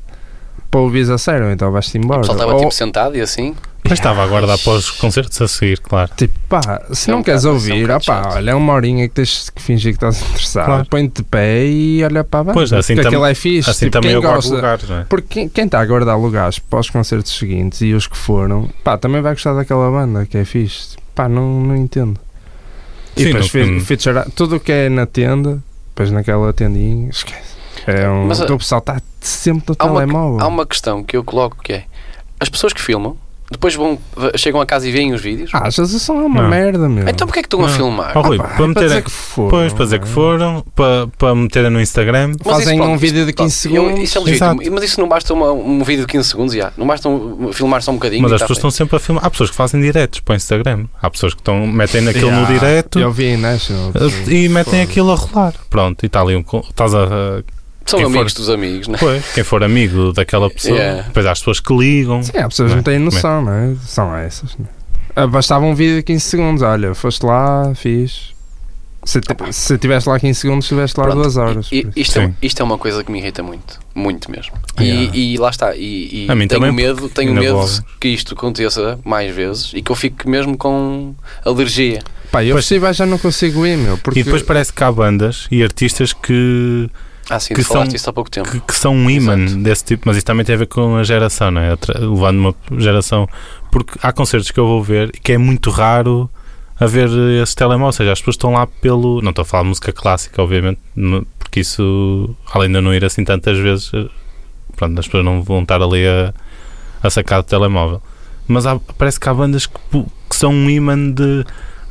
para 0.69 0.79
ouvires 0.79 1.09
a 1.09 1.17
sério, 1.17 1.49
então 1.51 1.71
vais-te 1.71 1.97
O 1.97 2.01
embora. 2.03 2.19
pessoal 2.19 2.37
estava 2.37 2.53
Ou, 2.53 2.59
tipo 2.59 2.71
sentado 2.71 3.17
e 3.17 3.21
assim. 3.21 3.55
Mas 3.89 3.99
estava 3.99 4.21
a 4.21 4.23
aguardar 4.23 4.57
para 4.57 4.73
os 4.73 4.89
concertos 4.91 5.39
a 5.41 5.47
seguir, 5.47 5.79
claro. 5.79 6.09
tipo, 6.17 6.33
pá, 6.49 6.81
se 6.91 7.09
É 7.09 7.13
um 7.13 7.17
não 7.17 7.23
queres 7.23 7.41
isso 7.41 7.47
é 7.47 7.51
um 7.51 7.53
ouvir, 7.53 7.87
chato. 8.01 8.33
olha, 8.35 8.51
é 8.51 8.55
uma 8.55 8.73
horinha 8.73 9.07
que 9.07 9.13
tens 9.13 9.49
que 9.49 9.61
fingir 9.61 9.91
que 9.91 9.97
estás 9.97 10.21
interessado, 10.21 10.65
Claro. 10.65 10.85
põe-te 10.89 11.17
de 11.17 11.23
pé 11.23 11.65
e 11.65 12.03
olha 12.03 12.23
para 12.23 12.39
a 12.39 12.43
banda. 12.45 12.53
Pois, 12.53 12.73
assim 12.73 12.93
porque 12.95 13.03
tam- 13.03 13.09
aquilo 13.09 13.25
é 13.25 13.35
fixe. 13.35 13.69
Assim 13.69 13.85
tipo, 13.85 13.91
também 13.93 14.09
quem 14.09 14.15
eu 14.15 14.21
guardo 14.21 14.35
gosta, 14.37 14.55
lugares, 14.55 14.89
não 14.89 14.97
é? 14.99 15.03
Porque 15.05 15.47
quem- 15.49 15.65
está 15.65 15.79
a 15.79 15.85
guardar 15.85 16.17
lugares 16.17 16.57
para 16.59 16.79
os 16.79 16.89
concertos 16.89 17.37
seguintes 17.37 17.81
e 17.81 17.93
os 17.93 18.07
que 18.07 18.17
foram, 18.17 18.69
pá, 18.83 18.97
também 18.97 19.21
vai 19.21 19.33
gostar 19.33 19.53
daquela 19.53 19.89
banda 19.91 20.25
que 20.25 20.37
é 20.37 20.45
fixe. 20.45 20.95
Pá, 21.13 21.29
não, 21.29 21.61
não 21.61 21.75
entendo. 21.75 22.19
E 23.15 23.21
Sim, 23.23 23.25
depois 23.33 23.53
no 23.69 23.79
feature, 23.81 24.23
tudo 24.35 24.57
o 24.57 24.59
que 24.59 24.71
é 24.71 24.89
na 24.89 25.05
tenda, 25.05 25.63
depois 25.89 26.11
naquela 26.11 26.51
tendinha, 26.51 27.09
esquece. 27.09 27.55
É 27.87 28.09
um, 28.09 28.25
Mas, 28.25 28.39
o 28.41 28.57
pessoal 28.57 28.79
está 28.79 28.99
sempre 29.21 29.65
no 29.69 29.75
Há 29.77 29.85
uma, 29.85 29.99
telemóvel. 30.01 30.43
há 30.43 30.47
uma 30.47 30.65
questão 30.65 31.03
que 31.03 31.15
eu 31.15 31.23
coloco 31.23 31.57
que 31.63 31.71
é 31.73 31.85
as 32.39 32.49
pessoas 32.49 32.73
que 32.73 32.81
filmam 32.81 33.15
depois 33.51 33.75
vão, 33.75 33.99
chegam 34.35 34.59
a 34.59 34.65
casa 34.65 34.87
e 34.87 34.91
veem 34.91 35.13
os 35.13 35.21
vídeos. 35.21 35.51
Ah, 35.53 35.69
já 35.69 35.85
são 35.85 36.25
uma 36.25 36.41
Não. 36.41 36.49
merda, 36.49 36.89
meu. 36.89 37.07
então 37.07 37.27
porquê 37.27 37.39
é 37.39 37.43
que 37.43 37.47
estão 37.47 37.59
a 37.61 37.67
Não. 37.67 37.69
filmar? 37.69 38.11
Oh, 38.17 38.21
Rui, 38.21 38.37
pá, 38.37 38.43
para 38.45 38.53
é 38.53 38.57
para 38.57 38.67
meterem- 38.67 38.87
dizer 38.89 39.01
que 39.03 39.11
foram. 39.11 39.49
Pois, 39.49 39.73
para 39.73 39.85
dizer 39.85 39.99
que 39.99 40.05
é? 40.05 40.09
foram, 40.09 40.65
para, 40.75 41.07
para 41.17 41.35
meterem 41.35 41.69
no 41.69 41.79
Instagram. 41.79 42.31
Mas 42.43 42.57
Fazem 42.57 42.79
isso, 42.79 42.87
um 42.89 42.97
vídeo 42.97 43.25
de 43.25 43.33
pronto, 43.33 43.47
15 43.49 43.67
eu- 43.75 43.83
segundos. 43.83 44.03
isso 44.03 44.17
é 44.17 44.21
legítimo, 44.21 44.61
Exato. 44.61 44.71
mas 44.73 44.83
isso 44.83 44.99
não 45.01 45.07
basta 45.07 45.33
uma- 45.33 45.51
um 45.51 45.83
vídeo 45.83 46.05
de 46.05 46.11
15 46.11 46.29
segundos, 46.29 46.55
já. 46.55 46.71
não 46.77 46.87
basta 46.87 47.07
um- 47.07 47.53
filmar 47.53 47.81
só 47.83 47.91
um 47.91 47.95
bocadinho. 47.95 48.23
Mas 48.23 48.31
e 48.31 48.35
as 48.35 48.39
tá 48.41 48.45
pessoas 48.45 48.57
estão 48.57 48.71
sempre 48.71 48.95
a 48.95 48.99
filmar. 48.99 49.25
Há 49.25 49.29
pessoas 49.29 49.49
que 49.51 49.55
fazem 49.55 49.79
diretos 49.81 50.19
para 50.21 50.33
o 50.33 50.35
Instagram. 50.35 50.85
Há 51.01 51.09
pessoas 51.09 51.33
que 51.33 51.41
estão, 51.41 51.67
metem 51.67 52.01
naquilo 52.01 52.31
no 52.31 52.37
Yeah, 52.37 52.53
direto 52.53 52.99
Eu 52.99 53.11
vi 53.11 53.25
em 53.25 53.37
National. 53.37 53.91
eh, 53.95 54.31
e 54.31 54.49
metem 54.49 54.81
aquilo 54.81 55.11
a 55.11 55.15
rolar. 55.15 55.53
Pronto, 55.69 56.03
e 56.03 56.07
está 56.07 56.21
ali 56.21 56.35
um. 56.35 56.41
co- 56.43 56.65
Estás 56.67 56.93
a. 56.95 57.43
São 57.85 57.99
quem 57.99 58.07
amigos 58.07 58.33
for- 58.33 58.39
dos 58.39 58.49
amigos, 58.49 58.87
né? 58.87 58.97
Pois, 58.99 59.33
quem 59.33 59.43
for 59.43 59.63
amigo 59.63 60.11
daquela 60.13 60.49
pessoa. 60.49 60.77
Yeah. 60.77 61.01
Depois 61.03 61.25
há 61.25 61.31
as 61.31 61.39
pessoas 61.39 61.59
que 61.59 61.73
ligam. 61.75 62.23
Sim, 62.23 62.37
há 62.37 62.49
pessoas 62.49 62.71
que 62.71 62.75
Não 62.77 62.83
não 62.83 62.91
é? 62.91 62.95
têm 62.95 62.99
noção, 62.99 63.41
não 63.43 63.51
é? 63.53 63.75
São 63.85 64.15
essas. 64.15 64.55
Não 64.57 64.65
é? 64.65 64.69
Ah, 65.15 65.27
Bastava 65.27 65.63
um 65.65 65.73
vídeo 65.75 65.97
de 65.97 66.03
15 66.03 66.25
segundos. 66.25 66.61
Olha, 66.61 66.93
foste 66.95 67.23
lá, 67.25 67.73
fiz. 67.75 68.33
Se, 69.07 69.21
se 69.51 69.77
tiveste 69.77 70.09
lá 70.09 70.19
15 70.19 70.39
segundos, 70.39 70.65
estiveste 70.65 70.99
lá 70.99 71.05
Pronto, 71.05 71.21
duas 71.21 71.37
horas. 71.37 71.69
isto, 71.95 72.19
é, 72.19 72.33
isto 72.41 72.59
é 72.59 72.65
uma 72.65 72.75
coisa 72.79 73.03
que 73.03 73.11
me 73.11 73.19
irrita 73.19 73.43
muito. 73.43 73.79
Muito 73.93 74.31
mesmo. 74.31 74.53
Yeah. 74.79 75.11
E, 75.15 75.33
e 75.35 75.37
lá 75.37 75.51
está. 75.51 75.75
E, 75.75 76.25
e 76.25 76.27
A 76.27 76.33
mim 76.33 76.47
tenho 76.47 76.59
também, 76.59 76.75
medo, 76.75 77.07
tenho 77.09 77.31
medo 77.35 77.63
que 77.99 78.07
isto 78.07 78.33
aconteça 78.33 78.99
mais 79.05 79.33
vezes 79.33 79.71
e 79.75 79.83
que 79.83 79.91
eu 79.91 79.95
fique 79.95 80.27
mesmo 80.27 80.57
com 80.57 81.13
alergia. 81.45 82.01
Pá, 82.31 82.43
eu 82.43 82.55
Pois- 82.55 82.97
já 82.97 83.05
não 83.05 83.19
consigo 83.19 83.63
ir, 83.67 83.77
meu. 83.77 83.95
Porque 83.99 84.21
E 84.21 84.23
depois 84.23 84.41
parece 84.41 84.73
que 84.73 84.83
há 84.83 84.91
bandas 84.91 85.47
e 85.51 85.61
artistas 85.61 86.11
que, 86.11 86.89
Ah, 87.29 87.39
sim, 87.39 87.53
Que 87.55 87.63
são- 87.63 87.83
isso 87.85 88.09
há 88.09 88.13
pouco 88.13 88.29
tempo. 88.29 88.49
que, 88.51 88.59
que 88.59 88.75
são 88.75 88.93
um 88.95 89.09
imã 89.09 89.35
desse 89.63 89.83
tipo, 89.83 90.03
mas 90.05 90.17
isso 90.17 90.25
também 90.25 90.45
tem 90.45 90.55
a 90.55 90.57
ver 90.59 90.67
com 90.67 90.95
a 90.95 91.03
geração, 91.03 91.49
não 91.51 91.61
é? 91.61 91.75
Levando 91.99 92.37
uma 92.39 92.55
geração. 92.79 93.27
Porque 93.71 93.97
há 94.01 94.11
concertos 94.13 94.51
que 94.51 94.59
eu 94.59 94.67
vou 94.67 94.83
ver 94.83 95.11
que 95.11 95.31
é 95.33 95.37
muito 95.37 95.69
raro 95.71 96.29
haver 96.79 97.09
esse 97.41 97.55
telemóvel, 97.55 97.87
ou 97.87 97.91
seja, 97.93 98.11
as 98.11 98.19
pessoas 98.19 98.35
estão 98.35 98.53
lá 98.53 98.67
pelo. 98.67 99.21
Não 99.21 99.31
estou 99.31 99.41
a 99.41 99.45
falar 99.45 99.63
de 99.63 99.69
música 99.69 99.91
clássica, 99.91 100.41
obviamente, 100.41 100.79
porque 101.39 101.61
isso, 101.61 102.35
além 102.53 102.69
de 102.69 102.77
eu 102.77 102.81
não 102.81 102.93
ir 102.93 103.03
assim 103.03 103.23
tantas 103.23 103.57
vezes, 103.57 103.91
eh, 103.93 104.07
pronto, 104.75 104.99
as 104.99 105.05
pessoas 105.05 105.25
não 105.25 105.41
vão 105.41 105.61
estar 105.63 105.81
ali 105.81 106.05
a, 106.07 106.33
a 107.01 107.09
sacar 107.09 107.41
do 107.41 107.45
telemóvel. 107.47 108.01
Mas 108.47 108.65
há- 108.67 108.79
parece 108.97 109.19
que 109.19 109.27
há 109.27 109.33
bandas 109.33 109.65
que, 109.65 109.73
que 110.29 110.35
são 110.35 110.51
um 110.53 110.69
imã 110.69 110.95
de, 111.11 111.43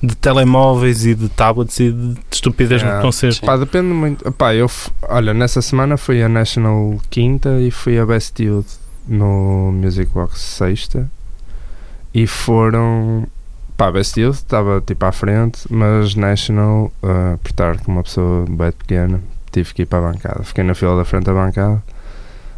de 0.07 0.17
telemóveis 0.17 1.07
e 1.07 1.15
de 1.15 1.29
tablets 1.29 1.79
e 1.81 1.91
de, 1.91 2.15
de 2.15 2.21
estupidez 2.31 2.83
Yeah. 2.83 3.01
no 3.01 3.07
concerto. 3.07 3.41
Sim. 3.41 3.47
Pá, 3.47 3.57
depende 3.57 3.89
muito. 3.89 4.33
Pá, 4.33 4.55
eu, 4.55 4.71
olha, 5.03 5.33
nessa 5.33 5.63
semana 5.63 5.97
fui 5.97 6.23
a 6.23 6.29
National 6.29 6.99
Quinta 7.11 7.61
e 7.61 7.71
fui 7.71 7.99
a 7.99 8.05
Best 8.05 8.43
Youth 8.43 8.67
no 9.07 9.73
Music 9.73 10.11
Box 10.13 10.41
Sexta. 10.41 11.11
E 12.13 12.27
foram. 12.27 13.27
Pá, 13.77 13.91
Best 13.91 14.19
Youth 14.21 14.37
estava 14.37 14.81
tipo 14.81 15.05
à 15.05 15.13
frente, 15.13 15.61
mas 15.71 16.15
National, 16.15 16.93
uh, 17.03 17.39
por 17.39 17.51
estar 17.51 17.81
com 17.81 17.93
uma 17.93 18.03
pessoa 18.03 18.45
bem 18.49 18.71
pequena, 18.71 19.21
tive 19.51 19.75
que 19.75 19.83
ir 19.83 19.87
para 19.87 20.09
a 20.09 20.13
bancada. 20.13 20.43
Fiquei 20.45 20.63
na 20.63 20.75
fila 20.75 20.97
da 20.97 21.05
frente 21.05 21.25
da 21.25 21.33
bancada. 21.33 21.83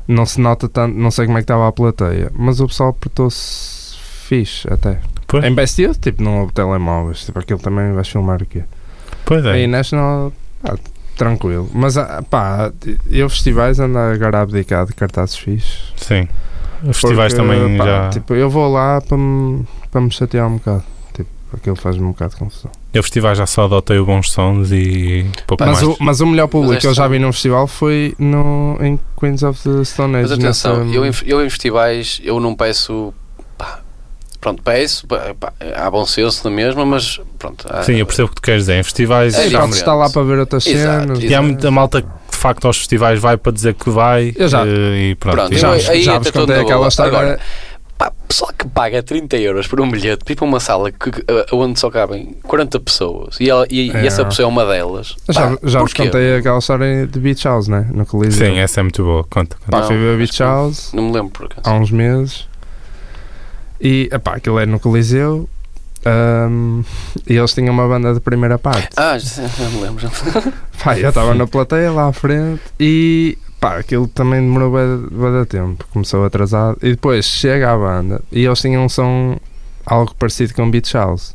Não 0.09 0.25
se 0.26 0.41
nota 0.41 0.69
tanto, 0.69 0.97
não 0.97 1.11
sei 1.11 1.26
como 1.26 1.38
é 1.38 1.41
que 1.41 1.45
estava 1.45 1.67
a 1.67 1.73
plateia, 1.73 2.31
mas 2.35 2.61
o 2.61 2.67
pessoal 2.67 2.93
portou-se 2.93 3.97
fixe 4.26 4.73
até. 4.73 5.00
Pois. 5.26 5.45
Em 5.45 5.54
Best 5.54 5.80
Youth, 5.83 5.99
tipo, 6.00 6.23
não 6.23 6.40
houve 6.40 6.52
telemóveis, 6.52 7.25
tipo, 7.25 7.38
aquilo 7.38 7.59
também 7.59 7.92
vais 7.92 8.09
filmar 8.09 8.40
o 8.42 8.47
quê? 8.47 8.62
Pois 9.25 9.45
é. 9.45 9.52
Aí 9.52 9.66
National, 9.66 10.33
pá, 10.62 10.76
tranquilo. 11.16 11.68
Mas 11.75 11.97
ah, 11.97 12.23
pá, 12.28 12.71
eu 13.11 13.28
festivais 13.28 13.80
ando 13.80 13.99
agora 13.99 14.38
a 14.38 14.42
abdicar 14.42 14.87
de 14.87 14.92
cartazes 14.95 15.37
fixes. 15.37 15.92
Sim. 15.97 16.28
Os 16.85 16.99
festivais 17.00 17.33
Porque, 17.35 17.49
também 17.49 17.76
pá, 17.76 17.85
já. 17.85 18.11
Tipo, 18.11 18.35
eu 18.35 18.49
vou 18.49 18.71
lá 18.73 19.00
para 19.00 19.16
me, 19.16 19.64
para 19.90 20.00
me 20.00 20.11
chatear 20.12 20.47
um 20.47 20.59
bocado. 20.59 20.85
Tipo, 21.14 21.28
aquilo 21.54 21.75
faz-me 21.76 22.04
um 22.04 22.11
bocado 22.12 22.33
de 22.35 22.37
confusão. 22.37 22.71
Eu 22.95 23.02
festivais 23.02 23.37
já 23.38 23.47
só 23.47 23.64
adotei 23.64 24.00
bons 24.00 24.30
sons 24.30 24.71
e 24.71 25.26
pouco 25.47 25.64
Mas 25.64 25.83
mais. 25.83 25.88
o, 25.88 25.97
mas 26.00 26.21
o 26.21 26.26
melhor 26.26 26.47
público 26.49 26.80
que 26.80 26.87
eu 26.87 26.95
já 26.95 27.09
vi 27.09 27.18
num 27.18 27.33
festival 27.33 27.66
foi 27.66 28.14
no, 28.18 28.78
em 28.80 28.99
Queens 29.18 29.42
of 29.42 29.61
the 29.68 29.85
Stone 29.85 30.14
Age. 30.16 30.23
Mas 30.30 30.33
atenção, 30.38 30.85
nessa- 30.85 30.95
eu, 30.97 31.04
em, 31.04 31.11
eu 31.26 31.45
em 31.45 31.50
festivais 31.50 32.21
eu 32.23 32.38
não 32.38 32.54
peço. 32.54 33.12
Pronto, 34.47 34.62
peço, 34.62 35.07
pá, 35.09 35.35
pá, 35.38 35.53
há 35.75 35.91
bom 35.91 36.07
senso 36.07 36.49
na 36.49 36.55
mesma, 36.55 36.87
mas 36.87 37.21
pronto. 37.38 37.67
há- 37.69 37.83
Sim, 37.83 37.95
eu 37.97 38.07
percebo 38.07 38.26
o 38.26 38.29
que 38.29 38.37
tu 38.37 38.43
queres 38.43 38.62
dizer. 38.62 38.79
Em 38.79 38.83
festivais. 38.85 39.35
É, 39.35 39.49
já 39.49 39.65
estar 39.67 39.95
lá 39.95 40.09
para 40.09 40.23
ver 40.23 40.38
outras 40.38 40.65
Exato, 40.67 41.07
cenas. 41.17 41.23
e 41.25 41.35
há 41.35 41.43
muita 41.43 41.69
malta 41.71 42.00
que 42.03 42.09
de 42.31 42.37
facto 42.37 42.67
aos 42.67 42.76
festivais 42.79 43.19
vai 43.19 43.37
para 43.37 43.50
dizer 43.50 43.75
que 43.75 43.91
vai. 43.91 44.33
Eu 44.37 44.47
já- 44.49 44.65
eh, 44.65 45.11
E 45.11 45.15
pronto. 45.17 45.35
Pronto, 45.37 45.53
e 45.55 45.59
já, 45.59 45.73
eu- 45.75 45.81
já- 45.81 45.93
aí 45.93 46.03
já 46.03 46.19
vos 46.19 46.31
contei 46.31 46.61
aquela 46.61 46.87
história. 46.88 47.19
Agora, 47.19 47.41
Pá, 47.99 48.12
pessoal 48.29 48.53
que 48.59 48.69
paga 48.69 49.03
30 49.03 49.38
euros 49.38 49.67
por 49.67 49.81
um 49.81 49.91
bilhete 49.91 50.23
para 50.23 50.33
ir 50.35 50.37
para 50.37 50.45
uma 50.45 50.61
sala 50.61 50.93
que, 50.93 51.09
eh, 51.09 51.47
onde 51.50 51.81
só 51.81 51.88
cabem 51.91 52.37
40 52.43 52.79
pessoas 52.79 53.41
e, 53.41 53.49
ela, 53.49 53.67
e, 53.71 53.87
e 53.87 53.91
É. 53.91 54.07
essa 54.07 54.23
pessoa 54.23 54.45
é 54.45 54.49
uma 54.50 54.67
delas. 54.67 55.17
já, 55.30 55.41
pá, 55.52 55.59
já 55.65 55.80
vos 55.80 55.95
porquê? 55.95 56.04
contei 56.11 56.37
aquela 56.37 56.59
história 56.59 57.06
de 57.06 57.19
Beach 57.19 57.43
House, 57.47 57.69
né? 57.69 57.89
No 57.95 58.04
Coliseu. 58.04 58.49
Sim, 58.49 58.59
essa 58.59 58.80
é 58.80 58.82
muito 58.82 59.02
boa. 59.02 59.25
Conta. 59.25 59.56
conta. 59.56 59.71
Pá, 59.71 59.80
Não, 59.80 59.87
fui 59.87 59.97
ver 59.97 60.19
Beach. 60.19 60.43
House 60.43 60.93
Não 60.93 61.04
me 61.04 61.13
lembro 61.13 61.30
por 61.30 61.47
acaso. 61.47 61.63
há 61.65 61.73
uns 61.73 61.91
meses 61.91 62.47
e 63.80 64.08
epá, 64.12 64.36
aquilo 64.36 64.58
é 64.58 64.67
no 64.67 64.80
Coliseu 64.80 65.49
ahm, 66.04 66.82
e 67.26 67.34
eles 67.34 67.52
tinham 67.52 67.75
uma 67.75 67.89
banda 67.89 68.15
de 68.15 68.21
primeira 68.21 68.58
parte. 68.58 68.91
Ah, 68.97 69.19
já, 69.19 69.47
já 69.47 69.69
me 69.69 69.80
lembro. 69.80 70.08
Pá, 70.82 70.99
eu 70.99 71.08
estava 71.08 71.34
na 71.34 71.47
plateia 71.47 71.91
lá 71.91 72.08
à 72.08 72.12
frente 72.12 72.62
e 72.78 73.36
pá, 73.58 73.78
aquilo 73.78 74.06
também 74.06 74.41
demorou 74.41 74.73
de 75.43 75.47
tempo, 75.47 75.84
começou 75.91 76.25
atrasado 76.25 76.78
e 76.82 76.91
depois 76.91 77.25
chega 77.25 77.73
a 77.73 77.76
banda 77.76 78.23
e 78.30 78.45
eles 78.45 78.60
tinham 78.60 78.84
um 78.84 78.89
som 78.89 79.36
algo 79.84 80.15
parecido 80.15 80.54
com 80.54 80.71
Beach 80.71 80.95
House 80.95 81.34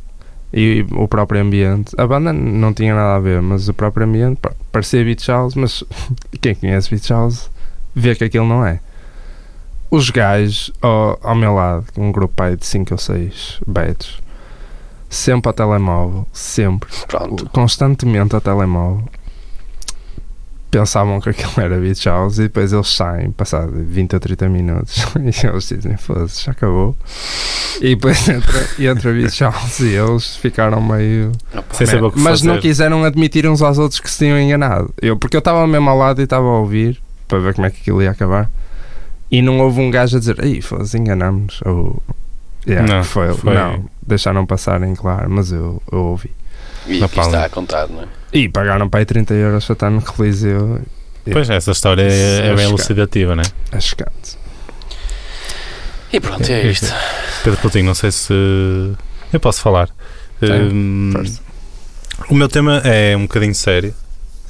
e 0.52 0.86
o 0.92 1.08
próprio 1.08 1.40
ambiente, 1.40 1.94
a 1.98 2.06
banda 2.06 2.32
não 2.32 2.72
tinha 2.72 2.94
nada 2.94 3.16
a 3.16 3.18
ver, 3.18 3.42
mas 3.42 3.68
o 3.68 3.74
próprio 3.74 4.06
ambiente 4.06 4.38
pá, 4.40 4.52
parecia 4.70 5.04
Beach 5.04 5.28
House, 5.28 5.54
mas 5.54 5.82
quem 6.40 6.54
conhece 6.54 6.90
Beach 6.90 7.10
House 7.10 7.50
vê 7.94 8.14
que 8.14 8.24
aquilo 8.24 8.46
não 8.46 8.64
é. 8.64 8.80
Os 9.94 10.08
gajos 10.08 10.72
ao, 10.80 11.18
ao 11.22 11.34
meu 11.34 11.54
lado, 11.54 11.84
um 11.98 12.10
grupo 12.10 12.42
aí 12.42 12.56
de 12.56 12.64
5 12.64 12.94
ou 12.94 12.98
6 12.98 13.60
betos, 13.66 14.22
sempre 15.10 15.50
ao 15.50 15.52
telemóvel, 15.52 16.26
sempre 16.32 16.88
Pronto. 17.06 17.46
constantemente 17.50 18.34
ao 18.34 18.40
telemóvel 18.40 19.06
pensavam 20.70 21.20
que 21.20 21.28
aquilo 21.28 21.52
era 21.58 21.78
Beach 21.78 22.08
House 22.08 22.38
e 22.38 22.44
depois 22.44 22.72
eles 22.72 22.88
saem 22.88 23.30
passado 23.30 23.70
20 23.74 24.14
ou 24.14 24.20
30 24.20 24.48
minutos 24.48 25.04
e 25.20 25.46
eles 25.46 25.68
dizem 25.68 25.98
foda-se, 25.98 26.46
já 26.46 26.52
acabou 26.52 26.96
e 27.78 27.94
depois 27.94 28.16
entra, 28.26 28.66
entra 28.78 29.12
Beach 29.12 29.44
House 29.44 29.80
e 29.80 29.94
eles 29.94 30.36
ficaram 30.36 30.80
meio 30.80 31.32
Opa, 31.52 31.74
Sem 31.74 31.86
saber 31.86 32.04
o 32.04 32.10
que 32.10 32.18
mas 32.18 32.40
fazer. 32.40 32.48
não 32.50 32.58
quiseram 32.58 33.04
admitir 33.04 33.46
uns 33.46 33.60
aos 33.60 33.76
outros 33.76 34.00
que 34.00 34.10
se 34.10 34.20
tinham 34.24 34.40
enganado 34.40 34.88
eu, 35.02 35.14
porque 35.18 35.36
eu 35.36 35.40
estava 35.40 35.66
mesmo 35.66 35.90
ao 35.90 35.98
lado 35.98 36.22
e 36.22 36.24
estava 36.24 36.46
a 36.46 36.58
ouvir 36.60 36.98
para 37.28 37.38
ver 37.38 37.52
como 37.52 37.66
é 37.66 37.70
que 37.70 37.82
aquilo 37.82 38.02
ia 38.02 38.10
acabar 38.10 38.50
e 39.32 39.42
não 39.42 39.58
houve 39.60 39.80
um 39.80 39.90
gajo 39.90 40.16
a 40.16 40.20
dizer 40.20 40.44
ei, 40.44 40.60
foda-se, 40.60 40.96
enganamos 40.96 41.60
ou 41.64 42.00
yeah, 42.68 42.86
Não, 42.86 43.02
foi, 43.02 43.32
foi- 43.34 43.54
não, 43.54 43.84
deixaram 44.06 44.46
passar 44.46 44.80
em 44.84 44.94
claro 44.94 45.28
mas 45.28 45.50
eu, 45.50 45.82
eu 45.90 45.98
ouvi 45.98 46.30
E 46.86 47.02
aqui 47.02 47.18
está 47.18 47.48
contado, 47.48 47.92
não 47.92 48.02
é? 48.02 48.06
e 48.32 48.48
pagaram 48.48 48.88
para 48.88 49.00
aí 49.00 49.06
30 49.06 49.34
euros 49.34 49.64
para 49.64 49.72
estar 49.72 49.90
no 49.90 50.00
Coliseu. 50.02 50.80
Pois, 51.32 51.48
essa 51.50 51.70
história 51.70 52.02
é, 52.02 52.06
é 52.06 52.38
é 52.38 52.40
bem 52.40 52.50
chocante. 52.50 52.62
elucidativa, 52.68 53.36
não 53.36 53.42
é? 53.42 53.76
É 53.76 53.80
chocante. 53.80 54.38
E 56.12 56.18
pronto, 56.20 56.42
é 56.50 56.66
isto. 56.66 56.92
Pedro 57.44 57.60
Coutinho, 57.60 57.84
não 57.86 57.94
sei 57.94 58.10
se. 58.10 58.32
Eu 59.32 59.38
posso 59.40 59.60
falar. 59.60 59.88
Hum, 60.42 61.10
força. 61.12 61.40
o 62.28 62.34
meu 62.34 62.48
tema 62.48 62.78
é 62.84 63.16
um 63.16 63.22
bocadinho 63.22 63.54
sério. 63.54 63.94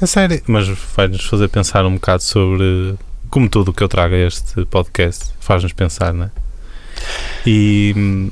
É 0.00 0.06
sério, 0.06 0.40
mas 0.46 0.66
vai-nos 0.96 1.24
fazer 1.26 1.48
pensar 1.48 1.84
um 1.84 1.94
bocado 1.94 2.22
sobre. 2.22 2.94
Como 3.32 3.48
tudo 3.48 3.70
o 3.70 3.72
que 3.72 3.82
eu 3.82 3.88
trago 3.88 4.14
a 4.14 4.18
este 4.18 4.62
podcast 4.66 5.32
faz-nos 5.40 5.72
pensar, 5.72 6.12
não 6.12 6.26
é? 6.26 6.30
E, 7.46 8.30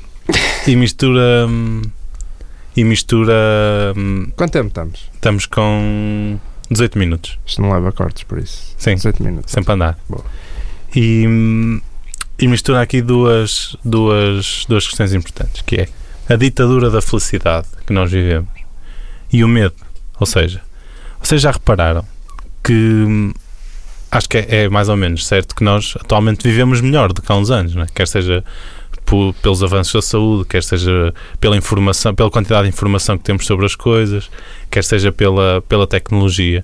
e 0.67 0.75
mistura. 0.75 1.47
E 2.77 2.83
mistura. 2.83 3.33
Quanto 4.35 4.51
tempo 4.51 4.67
estamos? 4.67 5.09
Estamos 5.11 5.47
com 5.47 6.39
18 6.69 6.99
minutos, 6.99 7.39
Isto 7.47 7.63
não 7.63 7.73
leva 7.73 7.91
cortes 7.91 8.21
por 8.25 8.37
isso. 8.37 8.75
Sim. 8.77 8.93
18 8.93 9.23
minutos. 9.23 9.51
sempre 9.51 9.71
a 9.71 9.73
andar. 9.73 9.99
Boa. 10.07 10.23
E, 10.95 11.23
e 12.37 12.47
mistura 12.47 12.79
aqui 12.79 13.01
duas, 13.01 13.75
duas, 13.83 14.67
duas 14.69 14.85
questões 14.87 15.15
importantes, 15.15 15.63
que 15.63 15.77
é 15.77 15.89
a 16.31 16.35
ditadura 16.35 16.91
da 16.91 17.01
felicidade 17.01 17.67
que 17.87 17.91
nós 17.91 18.11
vivemos 18.11 18.51
e 19.33 19.43
o 19.43 19.47
medo. 19.47 19.73
Ou 20.19 20.27
seja, 20.27 20.61
vocês 21.19 21.41
já 21.41 21.49
repararam 21.49 22.05
que 22.63 23.33
acho 24.11 24.27
que 24.29 24.37
é, 24.37 24.63
é 24.63 24.69
mais 24.69 24.89
ou 24.89 24.97
menos 24.97 25.25
certo 25.25 25.55
que 25.55 25.63
nós 25.63 25.95
atualmente 25.99 26.43
vivemos 26.43 26.81
melhor 26.81 27.13
do 27.13 27.21
que 27.21 27.31
há 27.31 27.35
uns 27.35 27.49
anos, 27.49 27.75
é? 27.75 27.85
quer 27.93 28.07
seja 28.07 28.43
po- 29.05 29.33
pelos 29.41 29.63
avanços 29.63 29.93
da 29.93 30.01
saúde, 30.01 30.45
quer 30.47 30.63
seja 30.63 31.13
pela 31.39 31.55
informação, 31.57 32.13
pela 32.13 32.29
quantidade 32.29 32.63
de 32.63 32.69
informação 32.69 33.17
que 33.17 33.23
temos 33.23 33.45
sobre 33.45 33.65
as 33.65 33.75
coisas, 33.75 34.29
quer 34.69 34.83
seja 34.83 35.11
pela, 35.11 35.61
pela 35.67 35.87
tecnologia. 35.87 36.63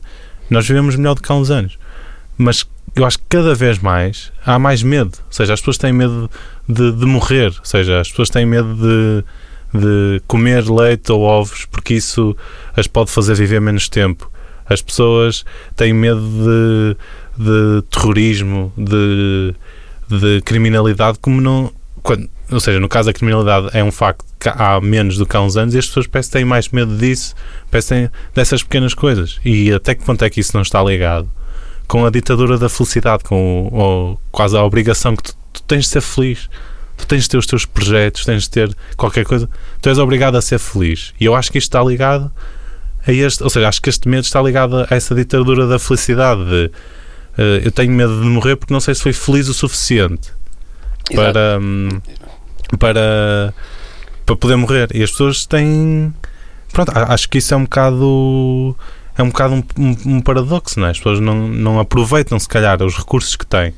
Nós 0.50 0.68
vivemos 0.68 0.96
melhor 0.96 1.16
do 1.16 1.22
que 1.22 1.32
há 1.32 1.36
uns 1.36 1.50
anos. 1.50 1.78
Mas 2.38 2.66
eu 2.96 3.06
acho 3.06 3.18
que 3.18 3.26
cada 3.30 3.54
vez 3.56 3.80
mais 3.80 4.32
há 4.46 4.58
mais 4.60 4.84
medo. 4.84 5.18
Ou 5.26 5.32
seja, 5.32 5.54
as 5.54 5.60
pessoas 5.60 5.78
têm 5.78 5.92
medo 5.92 6.30
de, 6.68 6.92
de 6.92 7.06
morrer. 7.06 7.48
Ou 7.48 7.66
seja, 7.66 8.00
as 8.00 8.10
pessoas 8.10 8.30
têm 8.30 8.46
medo 8.46 8.76
de, 8.76 9.80
de 9.80 10.22
comer 10.28 10.70
leite 10.70 11.12
ou 11.12 11.22
ovos 11.22 11.66
porque 11.66 11.94
isso 11.96 12.36
as 12.76 12.88
pode 12.88 13.12
fazer 13.12 13.36
viver 13.36 13.60
menos 13.60 13.90
tempo. 13.90 14.32
As 14.70 14.82
pessoas 14.82 15.44
têm 15.76 15.94
medo 15.94 16.22
de, 16.22 16.98
de 17.38 17.82
terrorismo, 17.90 18.72
de, 18.78 19.54
de 20.10 20.42
criminalidade, 20.42 21.18
como 21.22 21.40
não. 21.42 21.72
Quando, 22.04 22.30
ou 22.52 22.60
seja, 22.60 22.80
no 22.80 22.88
caso 22.88 23.08
da 23.08 23.14
criminalidade 23.14 23.70
é 23.74 23.84
um 23.84 23.92
facto 23.92 24.24
que 24.40 24.48
há 24.48 24.80
menos 24.82 25.18
do 25.18 25.26
que 25.26 25.36
há 25.36 25.42
uns 25.42 25.58
anos 25.58 25.76
e 25.76 25.78
as 25.78 25.88
pessoas 25.88 26.08
parece 26.08 26.30
que 26.30 26.34
têm 26.38 26.46
mais 26.46 26.70
medo 26.70 26.96
disso, 26.96 27.36
parece 27.70 27.88
que 27.90 27.94
têm 27.96 28.10
dessas 28.34 28.64
pequenas 28.64 28.94
coisas. 28.94 29.40
E 29.44 29.72
até 29.74 29.94
que 29.96 30.04
ponto 30.06 30.24
é 30.24 30.30
que 30.30 30.40
isso 30.40 30.52
não 30.56 30.62
está 30.62 30.82
ligado 30.84 31.30
com 31.88 32.06
a 32.06 32.10
ditadura 32.10 32.58
da 32.58 32.70
felicidade, 32.70 33.24
com 33.24 33.68
o- 33.72 34.18
quase 34.32 34.56
a 34.56 34.64
obrigação 34.64 35.16
que 35.16 35.24
tu, 35.24 35.34
tu 35.54 35.64
tens 35.64 35.82
de 35.86 35.90
ser 35.90 36.02
feliz. 36.02 36.50
Tu 36.96 37.06
tens 37.06 37.24
de 37.24 37.30
ter 37.30 37.38
os 37.38 37.46
teus 37.46 37.66
projetos, 37.66 38.26
tens 38.26 38.44
de 38.44 38.50
ter 38.50 38.76
qualquer 38.96 39.24
coisa. 39.26 39.50
Tu 39.82 39.90
és 39.90 39.98
obrigado 39.98 40.36
a 40.36 40.42
ser 40.42 40.58
feliz. 40.60 41.14
E 41.20 41.26
eu 41.26 41.36
acho 41.36 41.52
que 41.52 41.58
isto 41.58 41.68
está 41.68 41.84
ligado 41.84 42.32
a 43.06 43.12
este, 43.12 43.44
ou 43.44 43.50
seja, 43.50 43.68
acho 43.68 43.82
que 43.82 43.90
este 43.90 44.08
medo 44.10 44.24
está 44.24 44.42
ligado 44.42 44.78
a 44.80 44.88
essa 44.96 45.14
ditadura 45.14 45.68
da 45.68 45.78
felicidade. 45.78 46.44
De, 46.46 46.72
eu 47.64 47.72
tenho 47.72 47.92
medo 47.92 48.20
de 48.22 48.26
morrer 48.28 48.56
porque 48.56 48.74
não 48.74 48.80
sei 48.80 48.96
se 48.96 49.02
foi 49.04 49.14
feliz 49.14 49.48
o 49.48 49.54
suficiente 49.54 50.32
Exato. 51.12 51.34
para, 51.34 51.60
hum, 51.62 51.90
para, 52.80 53.54
para 54.26 54.36
poder 54.36 54.56
morrer. 54.56 54.90
E 54.94 55.04
as 55.04 55.12
pessoas 55.12 55.46
têm. 55.46 56.14
Pronto, 56.74 56.92
acho 56.96 57.30
que 57.30 57.38
isso 57.38 57.54
é 57.54 57.58
um 57.58 57.64
bocado. 57.64 58.76
É 59.18 59.24
um 59.24 59.30
bocado 59.30 59.54
um, 59.56 59.64
um- 59.80 60.16
um 60.18 60.22
paradoxo, 60.22 60.80
não 60.80 60.88
é? 60.88 60.92
As 60.92 60.98
pessoas 60.98 61.20
não, 61.20 61.48
não 61.48 61.80
aproveitam, 61.80 62.38
se 62.40 62.48
calhar, 62.48 62.82
os 62.84 62.96
recursos 62.98 63.36
que 63.36 63.46
têm. 63.46 63.74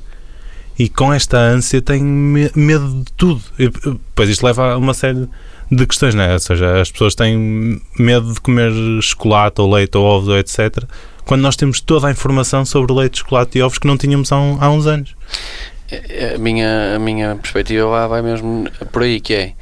E 0.78 0.88
com 0.90 1.14
esta 1.14 1.38
ânsia 1.38 1.82
têm 1.82 2.04
me- 2.04 2.52
medo 2.56 3.04
de 3.04 3.12
tudo. 3.14 3.42
E, 3.58 3.66
e, 3.66 4.00
Pois 4.16 4.30
isto 4.30 4.46
leva 4.46 4.74
a 4.74 4.78
uma 4.78 4.94
série 4.94 5.28
de 5.72 5.86
questões, 5.86 6.14
não 6.16 6.24
é? 6.24 6.34
Ou 6.34 6.40
seja, 6.40 6.82
as 6.82 6.92
pessoas 6.92 7.16
têm 7.16 7.82
medo 7.98 8.34
de 8.34 8.42
comer 8.42 8.72
chocolate 9.02 9.62
ou 9.62 9.72
leite 9.74 9.98
ou 9.98 10.04
ovos 10.06 10.28
ou 10.30 10.38
etc. 10.38 10.84
Quando 11.26 11.42
nós 11.42 11.56
temos 11.56 11.80
toda 11.82 12.08
a 12.08 12.12
informação 12.12 12.66
sobre 12.66 12.94
leite, 12.94 13.20
chocolate 13.20 13.58
e 13.58 13.62
ovos 13.62 13.78
que 13.78 13.88
não 13.88 13.98
tínhamos 13.98 14.32
há, 14.32 14.38
um- 14.40 14.58
há 14.60 14.70
uns 14.70 14.86
anos. 14.88 15.16
A 16.36 16.38
minha, 16.38 16.96
a 16.96 17.00
minha 17.00 17.36
perspectiva 17.36 17.88
lá 17.88 18.08
vai 18.08 18.22
mesmo 18.22 18.66
por 18.92 19.02
aí, 19.04 19.20
que 19.20 19.34
é 19.34 19.54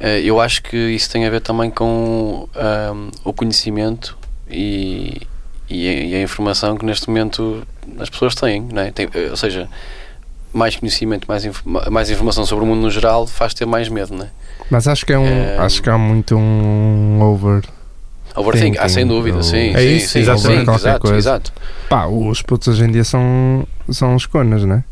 eh, 0.00 0.20
eu 0.22 0.40
acho 0.40 0.62
que 0.62 0.76
isso 0.76 1.10
tem 1.10 1.24
a 1.26 1.30
ver 1.30 1.40
também 1.40 1.70
com 1.70 2.48
ahm, 2.54 3.08
o 3.24 3.32
conhecimento 3.32 4.16
e, 4.50 5.22
e, 5.70 6.14
a, 6.14 6.20
informação 6.20 6.76
que 6.76 6.84
neste 6.84 7.08
momento 7.08 7.66
as 7.98 8.10
pessoas 8.10 8.34
têm, 8.34 8.60
não 8.62 8.82
é? 8.82 8.90
Tem- 8.90 9.08
ou 9.30 9.36
seja, 9.36 9.68
mais 10.52 10.76
conhecimento, 10.76 11.26
mais, 11.26 11.44
inf- 11.44 11.62
mais 11.64 12.10
informação 12.10 12.44
sobre 12.44 12.64
o 12.64 12.66
mundo 12.66 12.82
no 12.82 12.90
geral 12.90 13.26
faz 13.26 13.54
ter 13.54 13.64
mais 13.66 13.88
medo, 13.88 14.14
não 14.14 14.24
é? 14.26 14.28
Mas 14.70 14.86
acho 14.86 15.04
que 15.06 15.12
é 15.12 15.18
um. 15.18 15.26
É, 15.26 15.56
Acho 15.58 15.82
que 15.82 15.88
há 15.90 15.96
muito 15.98 16.36
um 16.36 17.20
over. 17.22 17.62
Overthink, 18.36 18.76
ah, 18.78 18.88
sem 18.88 19.06
dúvida, 19.06 19.42
sim, 19.42 19.72
É 19.74 19.78
sim, 19.80 19.96
isso, 19.96 20.08
sim, 20.08 20.18
exatamente. 20.20 20.58
sim, 20.60 20.64
Qualquer 20.64 20.88
exato, 20.88 21.00
coisa. 21.00 21.16
exato. 21.16 21.52
Pá, 21.88 22.06
os 22.06 22.42
putos 22.42 22.68
hoje 22.68 22.84
em 22.84 22.90
dia 22.90 23.04
são, 23.04 23.66
são 23.90 24.14
os 24.14 24.26
conas, 24.26 24.64
né? 24.64 24.82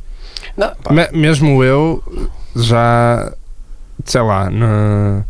Não, 0.57 0.73
pá, 0.77 0.93
Me- 0.93 1.09
mesmo 1.13 1.63
eu 1.65 2.03
já, 2.55 3.33
sei 4.05 4.21
lá, 4.21 4.49
na 4.51 5.25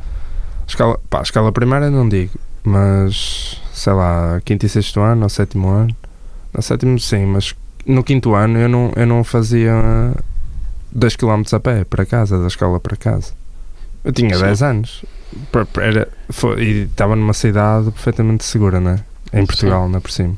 escala, 0.66 0.98
pá, 1.08 1.22
escala 1.22 1.50
primária 1.52 1.90
não 1.90 2.08
digo, 2.08 2.32
mas 2.62 3.60
sei 3.72 3.92
lá, 3.92 4.40
quinto 4.44 4.66
e 4.66 4.68
sexto 4.68 5.00
ano 5.00 5.22
ou 5.22 5.28
sétimo 5.28 5.68
ano, 5.68 5.96
no 6.52 6.62
sétimo 6.62 6.98
sim, 7.00 7.24
mas 7.24 7.54
no 7.86 8.04
quinto 8.04 8.34
ano 8.34 8.58
eu 8.58 8.68
não, 8.68 8.92
eu 8.94 9.06
não 9.06 9.24
fazia 9.24 9.72
2 10.92 11.16
km 11.16 11.42
a 11.52 11.60
pé 11.60 11.84
para 11.84 12.04
casa, 12.04 12.38
da 12.38 12.46
escola 12.46 12.78
para 12.78 12.96
casa. 12.96 13.32
Eu 14.04 14.12
tinha 14.12 14.34
Sim. 14.34 14.42
10 14.42 14.62
anos 14.62 15.04
era, 15.80 16.08
foi- 16.30 16.62
e 16.62 16.82
estava 16.82 17.16
numa 17.16 17.32
cidade 17.32 17.90
perfeitamente 17.90 18.44
segura, 18.44 18.80
né? 18.80 19.00
Em 19.32 19.46
Portugal, 19.46 19.88
não 19.88 19.98
é 19.98 20.00
por 20.00 20.10
cima. 20.10 20.36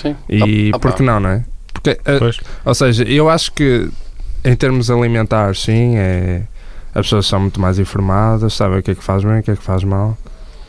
sim. 0.00 0.16
E 0.28 0.70
Ah, 0.72 0.76
ah, 0.76 0.78
por 0.78 0.94
que 0.94 1.02
não, 1.02 1.20
não 1.20 1.28
é? 1.30 1.44
Porque 1.74 1.98
Pois. 2.18 2.38
ou 2.64 2.74
seja, 2.74 3.04
eu 3.04 3.28
acho 3.28 3.52
que 3.52 3.90
em 4.44 4.56
termos 4.56 4.90
alimentares, 4.90 5.62
sim, 5.62 5.96
é, 5.96 6.42
as 6.94 7.06
pessoas 7.06 7.26
são 7.26 7.40
muito 7.40 7.60
mais 7.60 7.78
informadas, 7.78 8.54
sabem 8.54 8.78
o 8.78 8.82
que 8.82 8.92
é 8.92 8.94
que 8.94 9.04
faz 9.04 9.22
bem, 9.22 9.40
o 9.40 9.42
que 9.42 9.50
é 9.50 9.56
que 9.56 9.62
faz 9.62 9.84
mal. 9.84 10.16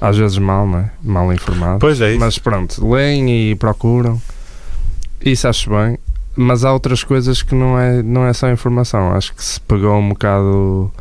Às 0.01 0.17
vezes 0.17 0.37
mal, 0.37 0.65
não 0.67 0.79
é? 0.79 0.91
Mal 1.01 1.31
informado. 1.31 1.79
Pois 1.79 2.01
é 2.01 2.11
isso. 2.11 2.19
Mas 2.19 2.37
pronto, 2.39 2.85
leem 2.89 3.51
e 3.51 3.55
procuram. 3.55 4.19
Isso 5.23 5.47
acho 5.47 5.69
bem. 5.69 5.97
Mas 6.35 6.65
há 6.65 6.73
outras 6.73 7.03
coisas 7.03 7.43
que 7.43 7.53
não 7.53 7.77
é, 7.79 8.01
não 8.01 8.25
é 8.25 8.33
só 8.33 8.49
informação. 8.49 9.13
Acho 9.13 9.33
que 9.33 9.43
se 9.43 9.59
pegou 9.61 9.95
um 9.97 10.09
bocado. 10.09 10.91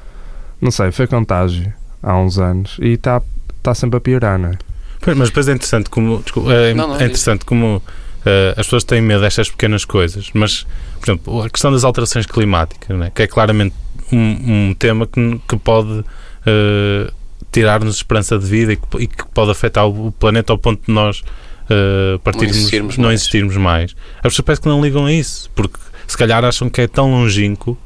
Não 0.60 0.70
sei, 0.70 0.90
foi 0.92 1.06
contágio 1.06 1.72
há 2.02 2.16
uns 2.16 2.38
anos 2.38 2.76
e 2.80 2.90
está 2.90 3.22
tá 3.62 3.74
sempre 3.74 3.98
a 3.98 4.00
piorar, 4.00 4.38
não 4.38 4.50
é? 4.50 4.58
Pois, 5.00 5.16
mas 5.16 5.28
depois 5.28 5.48
é 5.48 5.52
interessante 5.52 5.88
como, 5.88 6.22
desculpa, 6.22 6.52
é, 6.52 6.74
Não, 6.74 6.88
não, 6.88 6.94
é 6.96 7.04
interessante 7.04 7.44
como 7.44 7.82
eh, 8.24 8.54
as 8.56 8.66
pessoas 8.66 8.84
têm 8.84 9.00
medo 9.00 9.22
destas 9.22 9.48
pequenas 9.48 9.84
coisas, 9.84 10.30
mas, 10.34 10.66
por 11.00 11.10
exemplo, 11.10 11.42
a 11.42 11.50
questão 11.50 11.72
das 11.72 11.84
alterações 11.84 12.26
climáticas, 12.26 12.98
né, 12.98 13.10
que 13.14 13.22
é 13.22 13.26
claramente 13.26 13.74
um, 14.12 14.68
um 14.68 14.74
tema 14.74 15.06
que, 15.06 15.40
que 15.48 15.56
pode 15.56 16.04
eh, 16.44 17.10
tirar-nos 17.50 17.96
esperança 17.96 18.38
de 18.38 18.44
vida 18.44 18.72
e 18.74 18.76
que, 18.76 18.98
e 18.98 19.06
que 19.06 19.24
pode 19.32 19.50
afetar 19.50 19.86
o 19.86 20.12
planeta 20.12 20.52
ao 20.52 20.58
ponto 20.58 20.84
de 20.86 20.92
nós 20.92 21.22
eh, 21.70 22.18
partirmos, 22.22 22.56
existirmos 22.56 22.98
não 22.98 23.04
mais. 23.06 23.20
existirmos 23.20 23.56
mais. 23.56 23.96
As 24.18 24.32
pessoas 24.32 24.44
parece 24.44 24.62
que 24.62 24.68
não 24.68 24.82
ligam 24.82 25.06
a 25.06 25.12
isso, 25.12 25.50
porque 25.54 25.78
se 26.06 26.18
calhar 26.18 26.44
acham 26.44 26.68
que 26.68 26.82
é 26.82 26.88
tão 26.88 27.10
longínquo 27.10 27.78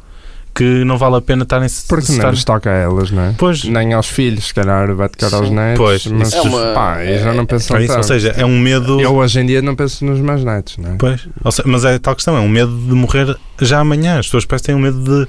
que 0.54 0.84
não 0.84 0.96
vale 0.96 1.16
a 1.16 1.20
pena 1.20 1.42
estarem 1.42 1.68
Porque 1.88 2.06
não 2.12 2.16
estar- 2.18 2.30
lhes 2.30 2.44
toca 2.44 2.70
a 2.70 2.74
elas, 2.74 3.10
não 3.10 3.22
é? 3.24 3.34
Pois, 3.36 3.64
Nem 3.64 3.92
aos 3.92 4.06
filhos, 4.06 4.46
se 4.46 4.54
calhar 4.54 4.94
vai 4.94 5.08
tocar 5.08 5.34
aos 5.36 5.50
netos. 5.50 5.78
Pois, 5.78 6.06
mas 6.06 6.32
é 6.32 6.40
uma- 6.42 6.72
pá, 6.74 7.04
eu 7.04 7.18
já 7.18 7.34
não 7.34 7.44
penso 7.44 7.76
é 7.76 7.84
isso, 7.84 7.96
ou 7.96 8.02
seja, 8.02 8.28
é 8.36 8.44
um 8.46 8.58
medo. 8.58 9.00
Eu 9.00 9.14
hoje 9.16 9.40
em 9.40 9.46
dia 9.46 9.60
não 9.60 9.74
penso 9.74 10.04
nos 10.04 10.20
meus 10.20 10.44
netos, 10.44 10.76
não 10.78 10.92
é? 10.92 10.96
Pois, 10.96 11.26
ou 11.42 11.50
seja, 11.50 11.68
mas 11.68 11.84
é 11.84 11.98
tal 11.98 12.14
questão, 12.14 12.36
é 12.36 12.40
um 12.40 12.48
medo 12.48 12.70
de 12.70 12.92
morrer 12.94 13.36
já 13.60 13.80
amanhã. 13.80 14.18
As 14.20 14.26
pessoas 14.26 14.44
parecem 14.44 14.66
têm 14.66 14.74
um 14.76 14.78
medo 14.78 15.02
de. 15.02 15.28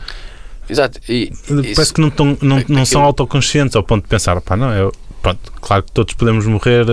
Exato. 0.71 0.99
E, 1.09 1.31
de- 1.47 1.61
Isso- 1.61 1.75
parece 1.75 1.93
que 1.93 2.01
não, 2.01 2.09
tão, 2.09 2.37
não, 2.41 2.57
aquilo- 2.57 2.77
não 2.77 2.85
são 2.85 3.01
autoconscientes 3.03 3.75
ao 3.75 3.83
ponto 3.83 4.03
de 4.03 4.09
pensar, 4.09 4.39
pá, 4.41 4.55
não, 4.55 4.71
eu, 4.73 4.91
pronto, 5.21 5.39
claro 5.61 5.83
que 5.83 5.91
todos 5.91 6.13
podemos 6.13 6.45
morrer 6.45 6.85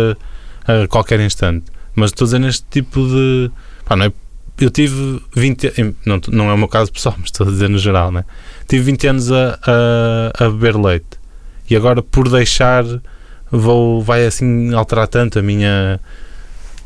a, 0.66 0.82
a 0.84 0.88
qualquer 0.88 1.20
instante, 1.20 1.66
mas 1.94 2.10
estou 2.10 2.24
a 2.24 2.26
dizer 2.26 2.38
neste 2.38 2.64
tipo 2.70 3.00
de. 3.06 3.50
Pá, 3.84 3.94
não 3.96 4.06
é, 4.06 4.12
eu 4.60 4.70
tive 4.70 5.20
20. 5.34 5.72
em- 5.80 5.94
Não, 6.06 6.20
não 6.28 6.50
é 6.50 6.54
o 6.54 6.58
meu 6.58 6.68
caso 6.68 6.92
pessoal, 6.92 7.14
mas 7.18 7.26
estou 7.28 7.46
a 7.46 7.50
dizer 7.50 7.68
no 7.68 7.78
geral, 7.78 8.10
né? 8.12 8.24
Tive 8.68 8.84
20 8.84 9.06
anos 9.08 9.32
a, 9.32 9.58
a, 9.66 10.44
a 10.46 10.50
beber 10.50 10.76
leite 10.76 11.20
e 11.68 11.76
agora 11.76 12.02
por 12.02 12.28
deixar 12.28 12.84
vou, 13.50 14.02
vai 14.02 14.24
assim 14.26 14.72
alterar 14.74 15.06
tanto 15.08 15.38
a 15.38 15.42
minha. 15.42 16.00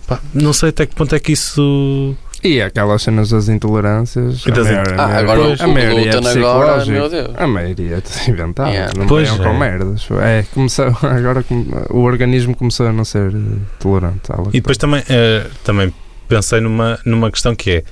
Pá, 0.06 0.20
não 0.34 0.52
sei 0.52 0.68
até 0.70 0.86
que 0.86 0.94
ponto 0.94 1.14
é 1.14 1.18
que 1.20 1.32
isso. 1.32 2.16
E 2.44 2.60
aquelas 2.60 3.02
cenas 3.02 3.30
das 3.30 3.48
intolerâncias. 3.48 4.44
E 4.46 4.50
das 4.52 4.66
a 4.66 4.70
maioria- 4.72 4.94
ah, 4.98 5.02
a 5.04 5.16
agora 5.18 5.38
maioria- 5.40 5.56
o 5.58 5.62
a 5.64 5.72
maioria 5.72 6.10
é 6.10 6.16
agora, 6.38 6.86
meu 6.86 7.08
Deus. 7.08 7.30
A 7.36 7.46
maioria 7.46 7.96
é 7.96 8.00
tudo 8.00 8.30
inventado. 8.30 8.68
Yeah. 8.70 8.92
Não 8.96 9.06
Pois 9.06 9.28
venham 9.30 9.42
com 9.42 9.50
é. 9.54 9.58
merdas. 9.58 10.06
É, 10.22 10.44
começou, 10.54 10.86
agora 11.02 11.44
o 11.90 12.00
organismo 12.00 12.54
começou 12.54 12.86
a 12.86 12.92
não 12.92 13.04
ser 13.04 13.32
tolerante. 13.80 14.20
E 14.50 14.60
depois 14.60 14.76
também, 14.76 15.02
eh, 15.08 15.46
também 15.64 15.92
pensei 16.28 16.60
numa, 16.60 16.98
numa 17.04 17.30
questão 17.30 17.54
que 17.54 17.70
é 17.70 17.84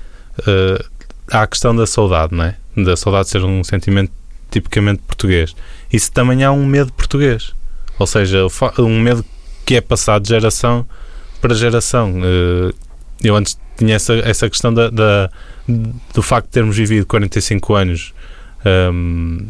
eh, 0.46 0.84
há 1.30 1.42
a 1.42 1.46
questão 1.46 1.74
da 1.74 1.86
saudade, 1.86 2.34
não 2.34 2.44
é? 2.44 2.56
Da 2.76 2.96
saudade 2.96 3.28
ser 3.28 3.42
um 3.44 3.62
sentimento 3.64 4.12
tipicamente 4.50 5.02
português. 5.02 5.54
Isso 5.92 6.10
também 6.12 6.44
há 6.44 6.52
um 6.52 6.64
medo 6.66 6.92
português. 6.92 7.52
Ou 7.98 8.06
seja, 8.06 8.46
um 8.78 9.00
medo 9.00 9.24
que 9.64 9.76
é 9.76 9.80
passado 9.80 10.22
de 10.22 10.28
geração 10.30 10.86
para 11.40 11.54
geração. 11.54 12.12
Eh, 12.22 12.72
eu 13.22 13.36
antes 13.36 13.58
tinha 13.76 13.94
essa, 13.96 14.14
essa 14.14 14.48
questão 14.50 14.72
da, 14.74 14.90
da- 14.90 15.30
do 16.12 16.22
facto 16.22 16.46
de 16.46 16.52
termos 16.52 16.76
vivido 16.76 17.06
45 17.06 17.74
anos. 17.74 18.12
ehm, 18.64 19.46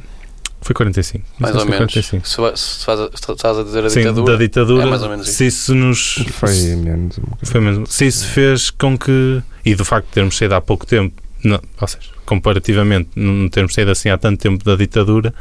foi 0.64 0.74
45? 0.74 1.24
Não 1.38 1.44
mais 1.44 1.54
ou 1.54 1.60
se 1.60 1.66
menos. 1.66 1.78
45. 1.92 2.26
Se, 2.28 2.34
se 2.78 2.84
faz 2.84 3.00
a- 3.00 3.10
se 3.14 3.32
estás 3.32 3.58
a 3.58 3.62
dizer 3.62 3.84
a 3.84 3.90
Sim, 3.90 4.00
ditadura. 4.00 4.32
da 4.32 4.38
ditadura. 4.38 4.82
é 4.82 4.86
mais 4.86 5.02
ou 5.02 5.08
menos 5.10 5.28
isso. 5.28 5.36
se 5.36 5.46
isso 5.46 5.74
nos. 5.74 6.14
Foi 6.32 6.50
menos. 6.76 7.18
um 7.18 7.22
bocadinho. 7.22 7.38
Foi 7.44 7.60
mesmo. 7.60 7.86
Se 7.86 8.06
isso 8.06 8.26
fez 8.28 8.70
com 8.70 8.98
que. 8.98 9.42
E 9.64 9.74
do 9.74 9.84
facto 9.84 10.06
de 10.06 10.12
termos 10.12 10.36
saído 10.36 10.54
há 10.54 10.60
pouco 10.60 10.84
tempo, 10.86 11.14
não, 11.44 11.60
ou 11.80 11.86
seja, 11.88 12.08
comparativamente, 12.26 13.10
não 13.14 13.48
termos 13.48 13.74
saído 13.74 13.90
assim 13.90 14.08
há 14.08 14.16
tanto 14.18 14.40
tempo 14.40 14.64
da 14.64 14.74
ditadura, 14.76 15.32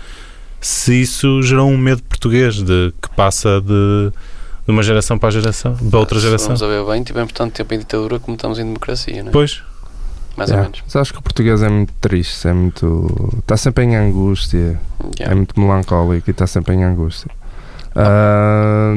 se 0.61 1.01
isso 1.01 1.41
gerou 1.41 1.69
um 1.69 1.77
medo 1.77 2.03
português 2.03 2.55
de 2.61 2.93
que 3.01 3.09
passa 3.15 3.59
de, 3.61 4.11
de 4.65 4.71
uma 4.71 4.83
geração 4.83 5.17
para 5.17 5.29
a 5.29 5.31
geração, 5.31 5.75
para 5.75 5.99
outra 5.99 6.19
Se 6.19 6.25
geração. 6.25 6.55
Vamos 6.55 6.63
a 6.63 6.67
ver 6.67 6.85
bem, 6.85 7.03
tivemos 7.03 7.33
tanto 7.33 7.53
tempo 7.53 7.73
em 7.73 7.79
ditadura 7.79 8.19
como 8.19 8.35
estamos 8.35 8.59
em 8.59 8.63
democracia, 8.63 9.21
não 9.23 9.29
é? 9.29 9.31
Pois, 9.33 9.61
Mais 10.37 10.49
Yeah. 10.49 10.55
ou 10.67 10.71
menos. 10.71 10.83
Mas 10.85 10.95
acho 10.95 11.13
que 11.13 11.19
o 11.19 11.21
português 11.21 11.61
é 11.61 11.69
muito 11.69 11.93
triste, 12.01 12.47
é 12.47 12.53
muito. 12.53 13.33
Está 13.39 13.55
sempre 13.57 13.83
em 13.85 13.95
angústia, 13.95 14.79
é 15.01 15.19
Yeah. 15.19 15.35
muito 15.35 15.59
melancólico 15.59 16.29
e 16.29 16.31
está 16.31 16.47
sempre 16.47 16.73
em 16.75 16.83
angústia. 16.83 17.29
Ah, 17.95 18.91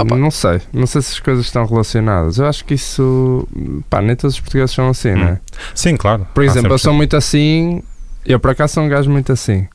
Opa. 0.00 0.16
não 0.16 0.30
sei, 0.30 0.60
não 0.72 0.86
sei 0.86 1.02
se 1.02 1.14
as 1.14 1.20
coisas 1.20 1.46
estão 1.46 1.66
relacionadas. 1.66 2.38
Eu 2.38 2.46
acho 2.46 2.64
que 2.64 2.74
isso. 2.74 3.46
Pá, 3.90 4.00
nem 4.00 4.14
todos 4.14 4.34
os 4.36 4.40
portugueses 4.40 4.74
são 4.74 4.88
assim, 4.88 5.10
Hum. 5.10 5.16
não 5.18 5.28
é? 5.28 5.40
sim, 5.74 5.96
claro. 5.96 6.26
Por 6.32 6.44
exemplo, 6.44 6.58
eu 6.72 6.78
sempre- 6.78 6.82
sou 6.82 6.94
muito 6.94 7.16
assim. 7.16 7.82
Eu 8.24 8.38
por 8.40 8.50
acaso 8.50 8.74
sou 8.74 8.84
um 8.84 8.88
gajo 8.88 9.10
muito 9.10 9.32
assim. 9.32 9.66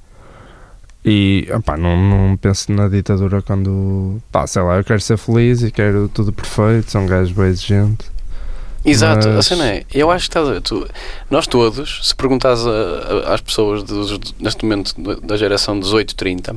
E 1.04 1.50
opá, 1.54 1.76
não, 1.78 1.98
não 1.98 2.38
penso 2.38 2.72
na 2.72 2.88
ditadura 2.88 3.42
quando. 3.42 4.22
Pá, 4.32 4.46
sei 4.46 4.62
lá, 4.62 4.78
eu 4.78 4.84
quero 4.84 5.02
ser 5.02 5.18
feliz 5.18 5.64
e 5.64 5.72
quero 5.72 6.08
tudo 6.10 6.32
perfeito. 6.32 6.92
Sou 6.92 7.02
um 7.02 7.08
gajo 7.08 7.34
bem 7.34 7.48
exigente. 7.48 8.06
Exato, 8.84 9.28
a 9.30 9.32
Mas- 9.34 9.46
cena 9.46 9.68
é, 9.68 9.84
eu 9.94 10.10
acho 10.10 10.24
que 10.26 10.30
estás 10.30 10.48
a 10.48 10.54
ver, 10.54 10.62
tu, 10.62 10.88
nós 11.30 11.46
todos, 11.48 12.00
se 12.04 12.16
perguntares 12.16 12.66
a- 12.66 12.70
a- 13.30 13.34
às 13.36 13.42
pessoas 13.42 13.84
dos- 13.84 14.20
neste 14.40 14.66
momento 14.66 14.96
da 15.22 15.38
geração 15.38 15.80
18-30, 15.80 16.56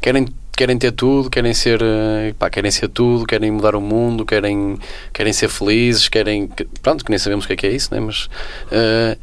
querem, 0.00 0.26
querem 0.56 0.76
ter 0.76 0.90
tudo, 0.92 1.30
querem 1.30 1.54
ser, 1.54 1.80
eh, 1.80 2.34
pá, 2.38 2.50
querem 2.50 2.70
ser 2.70 2.88
tudo, 2.88 3.24
querem 3.24 3.50
mudar 3.52 3.74
o 3.76 3.80
mundo, 3.80 4.24
querem, 4.26 4.76
querem 5.12 5.32
ser 5.32 5.48
felizes, 5.48 6.08
querem, 6.08 6.48
que- 6.48 6.66
pronto, 6.82 7.04
que 7.04 7.10
nem 7.10 7.18
sabemos 7.18 7.44
o 7.44 7.46
que 7.48 7.52
é 7.54 7.56
que 7.56 7.66
é 7.66 7.70
isso, 7.70 7.94
né? 7.94 8.00
mas 8.00 8.28
eh, 8.70 9.16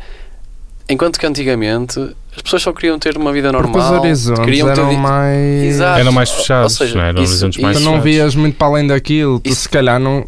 Enquanto 0.92 1.20
que 1.20 1.26
antigamente 1.28 2.00
as 2.36 2.42
pessoas 2.42 2.64
só 2.64 2.74
queriam 2.74 2.98
ter 2.98 3.16
uma 3.16 3.32
vida 3.32 3.52
Porque 3.52 3.68
os 3.70 3.76
normal. 3.76 4.02
horizontes 4.02 4.44
queriam 4.44 4.74
ter 4.74 4.80
eram 4.80 4.90
di- 4.90 4.98
mais. 4.98 5.64
Exato. 5.66 6.00
Eram 6.00 6.12
mais 6.12 6.32
fechados, 6.32 6.74
ou 6.82 6.88
seja, 6.88 6.98
não 6.98 7.04
é? 7.06 7.10
eram 7.10 7.22
isso- 7.22 7.32
horizontes 7.34 7.62
mais 7.62 7.78
Tu 7.78 7.84
não 7.84 7.92
fechados. 7.92 8.12
vias 8.12 8.36
muito 8.36 8.58
para 8.58 8.68
além 8.70 8.88
daquilo. 8.88 9.40
Tu 9.40 9.52
Isso- 9.52 9.62
se 9.62 9.70
calhar 9.70 10.00
não. 10.00 10.26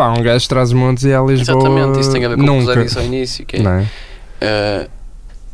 Pá, 0.00 0.08
um 0.18 0.22
gajo 0.22 0.48
traz 0.48 0.68
os 0.70 0.74
montes 0.74 1.04
e 1.04 1.12
a 1.12 1.20
Lisboa. 1.20 1.58
Exatamente, 1.60 2.00
isso 2.00 2.10
tem 2.12 2.24
a 2.24 2.28
ver 2.30 2.36
com 2.36 2.42
o 2.42 2.44
que 2.46 2.50
nunca. 2.50 2.82
disse 2.84 2.98
ao 2.98 3.04
início. 3.04 3.44
Que 3.44 3.56
é, 3.56 3.62
Não 3.62 3.70
é? 3.72 3.86
eh, 4.40 4.88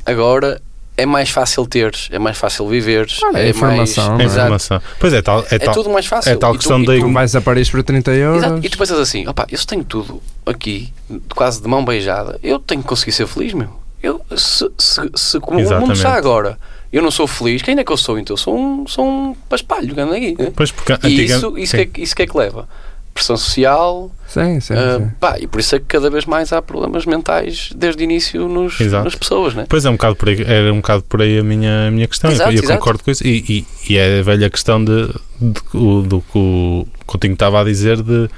agora 0.05 0.61
é 0.97 1.05
mais 1.05 1.29
fácil 1.31 1.67
teres, 1.67 2.09
é 2.13 2.19
mais 2.19 2.39
fácil 2.39 2.67
viveres. 2.69 3.21
Olha, 3.23 3.39
é 3.39 3.49
informação, 3.51 4.17
mais, 4.17 4.21
é? 4.21 4.39
É 4.41 4.43
informação. 4.43 4.81
Pois 4.99 5.13
é, 5.13 5.21
tal, 5.21 5.41
é, 5.51 5.57
É 5.57 5.59
tal, 5.59 5.75
tudo 5.75 5.91
mais 5.91 6.07
fácil. 6.07 6.31
é 6.33 6.37
tal 6.37 6.55
E 6.55 6.59
questão 6.59 6.83
tu- 6.85 6.93
ign- 6.95 7.13
Vais 7.13 7.35
a 7.37 7.41
Paris 7.41 7.69
por 7.69 7.83
30 7.83 8.13
euros. 8.13 8.43
Exato. 8.45 8.61
E 8.65 8.69
tu 8.71 8.79
pensas 8.79 8.99
assim, 8.99 9.27
opá, 9.29 9.47
eu 9.51 9.59
tenho 9.67 9.85
tudo 9.85 10.23
aqui, 10.47 10.93
quase 11.35 11.61
de 11.61 11.69
mão 11.69 11.85
beijada, 11.85 12.39
eu 12.43 12.59
tenho 12.59 12.83
que 12.83 12.89
conseguir 12.89 13.13
ser 13.13 13.27
feliz, 13.27 13.53
meu. 13.53 13.69
Eu, 14.03 14.21
se, 14.37 14.71
se, 14.79 15.01
se 15.17 15.41
como 15.41 15.59
o 15.59 15.61
mundo 15.61 15.67
Exatamente. 15.73 15.97
está 15.97 16.15
agora, 16.15 16.57
eu 16.93 17.03
não 17.03 17.11
sou 17.11 17.27
feliz, 17.27 17.61
quem 17.63 17.77
é 17.79 17.83
que 17.85 17.91
eu 17.93 17.97
sou 17.97 18.19
então? 18.19 18.35
Eu 18.35 18.39
sou 18.39 18.57
um, 18.57 18.87
sou 18.87 19.05
um 19.07 19.35
paspalho, 19.49 19.93
anda 20.01 20.17
aqui. 20.17 20.37
né? 20.39 20.53
Pois 20.55 20.71
porque 20.71 20.93
E 20.93 20.95
antiga- 20.95 21.37
isso, 21.37 21.59
isso, 21.59 21.77
que 21.77 21.83
é, 21.83 22.03
isso 22.03 22.15
que 22.17 22.23
é 22.23 22.27
que 22.27 22.39
leva? 22.39 22.69
Pressão 23.16 23.37
social, 23.37 24.11
Sim, 24.29 24.61
sim. 24.61 24.74
ah, 24.74 24.98
sim. 25.00 25.11
pá, 25.18 25.37
e 25.40 25.46
por 25.46 25.59
isso 25.59 25.74
é 25.74 25.79
que 25.79 25.87
cada 25.87 26.09
vez 26.11 26.24
mais 26.26 26.52
há 26.52 26.61
problemas 26.62 27.05
mentais 27.07 27.70
desde 27.74 28.02
o 28.02 28.05
início 28.05 28.46
nos, 28.48 28.81
Exato. 28.81 29.05
nas 29.05 29.14
pessoas, 29.14 29.55
né? 29.55 29.66
Pois 29.68 29.85
é, 29.85 29.90
um 29.90 29.94
bocado 29.94 30.16
por 30.16 30.29
aí, 30.29 30.42
era 30.46 30.72
um 30.72 30.76
bocado 30.76 31.02
por 31.05 31.22
aí 31.22 31.38
a 31.38 31.42
minha, 31.42 31.88
a 31.88 31.90
minha 31.90 32.07
questão. 32.07 32.31
Exato, 32.31 32.52
e 32.52 32.57
eu 32.57 32.62
exato. 32.62 32.79
concordo 32.79 33.02
com 33.02 33.11
isso. 33.11 33.26
E, 33.26 33.66
e, 33.88 33.92
e 33.92 33.96
é 33.98 34.20
a 34.20 34.22
velha 34.22 34.48
questão 34.50 34.85
de, 34.85 35.07
de- 35.40 35.61
o- 35.76 36.02
do 36.02 36.20
que 36.20 36.38
o 36.38 36.87
Coutinho 37.07 37.33
estava 37.35 37.61
a 37.61 37.64
dizer 37.64 38.02
de, 38.02 38.29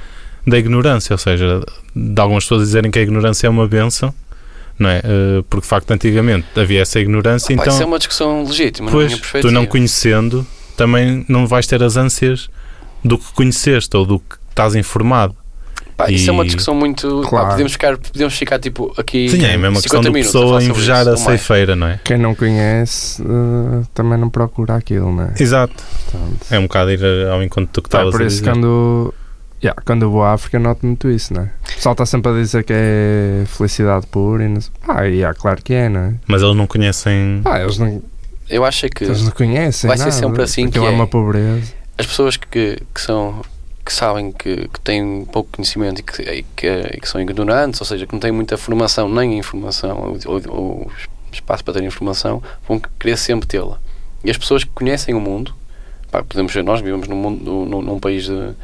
da 0.47 0.57
ignorância, 0.59 1.13
ou 1.13 1.19
seja, 1.19 1.61
de 1.95 2.21
algumas 2.21 2.45
pessoas 2.45 2.63
dizerem 2.63 2.91
que 2.91 2.99
a 2.99 3.03
ignorância 3.03 3.47
é 3.47 3.51
uma 3.51 3.67
benção, 3.69 4.15
não 4.79 4.89
é? 4.89 4.99
Eh, 5.05 5.43
Porque 5.51 5.63
de 5.65 5.69
facto 5.69 5.91
antigamente 5.91 6.47
havia 6.57 6.81
essa 6.83 7.01
ignorância, 7.01 7.55
Pá, 7.57 7.63
então 7.63 7.75
isso 7.75 7.83
é 7.83 7.87
uma 7.87 7.99
discussão 7.99 8.45
legítima, 8.45 8.91
pois, 8.91 9.13
minha 9.13 9.43
tu 9.43 9.51
não 9.51 9.67
conhecendo 9.67 10.47
também 10.77 11.27
não 11.29 11.47
vais 11.49 11.67
ter 11.67 11.83
as 11.83 11.97
ânsias 11.97 12.49
do 13.05 13.19
que 13.19 13.33
conheceste 13.33 13.97
ou 13.97 14.05
do 14.07 14.19
que 14.21 14.38
estás 14.59 14.75
informado. 14.75 15.35
Pá, 15.97 16.11
isso 16.11 16.31
é 16.31 16.33
uma 16.33 16.45
discussão 16.45 16.75
muito. 16.75 17.23
pá, 17.25 17.29
Claro. 17.29 17.49
podemos, 17.51 17.73
ficar, 17.73 17.97
podemos 17.99 18.35
ficar 18.37 18.59
tipo 18.61 18.93
aqui. 18.97 19.29
Sim, 19.29 19.45
é 19.45 19.55
a 19.55 19.59
mesma 19.59 19.81
50 19.81 19.83
questão 19.83 20.01
minutos 20.03 20.27
pessoa 20.33 20.61
sobre 20.61 20.65
invejar 20.73 21.01
isso, 21.03 21.11
a 21.11 21.17
ceifeira, 21.17 21.75
não 21.77 21.89
é? 21.89 22.01
Quem 22.05 22.17
não 22.19 22.35
conhece 22.37 23.21
eh, 23.23 23.83
também 23.95 24.17
não 24.19 24.31
procura 24.31 24.77
aquilo, 24.77 25.13
não 25.13 25.25
é? 25.25 25.33
Exato. 25.41 25.75
Portanto, 26.11 26.47
É 26.51 26.59
um 26.59 26.63
bocado 26.63 26.93
ir 26.93 27.05
ao 27.29 27.43
encontro 27.43 27.73
do 27.73 27.83
que 27.83 27.89
pá, 27.91 27.99
estavas 27.99 28.13
por 28.15 28.23
a 28.23 28.27
isso 28.27 28.37
dizer. 28.39 28.51
quando. 28.53 29.15
Yeah, 29.61 29.83
quando 29.85 30.03
eu 30.03 30.11
vou 30.13 30.23
à 30.23 30.35
África 30.35 30.57
noto 30.61 30.87
muito 30.87 31.11
isso, 31.11 31.35
não 31.35 31.43
é? 31.43 31.47
O 31.47 31.75
pessoal 31.75 31.93
está 31.93 32.07
sempre 32.07 32.31
a 32.31 32.35
dizer 32.37 32.63
que 32.63 32.73
é 32.73 33.43
felicidade 33.47 34.07
pura 34.07 34.45
e 34.45 34.49
não 34.49 34.61
sei. 34.61 34.71
Ah, 34.87 35.03
yeah, 35.03 35.37
claro 35.37 35.61
que 35.61 35.75
é, 35.75 35.89
não 35.89 36.01
é? 36.01 36.15
Mas 36.29 36.43
eles 36.43 36.55
não 36.55 36.69
conhecem. 36.69 37.43
Ah, 37.45 37.61
eles 37.61 37.77
não, 37.77 38.01
Eu 38.49 38.65
acho 38.65 38.87
é 38.87 38.89
que 38.89 39.03
eles 39.03 39.25
não 39.25 39.33
conhecem. 39.33 39.89
Vai 39.89 39.97
ser 39.99 40.05
nada, 40.05 40.17
sempre 40.17 40.43
assim 40.45 40.67
Aquilo 40.67 40.85
que 40.85 40.91
é 40.91 40.93
é. 40.93 40.95
uma 40.95 41.09
pobreza. 41.09 41.73
as 41.99 42.07
pessoas 42.07 42.37
que, 42.37 42.79
que 42.95 43.01
são 43.01 43.43
que 43.89 43.95
sabem 43.95 44.31
que, 44.31 44.69
que 44.69 44.81
têm 44.81 45.25
pouco 45.25 45.49
conhecimento 45.51 46.01
e 46.01 46.03
que, 46.03 46.21
e 46.23 46.43
que, 46.55 46.67
e 46.67 47.01
que 47.01 47.09
são 47.09 47.19
ignorantes, 47.19 47.81
ou 47.81 47.87
seja, 47.87 48.07
que 48.07 48.13
não 48.13 48.21
têm 48.21 48.31
muita 48.31 48.59
formação 48.59 49.09
nem 49.09 49.39
informação 49.39 50.19
ou, 50.27 50.41
ou- 50.55 50.93
espaço 51.33 51.65
para 51.65 51.73
ter 51.75 51.85
informação, 51.85 52.43
vão 52.69 52.79
querer 53.01 53.17
sempre 53.17 53.47
tê-la. 53.49 53.79
E 54.23 54.31
as 54.31 54.37
pessoas 54.37 54.63
que 54.63 54.71
conhecem 54.75 55.15
o 55.15 55.21
mundo, 55.21 55.55
pá, 56.11 56.23
podemos 56.23 56.53
ver, 56.53 56.63
nós 56.63 56.83
vivemos 56.83 57.09
num, 57.09 57.17
mundo, 57.17 57.67
num, 57.67 57.81
num 57.81 57.99
país 57.99 58.25
de 58.25 58.55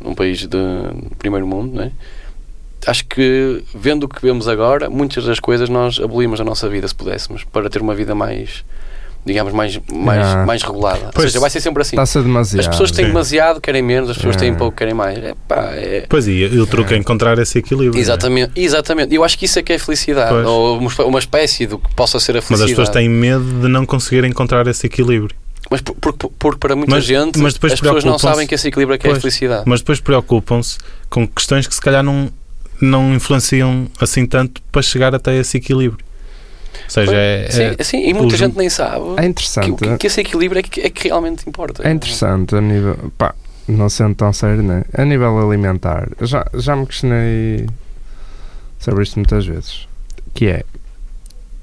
num 0.00 0.14
país 0.14 0.46
de 0.46 0.58
primeiro 1.18 1.46
mundo, 1.46 1.74
não 1.74 1.84
é? 1.84 1.92
Acho 2.86 3.04
que 3.06 3.64
vendo 3.74 4.04
o 4.04 4.08
que 4.08 4.20
vemos 4.22 4.46
agora, 4.46 4.88
muitas 4.90 5.24
das 5.24 5.40
coisas 5.40 5.68
nós 5.70 5.98
abolimos 5.98 6.38
da 6.38 6.44
nossa 6.44 6.68
vida 6.68 6.86
se 6.86 6.94
pudéssemos 6.94 7.42
para 7.42 7.68
ter 7.70 7.80
uma 7.80 7.94
vida 7.94 8.14
mais 8.14 8.64
digamos 9.26 9.52
mais 9.52 9.78
mais, 9.92 10.18
Yeah. 10.20 10.46
mais 10.46 10.62
regulada. 10.62 11.06
Ou 11.06 11.12
Pois, 11.12 11.26
seja, 11.30 11.40
vai 11.40 11.50
ser 11.50 11.60
sempre 11.60 11.82
assim. 11.82 11.96
A 11.98 12.04
demasiado. 12.04 12.60
As 12.60 12.68
pessoas 12.68 12.90
têm 12.90 13.04
sim. 13.04 13.10
demasiado, 13.10 13.60
querem 13.60 13.82
menos, 13.82 14.08
as 14.10 14.16
pessoas 14.16 14.36
têm 14.36 14.50
É. 14.50 14.54
pouco, 14.54 14.76
querem 14.76 14.94
mais. 14.94 15.18
É, 15.18 15.34
pá, 15.46 15.70
é- 15.74 16.06
Pois 16.08 16.26
e, 16.26 16.32
e 16.32 16.58
o 16.60 16.66
truque 16.66 16.94
é 16.94 16.96
encontrar 16.96 17.38
esse 17.38 17.58
equilíbrio. 17.58 17.98
é? 17.98 18.00
Exatamente, 18.00 18.52
exatamente. 18.56 19.14
Eu 19.14 19.22
acho 19.24 19.38
que 19.38 19.44
isso 19.44 19.58
é 19.58 19.62
que 19.62 19.72
é 19.72 19.76
a 19.76 19.78
felicidade, 19.78 20.30
Pois. 20.30 20.46
ou 20.46 20.78
uma 20.78 20.88
espé- 20.88 21.02
uma 21.04 21.18
espécie 21.18 21.66
do 21.66 21.78
que 21.78 21.94
possa 21.94 22.18
ser 22.18 22.32
a 22.32 22.34
Mas 22.36 22.44
felicidade. 22.46 22.72
as 22.72 22.76
pessoas 22.78 22.88
têm 22.90 23.08
medo 23.08 23.44
de 23.62 23.68
não 23.68 23.84
conseguir 23.84 24.24
encontrar 24.24 24.66
esse 24.66 24.86
equilíbrio. 24.86 25.34
Mas 25.70 25.82
por- 25.82 25.94
por- 25.96 26.12
por- 26.14 26.30
porque 26.38 26.58
para 26.58 26.74
muita 26.74 26.94
Mas- 26.94 27.04
gente 27.04 27.38
mas 27.38 27.52
depois 27.52 27.74
as 27.74 27.80
pessoas 27.80 28.02
não 28.04 28.18
sabem 28.18 28.46
que 28.46 28.54
esse 28.54 28.68
equilíbrio 28.68 28.94
é 28.94 28.98
que 28.98 29.06
é 29.06 29.10
a 29.10 29.12
Pois. 29.12 29.20
felicidade. 29.22 29.64
Mas 29.66 29.80
depois 29.80 30.00
preocupam-se 30.00 30.78
com 31.10 31.26
questões 31.28 31.66
que 31.66 31.74
se 31.74 31.80
calhar 31.80 32.02
não, 32.02 32.30
não 32.80 33.12
influenciam 33.14 33.86
assim 34.00 34.24
tanto 34.24 34.62
para 34.72 34.80
chegar 34.80 35.14
até 35.14 35.36
esse 35.36 35.58
equilíbrio. 35.58 36.02
Ou 36.84 36.90
seja, 36.90 37.12
é, 37.14 37.48
sim, 37.50 37.62
é- 37.78 37.84
sim, 37.84 38.08
e 38.08 38.14
muita 38.14 38.36
gente 38.36 38.56
nem 38.56 38.68
sabe 38.70 39.04
É 39.16 39.22
que, 39.22 39.26
interessante. 39.26 39.72
que, 39.72 39.98
que 39.98 40.06
esse 40.06 40.20
equilíbrio 40.20 40.60
é 40.60 40.62
que, 40.62 40.80
é 40.80 40.90
que 40.90 41.08
realmente 41.08 41.48
importa. 41.48 41.86
É 41.86 41.92
interessante 41.92 42.54
a 42.54 42.60
nível. 42.60 42.96
Pá, 43.18 43.34
não 43.68 43.88
sendo 43.88 44.14
tão 44.14 44.32
sério, 44.32 44.62
né? 44.62 44.84
A 44.96 45.04
nível 45.04 45.38
alimentar, 45.38 46.08
já, 46.22 46.46
já 46.54 46.74
me 46.74 46.86
questionei 46.86 47.66
sobre 48.78 49.02
isto 49.02 49.16
muitas 49.16 49.44
vezes. 49.44 49.86
Que 50.32 50.48
é. 50.48 50.62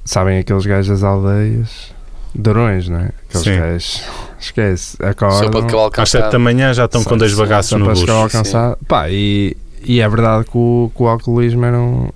Sabem 0.03 0.37
aqueles 0.37 0.65
gajos 0.65 0.87
das 0.87 1.03
aldeias? 1.03 1.93
Durões, 2.35 2.89
não 2.89 2.99
é? 2.99 3.09
Aqueles 3.29 3.43
Sim. 3.43 3.57
gajos. 3.57 4.03
Esquece. 4.39 4.97
Acordam. 5.03 5.89
às 5.97 6.09
7 6.09 6.31
da 6.31 6.37
manhã 6.39 6.73
já 6.73 6.85
estão 6.85 7.03
com 7.03 7.17
dois 7.17 7.31
Sim, 7.31 7.37
bagaços 7.37 7.79
no 7.79 7.85
bucho. 7.85 8.05
Sim. 8.29 8.75
Pá, 8.87 9.09
e, 9.09 9.55
e 9.83 10.01
é 10.01 10.07
verdade 10.07 10.45
que 10.45 10.57
o, 10.57 10.91
que 10.95 11.01
o 11.01 11.07
alcoolismo 11.07 11.65
era 11.65 11.79
um, 11.79 12.09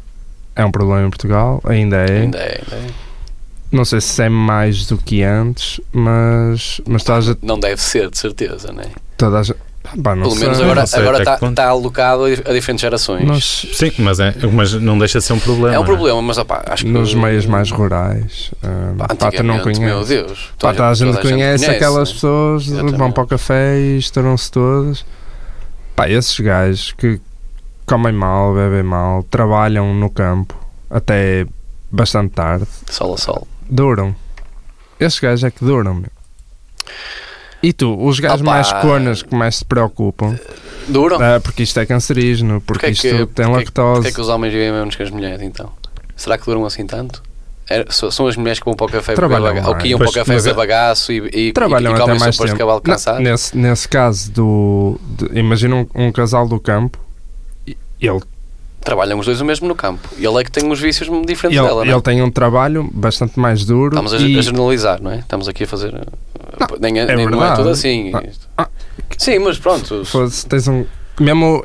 é 0.55 0.65
um 0.65 0.71
problema 0.71 1.05
em 1.07 1.09
Portugal, 1.09 1.62
ainda 1.65 1.97
é. 1.97 2.21
Ainda 2.21 2.38
é, 2.39 2.62
ainda 2.63 2.75
é. 2.75 2.88
Não 3.71 3.85
sei 3.85 4.01
se 4.01 4.23
é 4.23 4.29
mais 4.29 4.88
do 4.88 4.97
que 4.97 5.21
antes, 5.21 5.79
mas, 5.93 6.81
mas 6.88 7.03
toda 7.03 7.31
a. 7.33 7.35
Não 7.41 7.59
deve 7.59 7.79
ser, 7.81 8.09
de 8.09 8.17
certeza, 8.17 8.71
né? 8.71 8.85
Toda 9.15 9.39
a 9.39 9.43
gente 9.43 9.59
pá, 10.03 10.15
não 10.15 10.23
Pelo 10.23 10.35
sei. 10.35 10.41
menos 10.43 10.59
agora 10.59 10.75
não 10.75 11.17
está 11.17 11.47
está 11.49 11.67
alocado 11.67 12.23
a 12.25 12.29
dif- 12.29 12.43
a 12.47 12.53
diferentes 12.53 12.81
gerações. 12.81 13.25
Nós, 13.25 13.67
Sim, 13.73 13.91
mas, 13.99 14.19
é, 14.19 14.33
mas 14.51 14.73
não 14.73 14.97
deixa 14.97 15.19
de 15.19 15.25
ser 15.25 15.33
um 15.33 15.39
problema. 15.39 15.75
é 15.75 15.77
um 15.79 15.81
não 15.81 15.85
problema, 15.85 16.21
mas 16.21 16.38
opá, 16.38 16.63
acho 16.67 16.83
que 16.83 16.91
nos 16.91 17.13
meios 17.13 17.45
mais 17.45 17.69
rurais, 17.71 18.51
ah, 18.63 18.93
Pá, 18.97 19.07
pá, 19.15 19.31
tu 19.31 19.43
não 19.43 19.55
antigamente, 19.55 19.79
meu. 19.79 20.03
Deus. 20.03 20.49
Pá, 20.59 20.73
toda 20.73 20.89
a 20.89 20.93
gente 20.93 21.21
conhece, 21.21 21.65
aquelas 21.65 22.09
né? 22.09 22.13
pessoas 22.15 22.63
que 22.65 22.97
vão 22.97 23.12
para 23.12 23.23
o 23.23 23.27
café 23.27 23.79
e 23.79 23.97
estouram-se 23.97 24.51
todas. 24.51 25.05
Pá, 25.95 26.09
esses 26.09 26.39
gajos 26.39 26.93
que 26.97 27.19
comem 27.89 28.13
mal, 28.13 28.54
bebem 28.54 28.84
mal, 28.84 29.23
trabalham 29.23 29.93
no 29.93 30.10
campo 30.10 30.56
até 30.89 31.45
bastante 31.91 32.32
tarde, 32.34 32.65
Sol 32.89 33.13
a 33.15 33.17
sol. 33.17 33.47
duram. 33.69 34.15
Esses 34.99 35.19
gajos 35.19 35.43
é 35.43 35.52
que 35.52 35.63
duram, 35.65 35.93
meu. 35.95 36.12
E 37.62 37.73
tu, 37.73 37.95
os 38.06 38.19
gajos 38.19 38.41
Opa. 38.41 38.52
mais 38.52 38.71
conas 38.73 39.21
que 39.23 39.36
mais 39.36 39.58
se 39.58 39.65
preocupam, 39.65 40.38
Duram? 40.88 41.17
ah, 41.21 41.39
porque 41.41 41.63
isto 41.63 41.80
é 41.80 41.86
cancerígeno, 41.86 42.62
porque 42.62 42.88
Porquê 42.88 42.91
isto 42.91 43.02
que- 43.02 43.10
tem 43.10 43.25
porquê 43.25 43.43
que- 43.43 43.52
lactose. 43.52 43.93
Porquê 43.95 44.08
é 44.08 44.12
que 44.12 44.21
os 44.21 44.30
homens 44.30 44.54
vivem 44.54 44.71
menos 44.71 44.95
que 44.95 45.04
as 45.04 45.10
mulheres, 45.10 45.41
então? 45.41 45.69
Será 46.15 46.38
que 46.38 46.45
duram 46.45 46.65
assim 46.65 46.86
tanto? 46.86 47.21
É, 47.69 47.86
são 47.89 48.28
as 48.28 48.36
mulheres 48.36 48.60
que 48.60 48.65
vão 48.65 48.73
para 48.75 48.86
o 48.88 48.89
café 48.89 49.13
beber 49.13 49.15
Trabalham 49.15 49.43
bagaço, 49.54 49.69
ou 49.69 49.75
que 49.75 49.88
iam 49.89 49.99
mais. 49.99 50.12
para 50.12 50.21
o 50.21 50.25
café 50.25 50.36
beber 50.38 50.49
é- 50.49 50.54
bagaço 50.54 51.12
e, 51.12 51.17
e, 51.49 51.54
trabalham 51.54 51.91
e, 51.91 51.93
e 51.93 51.95
até 51.95 52.02
comem 52.04 52.19
sopas 52.19 52.36
de 52.38 52.45
tempo. 52.45 52.58
cavalo 52.58 52.82
Não, 52.84 52.93
cansado? 52.93 53.19
nesse, 53.21 53.58
nesse 53.58 53.88
caso 53.88 54.32
do. 54.32 54.99
de- 55.17 55.38
imagina 55.39 55.75
um, 55.75 55.88
um 55.93 56.12
casal 56.12 56.47
do 56.47 56.60
campo, 56.60 56.97
ele, 58.07 58.21
Trabalham 58.81 59.19
os 59.19 59.25
dois 59.25 59.41
o 59.41 59.45
mesmo 59.45 59.67
no 59.67 59.75
campo. 59.75 60.07
E 60.17 60.25
ele 60.25 60.39
é 60.39 60.43
que 60.43 60.49
tem 60.51 60.65
uns 60.65 60.79
vícios 60.79 61.09
diferentes 61.25 61.59
ele, 61.59 61.67
dela, 61.67 61.83
não 61.83 61.91
é? 61.91 61.93
ele 61.95 62.01
tem 62.01 62.21
um 62.21 62.31
trabalho 62.31 62.89
bastante 62.93 63.38
mais 63.38 63.65
duro. 63.65 63.89
Estamos 63.89 64.13
a, 64.13 64.17
e, 64.17 64.39
a 64.39 64.41
generalizar, 64.41 65.01
não 65.01 65.12
é? 65.12 65.19
Estamos 65.19 65.49
aqui 65.49 65.65
a 65.65 65.67
fazer. 65.67 65.93
uh, 65.93 66.77
nem, 66.79 66.97
é, 66.97 67.01
é 67.03 67.15
nem- 67.15 67.27
não 67.29 67.43
é 67.43 67.53
tudo 67.55 67.69
assim. 67.69 68.12
Ah, 68.13 68.23
ah. 68.57 68.67
Sim, 69.17 69.39
mas 69.39 69.59
pronto. 69.59 70.05
foda-se, 70.05 70.45
tens 70.47 70.67
um. 70.69 70.85
Mesmo 71.19 71.62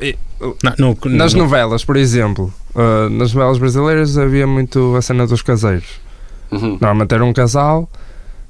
Não, 0.79 0.97
no- 1.05 1.11
nas 1.13 1.35
no- 1.35 1.45
novelas, 1.45 1.85
por 1.85 1.97
exemplo, 1.97 2.53
ah, 2.75 3.09
nas 3.09 3.33
novelas 3.33 3.59
brasileiras 3.59 4.19
havia 4.19 4.47
muito 4.47 4.97
a 4.97 5.01
cena 5.01 5.25
dos 5.25 5.41
caseiros. 5.41 6.01
Uhum. 6.51 6.79
Normalmente 6.81 7.15
era 7.15 7.25
um 7.25 7.33
casal 7.33 7.89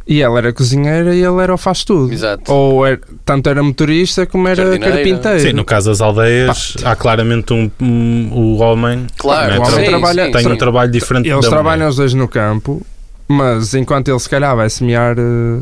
e 0.07 0.21
ela 0.21 0.39
era 0.39 0.53
cozinheira 0.53 1.15
e 1.15 1.23
ele 1.25 1.41
era 1.43 1.55
o 1.55 1.57
faz 1.57 1.83
tudo. 1.85 2.13
Exato. 2.13 2.53
Ou 2.53 2.85
era- 2.87 3.01
tanto 3.25 3.49
era 3.49 3.63
motorista 3.63 4.27
como 4.27 4.47
era 4.49 4.57
Jardineira. 4.63 4.95
carpinteiro. 4.97 5.41
Sim, 5.41 5.53
no 5.53 5.65
caso 5.65 5.89
das 5.91 6.01
aldeias, 6.01 6.77
há 6.85 6.95
claramente 6.95 7.53
um, 7.55 7.71
um- 7.81 8.31
o 8.33 8.59
homem 8.61 9.07
Claro, 9.17 9.55
o 9.55 9.57
Não 9.57 9.65
é? 9.65 9.69
homem 9.69 9.85
sim, 9.85 9.91
trabalha- 9.91 10.25
sim, 10.27 10.33
tem 10.33 10.43
sim. 10.43 10.53
um 10.53 10.57
trabalho 10.57 10.91
diferente 10.91 11.29
Eles 11.29 11.45
da 11.45 11.51
trabalham 11.51 11.79
mulher. 11.79 11.89
os 11.91 11.97
dois 11.97 12.13
no 12.15 12.29
campo, 12.29 12.85
mas 13.27 13.75
enquanto 13.75 14.09
ele 14.09 14.19
se 14.19 14.29
calhar 14.29 14.55
vai 14.55 14.69
semear, 14.69 15.17
eh, 15.19 15.61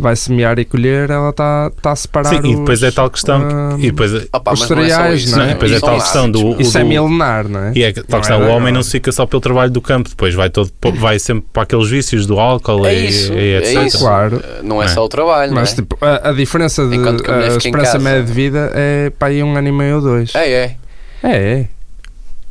vai 0.00 0.16
semear 0.16 0.58
e 0.58 0.64
colher, 0.64 1.10
ela 1.10 1.30
está 1.30 1.70
tá 1.82 1.92
a 1.92 1.96
separar 1.96 2.30
Sim, 2.30 2.36
e 2.38 2.56
depois 2.56 2.78
os, 2.82 2.88
é 2.88 2.90
tal 2.90 3.10
questão. 3.10 3.40
que- 3.46 3.54
ah, 3.54 3.76
e 3.78 3.82
depois, 3.90 4.12
Opa, 4.32 4.52
os 4.52 4.60
mas 4.60 4.70
não 4.70 4.78
é 4.78 4.88
cereais, 4.88 5.20
isso, 5.24 5.36
não 5.36 5.42
é? 5.42 5.44
não, 5.44 5.50
e 5.50 5.54
depois 5.54 5.72
é 5.72 5.80
tal 5.80 5.94
questão 6.00 6.30
do. 6.30 6.60
Isso 6.60 6.78
é 6.78 6.84
milenar, 6.84 7.48
não 7.48 7.60
é? 7.64 7.72
E 7.74 7.82
é 7.84 7.92
que- 7.92 8.02
tal 8.02 8.20
questão, 8.20 8.42
é 8.42 8.46
o 8.46 8.50
homem 8.50 8.72
não 8.72 8.82
se 8.82 8.90
fica 8.92 9.12
só 9.12 9.26
pelo 9.26 9.40
trabalho 9.40 9.70
do 9.70 9.80
campo, 9.80 10.08
depois 10.08 10.34
vai, 10.34 10.48
todo, 10.50 10.70
vai 10.96 11.18
sempre 11.18 11.44
para 11.52 11.62
aqueles 11.64 11.88
vícios 11.88 12.26
do 12.26 12.40
álcool 12.40 12.86
É 12.86 12.94
e, 12.94 13.08
isso, 13.08 13.32
e 13.32 13.36
é 13.54 13.58
etc. 13.58 13.86
isso. 13.86 13.98
Claro. 13.98 14.36
Uh, 14.38 14.66
Não 14.66 14.82
é 14.82 14.86
É. 14.86 14.88
só 14.88 15.04
o 15.04 15.08
trabalho, 15.08 15.52
Mas 15.54 15.70
não 15.70 15.72
é? 15.72 15.76
tipo, 15.76 15.98
a, 16.04 16.30
a 16.30 16.32
diferença 16.32 16.86
de 16.86 16.96
a 16.96 17.56
esperança 17.56 17.98
média 17.98 18.22
de 18.22 18.32
vida 18.32 18.70
é 18.74 19.10
para 19.10 19.28
aí 19.28 19.42
um 19.42 19.54
ano 19.56 19.68
e 19.68 19.72
meio 19.72 19.96
ou 19.96 20.00
dois. 20.02 20.34
É, 20.34 20.48
é. 20.50 20.76
É, 21.22 21.30
é. 21.36 21.66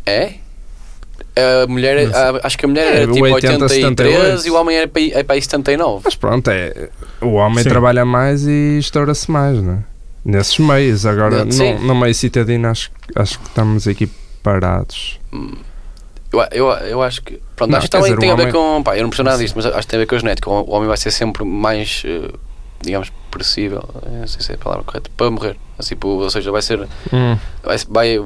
É? 0.05 0.33
A 1.63 1.67
mulher, 1.67 2.09
a- 2.15 2.39
acho 2.43 2.57
que 2.57 2.65
a 2.65 2.67
mulher 2.67 2.83
É, 2.85 2.95
era 3.03 3.11
tipo 3.11 3.25
80, 3.25 3.65
83 3.65 3.71
78. 3.71 4.47
e 4.47 4.51
o 4.51 4.55
homem 4.55 4.77
era 4.77 4.87
para 4.87 5.01
aí, 5.01 5.11
é 5.13 5.23
para 5.23 5.35
aí 5.35 5.41
79. 5.41 6.01
Mas 6.05 6.15
pronto, 6.15 6.49
é, 6.49 6.89
o 7.21 7.33
homem 7.33 7.63
Sim. 7.63 7.69
trabalha 7.69 8.05
mais 8.05 8.45
e 8.47 8.77
estoura-se 8.79 9.29
mais, 9.31 9.61
não 9.61 9.73
é? 9.73 9.77
Nesses 10.25 10.59
meios. 10.59 11.05
Agora, 11.05 11.49
Sim. 11.51 11.75
no, 11.75 11.87
no 11.87 11.95
meio 11.95 12.13
citadino, 12.13 12.67
acho, 12.67 12.91
acho 13.15 13.39
que 13.39 13.47
estamos 13.47 13.87
equiparados. 13.87 15.19
Eu, 16.31 16.39
eu, 16.51 16.67
eu 16.87 17.01
acho 17.01 17.21
que. 17.23 17.39
Pronto, 17.55 17.71
Não, 17.71 17.77
acho 17.77 17.87
que 17.87 17.91
também 17.91 18.09
dizer, 18.11 18.19
tem 18.19 18.31
a 18.31 18.35
ver 18.35 18.41
homem- 18.43 18.53
com. 18.53 18.83
Pá, 18.83 18.95
eu 18.97 19.03
não 19.03 19.09
percebo 19.09 19.29
nada 19.29 19.41
disto, 19.41 19.55
mas 19.55 19.65
acho 19.65 19.79
que 19.79 19.87
tem 19.87 19.97
a 19.97 20.01
ver 20.01 20.05
com 20.05 20.15
a 20.15 20.19
genética. 20.19 20.49
O 20.49 20.69
homem 20.71 20.87
vai 20.87 20.97
ser 20.97 21.11
sempre 21.11 21.43
mais, 21.43 22.03
eh, 22.05 22.29
digamos, 22.81 23.11
possível, 23.29 23.83
não 24.11 24.27
sei 24.27 24.41
se 24.41 24.51
é 24.51 24.55
a 24.55 24.57
palavra 24.57 24.83
correta, 24.83 25.09
para 25.15 25.29
morrer. 25.31 25.55
Assim, 25.77 25.95
ou 26.01 26.29
seja, 26.29 26.51
vai 26.51 26.61
ser. 26.61 26.79
Vai, 27.63 27.77
vai, 27.89 28.19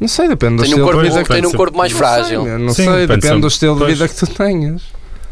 Não 0.00 0.08
sei, 0.08 0.28
depende 0.28 0.56
do 0.56 0.62
tem 0.62 0.70
um 0.74 0.76
estilo 0.78 0.84
corpo, 0.86 1.02
de 1.02 1.08
vida 1.10 1.22
que 1.22 1.28
tem 1.28 1.46
um 1.46 1.52
corpo 1.52 1.76
mais 1.78 1.92
Não 1.92 1.98
frágil. 1.98 2.42
sei, 2.44 2.58
não 2.58 2.68
Sim, 2.74 2.84
sei, 2.84 2.92
depende 3.06 3.20
depende 3.20 3.40
do 3.42 3.46
estilo 3.48 3.74
de 3.74 3.80
Pois. 3.80 3.92
vida 3.98 4.08
que 4.08 4.14
tu 4.16 4.26
tenhas. 4.26 4.82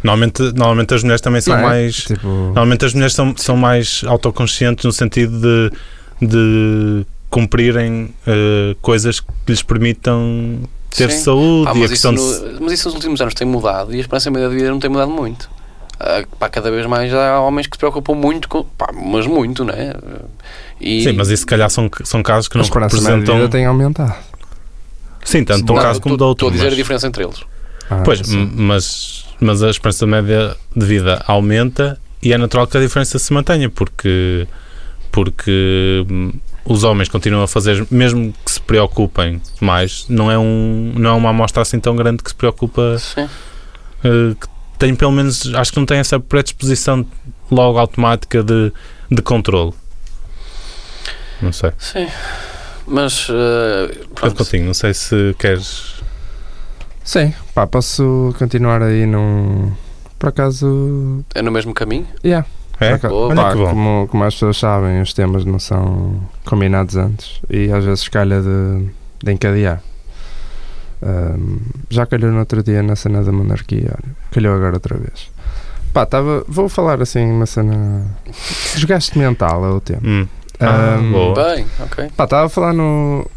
Normalmente, 0.02 0.42
normalmente 0.42 0.94
as 0.94 1.02
mulheres 1.02 1.20
também 1.20 1.40
são 1.40 1.56
é? 1.58 1.62
mais. 1.62 1.94
Tipo, 1.96 2.26
Normalmente 2.26 2.84
as 2.84 2.92
mulheres 2.92 3.14
são, 3.14 3.34
são 3.36 3.56
mais 3.56 4.02
autoconscientes 4.06 4.84
no 4.84 4.92
sentido 4.92 5.40
de, 5.40 6.26
de 6.26 7.06
cumprirem 7.30 8.12
eh, 8.26 8.76
coisas 8.82 9.20
que 9.20 9.26
lhes 9.48 9.62
permitam 9.62 10.58
ter 10.90 11.10
Sim. 11.10 11.18
saúde 11.20 11.64
Pá, 11.64 11.72
e 11.74 11.76
a 11.78 11.80
mas, 11.80 11.90
isso 11.90 11.90
questão 11.90 12.14
de. 12.14 12.20
no- 12.20 12.60
mas 12.64 12.72
isso 12.74 12.88
nos 12.88 12.94
últimos 12.96 13.20
anos 13.22 13.32
tem 13.32 13.46
mudado 13.46 13.94
e 13.94 13.96
a 13.96 14.00
esperança 14.00 14.30
média 14.30 14.48
de 14.50 14.56
vida 14.56 14.70
não 14.70 14.78
tem 14.78 14.90
mudado 14.90 15.10
muito. 15.10 15.48
Ah, 16.04 16.24
pá, 16.38 16.48
cada 16.48 16.68
vez 16.70 16.84
mais 16.86 17.14
há 17.14 17.40
homens 17.40 17.68
que 17.68 17.76
se 17.76 17.78
preocupam 17.78 18.14
muito 18.14 18.48
com. 18.48 18.64
Pá, 18.64 18.90
mas 18.92 19.24
muito, 19.26 19.64
não 19.64 19.72
é? 19.72 19.94
E, 20.80 21.04
Sim, 21.04 21.12
mas 21.12 21.28
isso 21.28 21.42
se 21.42 21.46
calhar 21.46 21.70
são, 21.70 21.88
são 22.02 22.22
casos 22.24 22.48
que 22.48 22.56
a 22.56 22.58
não 22.58 22.64
esperança 22.64 22.96
média 22.96 23.08
de 23.10 23.12
representam. 23.12 23.36
vida 23.36 23.48
tem 23.48 23.66
aumentado. 23.66 24.14
Sim, 25.24 25.44
tanto 25.44 25.64
de 25.64 25.70
um 25.72 25.76
caso 25.76 26.00
como 26.00 26.16
estou- 26.16 26.26
de 26.26 26.28
outro. 26.30 26.46
Estou 26.46 26.48
a 26.48 26.52
dizer 26.52 26.64
mas- 26.64 26.72
a 26.72 26.76
diferença 26.76 27.06
entre 27.06 27.22
eles. 27.24 27.40
Ah, 27.88 28.02
Pois, 28.04 28.20
mas, 28.32 29.26
mas 29.40 29.62
a 29.62 29.70
esperança 29.70 30.04
média 30.06 30.56
de 30.74 30.84
vida 30.86 31.22
aumenta 31.26 32.00
e 32.20 32.32
é 32.32 32.38
natural 32.38 32.66
que 32.66 32.76
a 32.76 32.80
diferença 32.80 33.18
se 33.18 33.32
mantenha, 33.32 33.70
porque, 33.70 34.46
porque 35.12 36.04
hum, 36.10 36.32
os 36.64 36.82
homens 36.84 37.08
continuam 37.08 37.44
a 37.44 37.48
fazer, 37.48 37.86
mesmo 37.90 38.32
que 38.44 38.50
se 38.52 38.60
preocupem 38.60 39.40
mais, 39.60 40.06
não 40.08 40.30
é, 40.30 40.38
um, 40.38 40.92
não 40.96 41.10
é 41.10 41.12
uma 41.12 41.30
amostra 41.30 41.62
assim 41.62 41.78
tão 41.78 41.94
grande 41.94 42.22
que 42.22 42.30
se 42.30 42.34
preocupa, 42.34 42.96
Sim. 42.98 43.28
eh, 44.04 44.34
que 44.40 44.46
tem 44.82 44.96
pelo 44.96 45.12
menos, 45.12 45.54
acho 45.54 45.72
que 45.72 45.78
não 45.78 45.86
tem 45.86 45.98
essa 45.98 46.18
predisposição 46.18 47.06
logo 47.48 47.78
automática 47.78 48.42
de, 48.42 48.72
de 49.08 49.22
controle. 49.22 49.72
Não 51.40 51.52
sei. 51.52 51.70
Sim. 51.78 52.08
Mas. 52.84 53.28
Pedro 54.20 54.44
pronto. 54.44 54.56
Não 54.58 54.74
sei 54.74 54.92
se 54.92 55.36
queres. 55.38 56.02
Sim, 57.04 57.32
pá, 57.54 57.64
posso 57.64 58.34
continuar 58.36 58.82
aí 58.82 59.06
num. 59.06 59.72
Por 60.18 60.30
acaso. 60.30 61.24
É 61.32 61.40
no 61.42 61.52
mesmo 61.52 61.72
caminho? 61.72 62.08
Yeah. 62.24 62.44
É? 62.80 62.88
por 62.88 62.94
acaso- 62.96 63.14
Boa. 63.14 63.34
Pá. 63.36 63.52
Como, 63.54 64.08
como 64.08 64.24
as 64.24 64.34
pessoas 64.34 64.56
sabem, 64.56 65.00
os 65.00 65.12
temas 65.12 65.44
não 65.44 65.60
são 65.60 66.20
combinados 66.44 66.96
antes 66.96 67.40
e 67.48 67.70
às 67.70 67.84
vezes 67.84 68.08
calha 68.08 68.40
de, 68.42 68.88
de 69.22 69.32
encadear. 69.32 69.80
Ahm, 71.02 71.58
já 71.90 72.06
calhou 72.06 72.30
no 72.30 72.38
outro 72.38 72.62
dia 72.62 72.82
na 72.82 72.94
cena 72.94 73.22
da 73.24 73.32
monarquia, 73.32 73.90
olha, 73.92 74.14
calhou 74.30 74.54
agora 74.54 74.74
outra 74.74 74.96
vez. 74.96 75.30
Pá, 75.92 76.06
tava, 76.06 76.44
vou 76.48 76.68
falar 76.68 77.02
assim 77.02 77.24
uma 77.30 77.44
cena. 77.44 78.06
Desgaste 78.74 79.18
mental 79.18 79.64
é 79.64 79.68
o 79.70 79.80
tema. 79.80 80.00
Hum. 80.04 80.28
Ah, 80.60 80.94
Ahm, 80.96 81.10
boa. 81.12 81.34
Bem, 81.54 81.66
ok. 81.80 82.10
Pá, 82.16 82.24
estava 82.24 82.46
a 82.46 82.48
falar 82.48 82.72
no. 82.72 83.28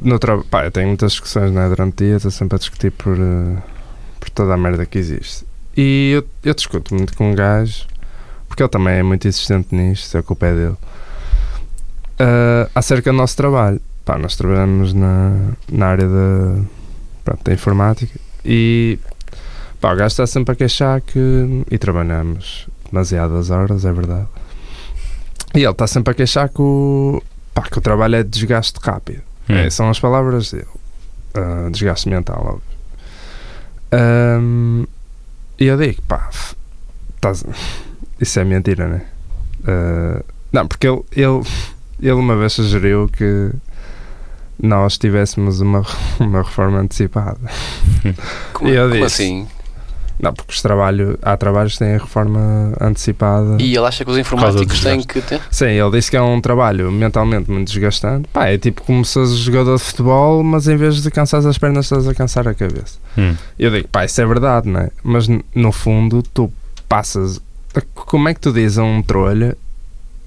no 0.00 0.18
tra... 0.18 0.38
Pá, 0.38 0.64
eu 0.64 0.70
tenho 0.70 0.88
muitas 0.88 1.12
discussões 1.12 1.52
né, 1.52 1.68
durante 1.68 1.92
o 2.02 2.06
dia, 2.06 2.16
estou 2.16 2.30
sempre 2.30 2.56
a 2.56 2.58
discutir 2.58 2.90
por, 2.90 3.16
eh, 3.18 3.56
por 4.18 4.30
toda 4.30 4.54
a 4.54 4.56
merda 4.56 4.86
que 4.86 4.98
existe. 4.98 5.44
E 5.76 6.12
eu, 6.16 6.26
eu 6.42 6.54
discuto 6.54 6.94
muito 6.94 7.14
com 7.14 7.30
um 7.30 7.34
gajo, 7.34 7.86
porque 8.48 8.62
ele 8.62 8.70
também 8.70 8.94
é 8.94 9.02
muito 9.02 9.28
insistente 9.28 9.74
nisto, 9.74 10.16
a 10.18 10.22
culpa 10.22 10.46
é 10.46 10.54
dele, 10.54 10.76
eh, 12.18 12.68
acerca 12.74 13.12
do 13.12 13.16
nosso 13.16 13.36
trabalho. 13.36 13.80
Pá, 14.04 14.18
nós 14.18 14.36
trabalhamos 14.36 14.94
na, 14.94 15.52
na 15.70 15.86
área 15.86 16.08
da, 16.08 16.62
pronto, 17.24 17.44
da 17.44 17.52
informática 17.52 18.18
e 18.44 18.98
pá, 19.80 19.92
o 19.92 19.96
gajo 19.96 20.08
está 20.08 20.26
sempre 20.26 20.52
a 20.52 20.56
queixar 20.56 21.00
que. 21.00 21.64
E 21.70 21.78
trabalhamos 21.78 22.68
demasiadas 22.90 23.50
horas, 23.50 23.84
é 23.84 23.92
verdade. 23.92 24.26
E 25.54 25.58
ele 25.58 25.70
está 25.70 25.86
sempre 25.86 26.12
a 26.12 26.14
queixar 26.14 26.48
que 26.48 26.60
o, 26.62 27.22
pá, 27.54 27.62
que 27.62 27.78
o 27.78 27.80
trabalho 27.80 28.16
é 28.16 28.22
desgaste 28.22 28.78
rápido. 28.82 29.22
Hum. 29.48 29.54
É, 29.54 29.70
são 29.70 29.88
as 29.90 29.98
palavras 29.98 30.52
dele. 30.52 30.66
Ah, 31.34 31.68
desgaste 31.70 32.08
mental, 32.08 32.40
óbvio. 32.40 32.62
Ahm, 33.92 34.84
e 35.58 35.66
eu 35.66 35.76
digo, 35.76 36.00
pá, 36.02 36.30
isso 38.20 38.40
é 38.40 38.44
mentira, 38.44 38.88
né? 38.88 39.02
Ah, 39.66 40.22
não, 40.52 40.66
porque 40.66 40.88
ele, 40.88 41.02
ele, 41.12 41.42
ele 42.00 42.12
uma 42.12 42.36
vez 42.36 42.52
sugeriu 42.52 43.08
que 43.08 43.50
nós 44.62 44.98
tivéssemos 44.98 45.60
uma, 45.60 45.84
uma 46.18 46.42
reforma 46.42 46.78
antecipada. 46.80 47.38
Como, 48.52 48.70
E 48.70 48.74
eu 48.74 48.88
como 48.88 48.94
disse. 49.04 49.22
assim? 49.22 49.46
Não, 50.22 50.34
porque 50.34 50.52
os 50.52 50.60
trabalho, 50.60 51.18
há 51.22 51.34
trabalhos 51.34 51.72
que 51.72 51.78
têm 51.78 51.94
a 51.94 51.98
reforma 51.98 52.74
antecipada. 52.78 53.56
E 53.58 53.74
ele 53.74 53.86
acha 53.86 54.04
que 54.04 54.10
os 54.10 54.18
informáticos 54.18 54.80
têm 54.80 55.02
que 55.02 55.22
ter. 55.22 55.40
Sim, 55.50 55.64
ele 55.68 55.90
disse 55.92 56.10
que 56.10 56.16
é 56.16 56.20
um 56.20 56.38
trabalho 56.42 56.92
mentalmente 56.92 57.50
muito 57.50 57.68
desgastante. 57.72 58.28
Pá, 58.30 58.48
é 58.48 58.58
tipo 58.58 58.82
como 58.82 59.02
se 59.02 59.14
fosse 59.14 59.34
jogador 59.36 59.78
de 59.78 59.82
futebol, 59.82 60.42
mas 60.42 60.68
em 60.68 60.76
vez 60.76 61.02
de 61.02 61.10
cansar 61.10 61.44
as 61.46 61.56
pernas, 61.56 61.86
estás 61.86 62.06
a 62.06 62.14
cansar 62.14 62.46
a 62.46 62.52
cabeça. 62.52 62.98
Hum. 63.16 63.34
Eu 63.58 63.70
digo, 63.70 63.88
pá, 63.88 64.04
isso 64.04 64.20
é 64.20 64.26
verdade, 64.26 64.68
não 64.68 64.80
é? 64.80 64.90
Mas 65.02 65.26
no 65.54 65.72
fundo, 65.72 66.22
tu 66.22 66.52
passas. 66.86 67.40
Como 67.94 68.28
é 68.28 68.34
que 68.34 68.40
tu 68.40 68.52
dizes 68.52 68.76
a 68.76 68.82
um 68.84 69.00
trolha 69.02 69.56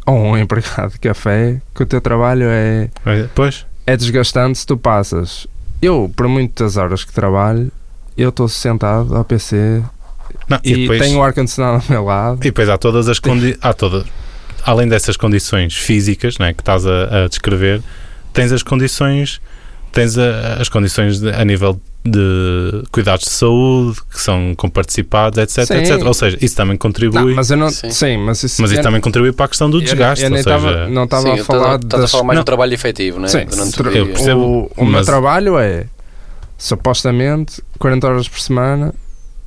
ou 0.08 0.18
a 0.18 0.22
um 0.32 0.38
empregado 0.40 0.94
de 0.94 1.00
café 1.00 1.62
que 1.76 1.84
o 1.84 1.86
teu 1.86 2.02
trabalho 2.02 2.46
é, 2.48 2.90
É, 3.06 3.28
Pois, 3.36 3.64
é 3.86 3.96
desgastante 3.98 4.58
se 4.60 4.66
tu 4.66 4.78
passas. 4.78 5.48
Eu, 5.82 6.12
por 6.16 6.28
muitas 6.28 6.78
horas 6.78 7.04
que 7.04 7.12
trabalho, 7.12 7.72
eu 8.18 8.30
estou 8.30 8.48
sentado 8.48 9.16
ao 9.16 9.24
PC 9.26 9.84
não, 10.50 10.60
e, 10.64 10.72
e, 10.74 10.76
depois, 10.82 11.02
tenho 11.02 11.20
o 11.20 11.24
ar-condicionado 11.24 11.84
ao 11.84 11.90
meu 11.90 12.04
lado. 12.06 12.38
e 12.38 12.44
depois 12.44 12.70
há 12.70 12.78
todas 12.78 13.08
as 13.10 13.20
condições. 13.20 13.58
Há 13.62 13.74
todas, 13.74 14.06
além 14.66 14.88
dessas 14.88 15.18
condições 15.18 15.76
físicas 15.76 16.38
né, 16.38 16.54
que 16.54 16.62
estás 16.62 16.86
a, 16.86 17.26
a 17.26 17.28
descrever, 17.28 17.82
tens 18.32 18.52
as 18.52 18.64
condições. 18.64 19.42
Tens 19.92 20.18
a- 20.18 20.56
as 20.60 20.70
condições 20.70 21.20
de- 21.20 21.30
a 21.30 21.44
nível 21.46 21.80
de 22.06 22.84
cuidados 22.92 23.26
de 23.26 23.32
saúde 23.32 23.98
que 24.12 24.20
são 24.20 24.54
comparticipados, 24.56 25.38
etc, 25.40 25.66
Sim. 25.66 25.74
etc. 25.76 26.06
Ou 26.06 26.14
seja, 26.14 26.38
isso 26.42 26.56
também 26.56 26.76
contribui. 26.76 27.20
Não, 27.20 27.28
mas 27.28 27.36
mas 27.44 27.52
eu 27.52 27.58
não. 27.58 27.70
Sim. 27.70 27.90
Sim, 27.92 28.18
mas 28.18 28.44
isso, 28.44 28.62
isso 28.64 28.74
eu- 28.76 28.82
também 28.82 29.00
contribui 29.00 29.32
para 29.32 29.46
a 29.46 29.50
questão 29.50 29.70
do 29.70 29.78
eu- 29.78 29.82
desgaste. 29.82 30.24
Eu, 30.24 30.30
seja, 30.30 30.40
estava 30.42 30.88
não 30.90 31.06
estava 31.06 31.34
a 31.34 31.38
falar 31.44 31.76
estás 31.76 31.94
a 31.94 31.98
das 32.00 32.12
falar 32.12 32.24
mais 32.26 32.38
Não. 32.38 32.44
do 32.44 32.46
trabalho 32.46 32.74
efetivo, 32.74 33.20
não 33.20 33.26
é? 33.26 33.30
Sim, 33.30 33.46
Durante 33.46 33.98
eu 33.98 34.08
percebo. 34.08 34.42
o, 34.42 34.72
o 34.78 34.84
meu 34.84 34.92
mas- 34.94 35.06
trabalho 35.06 35.58
é 35.58 35.86
supostamente 36.58 37.62
40 37.80 38.08
horas 38.08 38.28
por 38.28 38.40
semana 38.40 38.94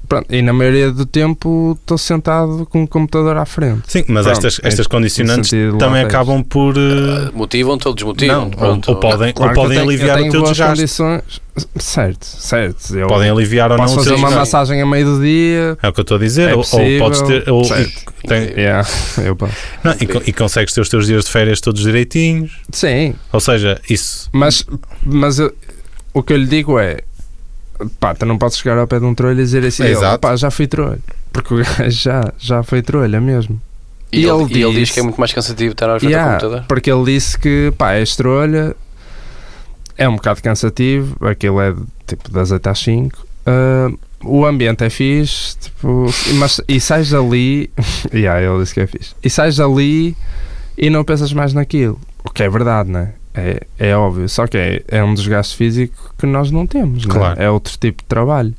pronto, 0.08 0.26
e 0.34 0.40
na 0.42 0.52
maioria 0.52 0.90
do 0.90 1.04
tempo 1.04 1.76
estou 1.80 1.98
sentado 1.98 2.66
com 2.70 2.82
o 2.84 2.88
computador 2.88 3.36
à 3.36 3.44
frente. 3.44 3.82
Sim, 3.86 4.04
mas 4.08 4.24
Pronto, 4.26 4.36
estas, 4.46 4.60
é 4.64 4.68
estas 4.68 4.86
condicionantes 4.86 5.50
também 5.78 6.02
acabam 6.02 6.42
por. 6.42 6.74
Ah, 6.78 7.30
Motivam-te 7.34 7.86
ou 7.88 7.94
desmotivam? 7.94 8.50
não, 8.56 8.68
ou, 8.70 8.80
ou 8.86 8.96
podem, 8.96 9.32
Claro 9.32 9.50
ou 9.50 9.54
podem 9.54 9.78
tenho- 9.78 9.88
aliviar 9.88 10.18
o 10.20 10.30
teu 10.30 10.40
boas 10.40 10.50
desgaste. 10.50 10.74
condições. 10.76 11.46
Certo, 11.78 12.24
certo. 12.26 12.94
Eu 12.94 13.06
Podem 13.06 13.30
aliviar 13.30 13.72
ou 13.72 13.78
não 13.78 13.88
fazer 13.88 14.10
uma 14.10 14.28
desgaste. 14.28 14.36
massagem 14.38 14.82
a 14.82 14.86
meio 14.86 15.06
do 15.06 15.22
dia. 15.22 15.78
É 15.82 15.88
o 15.88 15.92
que 15.92 16.00
eu 16.00 16.02
estou 16.02 16.18
a 16.18 16.20
dizer. 16.20 16.50
É 16.50 16.54
ou, 16.54 16.58
ou 16.60 16.98
podes 16.98 17.22
ter. 17.22 17.48
Ou, 17.50 17.62
e, 17.64 18.26
tem- 18.28 18.50
Yeah, 18.58 18.86
eu 19.24 19.34
posso. 19.34 19.54
não, 19.82 19.92
e, 19.92 20.28
e 20.28 20.32
consegues 20.34 20.74
ter 20.74 20.82
os 20.82 20.88
teus 20.90 21.06
dias 21.06 21.24
de 21.24 21.30
férias 21.30 21.60
todos 21.60 21.80
direitinhos. 21.82 22.58
Sim, 22.70 23.14
Ou 23.32 23.40
seja, 23.40 23.80
isso. 23.88 24.28
mas, 24.34 24.66
mas 25.02 25.38
eu- 25.38 25.54
o 26.12 26.22
que 26.22 26.34
eu 26.34 26.36
lhe 26.36 26.46
digo 26.46 26.78
é 26.78 26.98
pá, 28.00 28.14
tu 28.14 28.26
não 28.26 28.38
podes 28.38 28.58
chegar 28.58 28.78
ao 28.78 28.86
pé 28.86 28.98
de 28.98 29.04
um 29.04 29.14
trolho 29.14 29.40
e 29.40 29.42
dizer 29.44 29.64
assim, 29.64 29.82
É, 29.82 29.86
ele, 29.86 29.96
exato. 29.96 30.18
pá, 30.20 30.34
já 30.36 30.50
fui 30.50 30.66
trolho. 30.66 31.02
Porque 31.32 31.54
o 31.54 31.56
gajo 31.58 31.90
já, 31.90 32.32
já 32.38 32.62
foi 32.62 32.82
trolha 32.82 33.20
mesmo. 33.20 33.60
E, 34.12 34.20
E 34.20 34.24
ele, 34.28 34.42
ele 34.44 34.58
e 34.58 34.62
ele 34.62 34.74
diz 34.80 34.90
que 34.90 35.00
é 35.00 35.02
muito 35.02 35.18
mais 35.18 35.32
cansativo 35.32 35.72
estar 35.72 35.90
à 35.90 35.98
frente 35.98 36.10
Yeah, 36.12 36.34
ao 36.34 36.40
computador. 36.40 36.64
porque 36.68 36.90
ele 36.90 37.04
disse 37.04 37.38
que 37.38 37.72
pá, 37.76 37.94
é 37.94 38.02
estrolha, 38.02 38.74
é 39.98 40.08
um 40.08 40.16
bocado 40.16 40.42
cansativo, 40.42 41.16
aquilo 41.26 41.60
é 41.60 41.74
tipo 42.06 42.30
das 42.30 42.50
8 42.50 42.66
às 42.68 42.78
5. 42.78 43.26
ah, 43.46 43.88
o 44.24 44.44
ambiente 44.46 44.82
é 44.82 44.90
fixe, 44.90 45.56
tipo, 45.58 46.06
mas, 46.36 46.60
e 46.66 46.80
sais 46.80 47.10
dali, 47.10 47.70
yeah, 48.12 48.40
ele 48.42 48.60
disse 48.62 48.74
que 48.74 48.80
é 48.80 48.86
fixe, 48.86 49.14
e 49.22 49.28
sais 49.30 49.56
dali 49.56 50.16
e 50.76 50.88
não 50.90 51.04
pensas 51.04 51.32
mais 51.32 51.52
naquilo, 51.52 52.00
o 52.24 52.30
que 52.30 52.42
é 52.42 52.48
verdade, 52.48 52.90
não 52.90 53.00
é? 53.00 53.12
É, 53.36 53.60
é 53.78 53.96
óbvio, 53.96 54.28
só 54.28 54.46
que 54.46 54.56
é, 54.56 54.82
é 54.88 55.04
um 55.04 55.12
desgaste 55.14 55.56
físico 55.56 56.14
que 56.18 56.26
nós 56.26 56.50
não 56.50 56.66
temos, 56.66 57.04
não 57.06 57.16
é? 57.16 57.18
Claro. 57.18 57.42
é 57.42 57.50
outro 57.50 57.76
tipo 57.78 58.02
de 58.02 58.08
trabalho. 58.08 58.54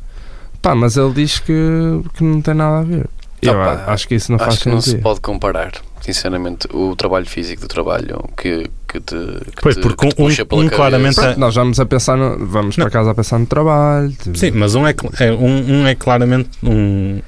Pá, 0.61 0.75
mas 0.75 0.97
ele 0.97 1.13
diz 1.13 1.39
que, 1.39 1.53
que 2.13 2.23
não 2.23 2.41
tem 2.41 2.53
nada 2.53 2.79
a 2.79 2.83
ver. 2.83 3.09
Eu 3.41 3.53
Opa, 3.53 3.83
acho 3.87 4.07
que 4.07 4.15
isso 4.15 4.31
não 4.31 4.39
faz 4.39 4.55
Acho 4.55 4.63
que 4.63 4.69
não 4.69 4.81
se 4.81 4.97
pode 4.97 5.21
comparar. 5.21 5.71
sinceramente, 6.01 6.67
o 6.73 6.95
trabalho 6.95 7.25
físico 7.27 7.61
do 7.61 7.67
trabalho 7.67 8.23
que, 8.35 8.69
que 8.87 8.99
te, 8.99 9.15
que 9.55 9.61
Pois, 9.61 9.75
te, 9.75 9.81
porque 9.81 10.07
que 10.07 10.15
te 10.15 10.21
um- 10.21 10.25
puxa 10.25 10.45
pela 10.45 10.61
um 10.63 10.69
claramente- 10.69 11.15
Pronto, 11.15 11.39
nós 11.39 11.53
vamos 11.55 11.79
a 11.79 11.85
pensar 11.85 12.17
no, 12.17 12.45
vamos 12.47 12.75
Não. 12.77 12.85
para 12.85 12.91
casa 12.91 13.11
a 13.11 13.15
pensar 13.15 13.37
no 13.37 13.45
trabalho. 13.45 14.11
tipo, 14.11 14.35
Sim, 14.37 14.51
mas 14.51 14.73
um 14.73 14.87
é, 14.87 14.95
é- 15.19 15.31
um, 15.31 15.81
um 15.81 15.87
é 15.87 15.93
claramente 15.95 16.49
um, 16.63 17.19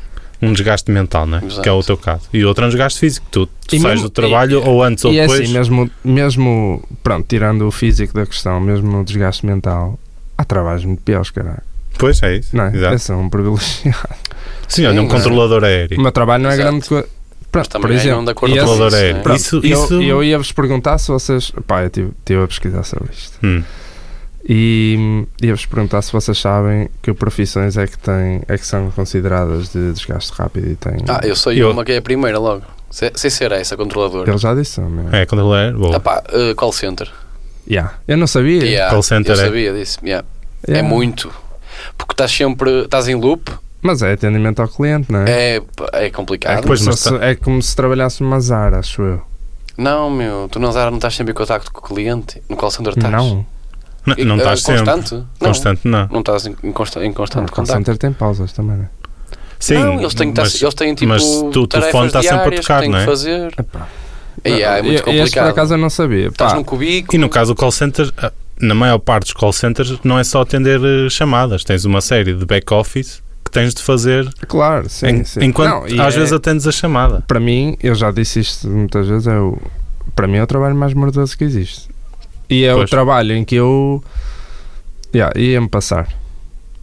um 0.41 0.53
desgaste 0.53 0.89
mental, 0.91 1.25
né? 1.25 1.41
Exato. 1.45 1.61
que 1.61 1.69
é 1.69 1.71
o 1.71 1.83
teu 1.83 1.97
caso. 1.97 2.23
E 2.33 2.43
o 2.43 2.47
outro 2.47 2.63
é 2.63 2.67
um 2.67 2.69
desgaste 2.69 2.99
físico. 2.99 3.25
Tu, 3.29 3.45
tu 3.45 3.51
sais 3.71 3.83
mesmo- 3.83 4.03
do 4.03 4.09
trabalho 4.09 4.61
e- 4.61 4.67
ou 4.67 4.81
antes 4.83 5.03
ou 5.05 5.11
é 5.11 5.21
depois. 5.21 5.41
assim, 5.41 5.51
mesmo, 5.53 5.91
mesmo, 6.03 6.83
pronto, 7.03 7.25
tirando 7.27 7.67
o 7.67 7.71
físico 7.71 8.13
da 8.13 8.25
questão, 8.25 8.59
mesmo 8.59 9.01
o 9.01 9.03
desgaste 9.03 9.45
mental, 9.45 9.99
há 10.37 10.43
trabalhos 10.45 10.85
muito 10.85 11.01
piores, 11.01 11.29
caralho. 11.31 11.61
Pois 11.97 12.21
é 12.23 12.37
isso. 12.37 12.55
Não 12.55 12.65
é? 12.65 12.75
Exato. 12.75 12.95
Esse 12.95 13.11
é 13.11 13.15
um 13.15 13.29
privilegiado. 13.29 13.97
Sim, 14.67 14.85
olha, 14.85 15.01
um 15.01 15.07
controlador 15.07 15.63
aéreo. 15.63 15.97
O 15.99 16.01
meu 16.01 16.11
trabalho 16.11 16.43
não 16.43 16.49
é 16.49 16.53
Exato. 16.53 16.69
grande 16.71 16.87
coisa. 16.87 17.07
Pronto, 17.51 17.79
por 17.81 17.91
exemplo, 17.91 18.17
não 18.17 18.25
de 18.25 18.31
acordo 18.31 18.55
e 18.55 18.59
com 18.59 18.63
esse- 18.63 18.67
Controlador 18.71 18.87
isso, 18.87 19.03
aéreo. 19.03 19.15
né? 19.17 19.23
Pronto, 19.23 19.37
Isso, 19.39 19.55
eu, 19.55 19.61
isso... 19.63 20.01
eu 20.01 20.23
ia-vos 20.23 20.51
perguntar 20.51 20.97
se 20.99 21.07
vocês. 21.07 21.51
Pá, 21.65 21.81
eu 21.81 21.87
estive 21.87 22.11
tive 22.23 22.43
a 22.43 22.47
pesquisar 22.47 22.83
sobre 22.83 23.09
isto. 23.11 23.37
Hum. 23.43 23.63
E 24.51 25.25
ia-vos 25.43 25.67
perguntar 25.67 26.01
se 26.01 26.11
vocês 26.11 26.35
sabem 26.39 26.89
que 27.03 27.13
profissões 27.13 27.77
é 27.77 27.85
que, 27.85 27.99
têm, 27.99 28.41
é 28.47 28.57
que 28.57 28.65
são 28.65 28.89
consideradas 28.89 29.69
de 29.71 29.93
desgaste 29.93 30.31
rápido 30.33 30.71
e 30.71 30.75
têm. 30.75 30.97
Ah, 31.07 31.21
eu 31.23 31.35
sei 31.35 31.61
Eu- 31.61 31.69
uma 31.69 31.85
que 31.85 31.91
é 31.91 31.97
a 31.97 32.01
primeira 32.01 32.39
logo. 32.39 32.63
Se- 32.89 33.11
Sem 33.13 33.29
ser 33.29 33.51
essa, 33.51 33.77
controladora. 33.77 34.27
Ele 34.27 34.37
já 34.39 34.55
disse, 34.55 34.81
meu. 34.81 35.13
É, 35.13 35.23
controlador 35.27 35.55
aéreo. 35.55 35.77
Boa. 35.79 35.97
Ah 35.97 35.99
pá, 35.99 36.23
uh, 36.33 36.55
call 36.55 36.71
center. 36.71 37.11
Yeah. 37.69 37.93
Eu 38.07 38.17
não 38.17 38.25
sabia. 38.25 38.63
Yeah, 38.65 38.91
Call 38.91 39.03
center 39.03 39.35
eu 39.35 39.39
é- 39.39 39.45
sabia 39.45 39.73
disso. 39.73 39.99
yeah. 40.03 40.27
É 40.67 40.71
Yeah. 40.71 40.89
muito. 40.89 41.31
Porque 41.95 42.13
estás 42.13 42.31
sempre. 42.31 42.71
Estás 42.85 43.07
em 43.07 43.13
loop. 43.13 43.51
Mas 43.83 44.01
é 44.01 44.11
atendimento 44.13 44.61
ao 44.63 44.67
cliente, 44.67 45.11
não 45.11 45.19
é? 45.19 45.29
É, 45.29 45.61
é 45.93 46.05
É, 46.07 46.09
complicado. 46.09 46.55
como 46.55 46.67
Pois, 46.67 46.79
se, 46.79 46.87
mas 46.87 47.03
fosse- 47.03 47.23
é 47.23 47.35
como 47.35 47.61
se 47.61 47.75
trabalhasse 47.75 48.23
numa 48.23 48.39
Zara, 48.39 48.79
acho 48.79 49.03
eu. 49.03 49.21
Não, 49.77 50.09
meu. 50.09 50.49
Tu 50.51 50.59
na 50.59 50.71
Zara 50.71 50.89
não 50.89 50.97
estás 50.97 51.13
sempre 51.15 51.31
em 51.31 51.35
contacto 51.35 51.71
com 51.71 51.79
o 51.79 51.83
cliente. 51.83 52.41
No 52.49 52.57
call 52.57 52.71
center 52.71 52.93
estás. 52.97 53.13
Não. 53.13 53.45
Não, 54.17 54.25
não 54.25 54.35
Eh, 54.35 54.37
estás 54.39 54.61
sempre. 54.61 54.85
Constante? 54.85 55.13
Não. 55.15 55.47
Constante, 55.47 55.81
não. 55.87 56.07
Não 56.11 56.19
estás 56.19 56.45
em, 56.47 56.55
em 56.63 56.71
consta- 56.71 57.03
em 57.05 57.09
O 57.09 57.13
constante 57.13 57.51
call 57.51 57.63
contacto. 57.65 57.77
center 57.85 57.97
tem 57.97 58.11
pausas 58.13 58.51
também, 58.53 58.77
não 58.77 58.83
é? 58.85 58.89
Sim, 59.59 59.73
não, 59.75 59.99
eles 59.99 60.13
têm, 60.13 60.33
mas, 60.35 60.61
eles 60.61 60.73
têm 60.73 60.95
tipo 60.95 61.09
mas 61.09 61.21
tu- 61.23 61.49
tu 61.51 61.67
telefone 61.67 62.07
está 62.07 62.21
sempre 62.21 62.55
a 62.55 62.61
tocar, 62.61 62.87
não 62.87 62.97
é? 62.97 63.05
fazer. 63.05 63.53
Epá. 63.57 63.87
E 64.45 64.49
é, 64.51 64.61
é 64.61 64.81
muito 64.81 64.85
E- 64.87 64.95
Este 64.95 65.03
por 65.03 65.13
complicado. 65.13 65.47
acaso 65.49 65.73
eu 65.73 65.77
não 65.77 65.89
sabia. 65.89 66.27
Estás 66.27 66.53
num 66.53 66.63
cubículo. 66.63 67.13
E 67.13 67.17
no 67.17 67.27
caso 67.27 67.53
do 67.53 67.57
call 67.59 67.71
center, 67.71 68.09
ah, 68.17 68.31
na 68.61 68.73
maior 68.73 68.97
parte 68.99 69.23
dos 69.25 69.33
call 69.33 69.51
centers, 69.51 69.99
não 70.03 70.17
é 70.17 70.23
só 70.23 70.41
atender 70.41 70.79
eh, 70.81 71.09
chamadas. 71.09 71.63
Tens 71.65 71.83
uma 71.83 71.99
série 71.99 72.33
de 72.33 72.45
back-office 72.45 73.21
que 73.43 73.51
tens 73.51 73.73
de 73.73 73.81
fazer 73.83 74.29
Claro, 74.47 74.87
sim, 74.89 75.07
em- 75.07 75.23
sim. 75.25 75.39
enquanto 75.43 75.91
Não, 75.93 76.05
às 76.05 76.15
é- 76.15 76.19
vezes 76.19 76.31
atendes 76.31 76.65
a 76.65 76.71
chamada. 76.71 77.21
Para 77.27 77.39
mim, 77.41 77.75
eu 77.83 77.93
já 77.95 78.11
disse 78.11 78.39
isto 78.39 78.65
muitas 78.69 79.07
vezes, 79.07 79.27
é 79.27 79.37
o, 79.37 79.57
para 80.15 80.25
mim 80.25 80.37
é 80.37 80.43
o 80.43 80.47
trabalho 80.47 80.75
mais 80.75 80.93
mordoso 80.93 81.37
que 81.37 81.43
existe. 81.43 81.89
E 82.49 82.63
é 82.65 82.73
Pois. 82.73 82.85
o 82.85 82.89
trabalho 82.89 83.33
em 83.35 83.43
que 83.45 83.55
eu 83.55 84.03
yeah, 85.13 85.31
ia-me 85.39 85.67
passar. 85.69 86.07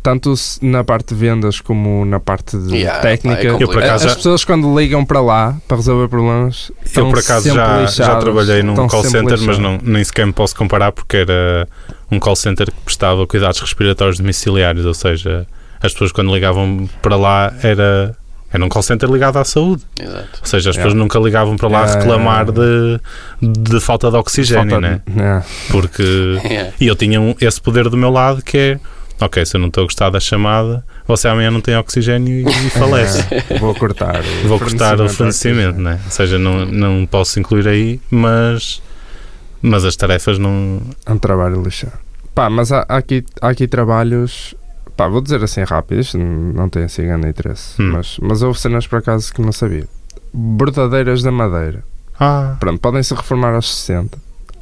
Tanto 0.03 0.33
na 0.63 0.85
parte 0.85 1.15
de 1.15 1.21
vendas 1.21 1.61
como 1.61 2.05
na 2.05 2.21
parte 2.21 2.57
de 2.57 2.77
Yeah, 2.77 3.01
técnica. 3.01 3.43
pá, 3.43 3.59
é 3.59 3.63
Eu, 3.63 3.69
por 3.69 3.83
acaso, 3.83 4.05
As 4.07 4.13
já- 4.13 4.17
pessoas 4.17 4.45
quando 4.45 4.79
ligam 4.79 5.05
para 5.05 5.21
lá 5.21 5.57
para 5.67 5.77
resolver 5.79 6.07
problemas 6.07 6.71
Eu 6.95 7.09
por 7.11 7.19
acaso 7.19 7.49
já, 7.49 7.55
já 7.55 7.81
lixados, 7.83 8.23
trabalhei 8.25 8.63
num 8.63 8.87
call 8.87 9.03
center, 9.03 9.41
mas 9.43 9.59
não, 9.59 9.81
nem 9.83 10.05
sequer 10.05 10.25
me 10.25 10.33
posso 10.33 10.55
comparar 10.55 10.93
porque 10.93 11.17
era 11.17 11.67
um 12.09 12.21
call 12.21 12.37
center 12.37 12.67
que 12.71 12.81
prestava 12.85 13.27
cuidados 13.27 13.59
respiratórios 13.61 14.19
domiciliários, 14.19 14.87
ou 14.87 14.95
seja, 14.95 15.45
as 15.83 15.93
pessoas 15.93 16.13
quando 16.13 16.33
ligavam 16.33 16.89
para 17.03 17.17
lá 17.17 17.53
era, 17.61 18.17
era 18.53 18.65
um 18.65 18.69
call 18.69 18.83
center 18.83 19.11
ligado 19.11 19.37
à 19.39 19.45
saúde. 19.45 19.83
Exato. 19.99 20.39
Ou 20.41 20.47
seja, 20.47 20.71
as 20.71 20.77
Yeah. 20.77 20.83
pessoas 20.83 20.95
nunca 20.95 21.19
ligavam 21.19 21.57
para 21.57 21.69
lá 21.69 21.79
a 21.79 21.87
Yeah, 21.87 22.01
reclamar 22.01 22.47
yeah, 22.49 23.01
De, 23.43 23.53
de 23.71 23.81
falta 23.81 24.11
de 24.11 24.17
oxigênio, 24.17 24.71
Falta- 24.71 24.81
né? 24.89 25.01
Yeah. 25.15 25.45
Porque. 25.71 26.03
Yeah. 26.45 26.73
E 26.81 26.87
eu 26.87 26.95
tinha 26.97 27.21
um- 27.21 27.35
esse 27.41 27.61
poder 27.61 27.89
do 27.89 27.97
meu 27.97 28.11
lado 28.11 28.43
que 28.43 28.57
é. 28.57 28.81
Ok, 29.19 29.45
se 29.47 29.57
eu 29.57 29.61
não 29.61 29.69
estou 29.69 29.83
a 29.83 29.87
gostar 29.87 30.11
da 30.11 30.21
chamada, 30.21 30.85
você 31.09 31.27
amanhã 31.27 31.51
não 31.51 31.61
tem 31.63 31.75
oxigênio 31.75 32.47
e, 32.47 32.67
e 32.67 32.71
falece. 32.71 33.25
Vou 33.59 33.75
cortar. 33.75 34.21
o 34.45 34.49
Vou 34.49 34.59
cortar 34.59 35.01
o 35.01 35.07
de 35.09 35.13
fornecimento, 35.15 35.81
né? 35.81 35.99
Ou 36.05 36.11
seja, 36.11 36.39
não, 36.39 36.67
não 36.67 37.07
posso 37.07 37.41
incluir 37.41 37.67
aí, 37.67 38.01
mas. 38.11 38.83
Mas 39.63 39.85
as 39.87 39.97
tarefas 39.97 40.39
não. 40.39 40.83
É 41.07 41.13
um 41.13 41.19
trabalho 41.19 41.63
lixado. 41.63 41.95
Pá, 42.35 42.51
mas 42.51 42.71
há, 42.71 42.85
há 42.89 42.99
aqui, 42.99 43.25
há 43.41 43.49
aqui 43.49 43.67
trabalhos. 43.67 44.55
Pá, 44.97 45.09
vou 45.09 45.21
dizer 45.21 45.43
assim 45.45 45.63
rápido, 45.63 46.01
isto 46.01 46.17
não 46.19 46.69
tem 46.69 46.85
assim 46.85 47.03
grande 47.03 47.29
interesse. 47.29 47.81
Hum. 47.81 47.93
Mas, 47.93 48.17
mas 48.21 48.43
houve 48.43 48.59
cenas 48.59 48.87
por 48.87 48.99
acaso 48.99 49.33
que 49.33 49.43
não 49.43 49.53
sabia. 49.53 49.87
Bordadeiras 50.33 51.23
da 51.23 51.31
Madeira. 51.31 51.85
Ah, 52.19 52.57
Pronto, 52.59 52.81
podem 52.81 53.03
se 53.03 53.15
reformar 53.15 53.55
aos 53.55 53.75
60. 53.75 54.19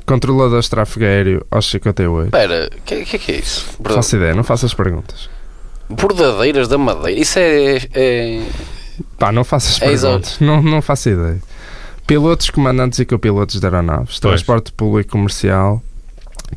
Controladores 0.07 0.64
de 0.66 0.70
tráfego 0.70 1.05
aéreo 1.05 1.47
aos 1.51 1.70
58. 1.70 2.26
Espera, 2.26 2.68
o 2.76 2.82
que, 2.82 3.05
que 3.05 3.16
é 3.16 3.18
que 3.18 3.32
é 3.32 3.37
isso? 3.39 3.66
Não 3.82 3.95
faço 3.95 4.16
ideia, 4.16 4.35
não 4.35 4.45
faço 4.45 4.66
as 4.66 4.74
perguntas. 4.74 5.30
Bordadeiras 5.89 6.68
da 6.68 6.78
madeira. 6.78 7.18
Isso 7.20 7.39
é. 7.39 7.76
é- 7.95 8.43
Pá, 9.18 9.30
não 9.32 9.45
faço 9.45 9.68
as 9.70 9.82
É 9.82 9.87
perguntas. 9.87 10.39
Não, 10.41 10.62
não 10.62 10.82
faço 10.82 11.09
ideia. 11.09 11.41
Pilotos, 12.07 12.51
comandantes 12.51 12.99
e 12.99 13.05
copilotos 13.07 13.59
de 13.61 13.66
aeronaves. 13.66 14.18
Pois. 14.18 14.20
Transporte 14.20 14.72
público 14.72 15.12
comercial. 15.12 15.82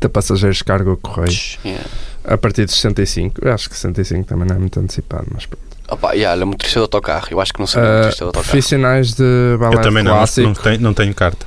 De 0.00 0.08
passageiros, 0.08 0.60
cargo 0.62 0.92
a 0.92 0.96
correio. 0.96 1.36
Yeah. 1.64 1.84
A 2.30 2.36
partir 2.36 2.64
de 2.66 2.72
65. 2.72 3.40
Eu 3.44 3.52
acho 3.52 3.68
que 3.70 3.74
65 3.76 4.26
também 4.28 4.46
não 4.46 4.56
é 4.56 4.58
muito 4.58 4.78
antecipado, 4.78 5.26
mas 5.32 5.46
pronto. 5.46 5.62
Opa, 5.88 6.12
yeah, 6.12 6.36
olha, 6.36 6.44
motorista 6.44 6.78
de 6.80 6.82
autocarro. 6.82 7.26
Eu 7.30 7.40
acho 7.40 7.52
que 7.54 7.58
não 7.60 7.66
sou 7.66 7.80
Ah, 7.82 7.86
motorista 7.86 8.16
de 8.16 8.22
autocarro. 8.24 8.44
profissionais 8.50 9.14
de 9.14 9.56
balé 9.58 9.76
eu 9.76 9.80
também 9.80 10.02
não, 10.02 10.12
clássico. 10.12 10.46
não 10.46 10.54
tenho, 10.54 10.80
não 10.82 10.92
tenho 10.94 11.14
carta. 11.14 11.46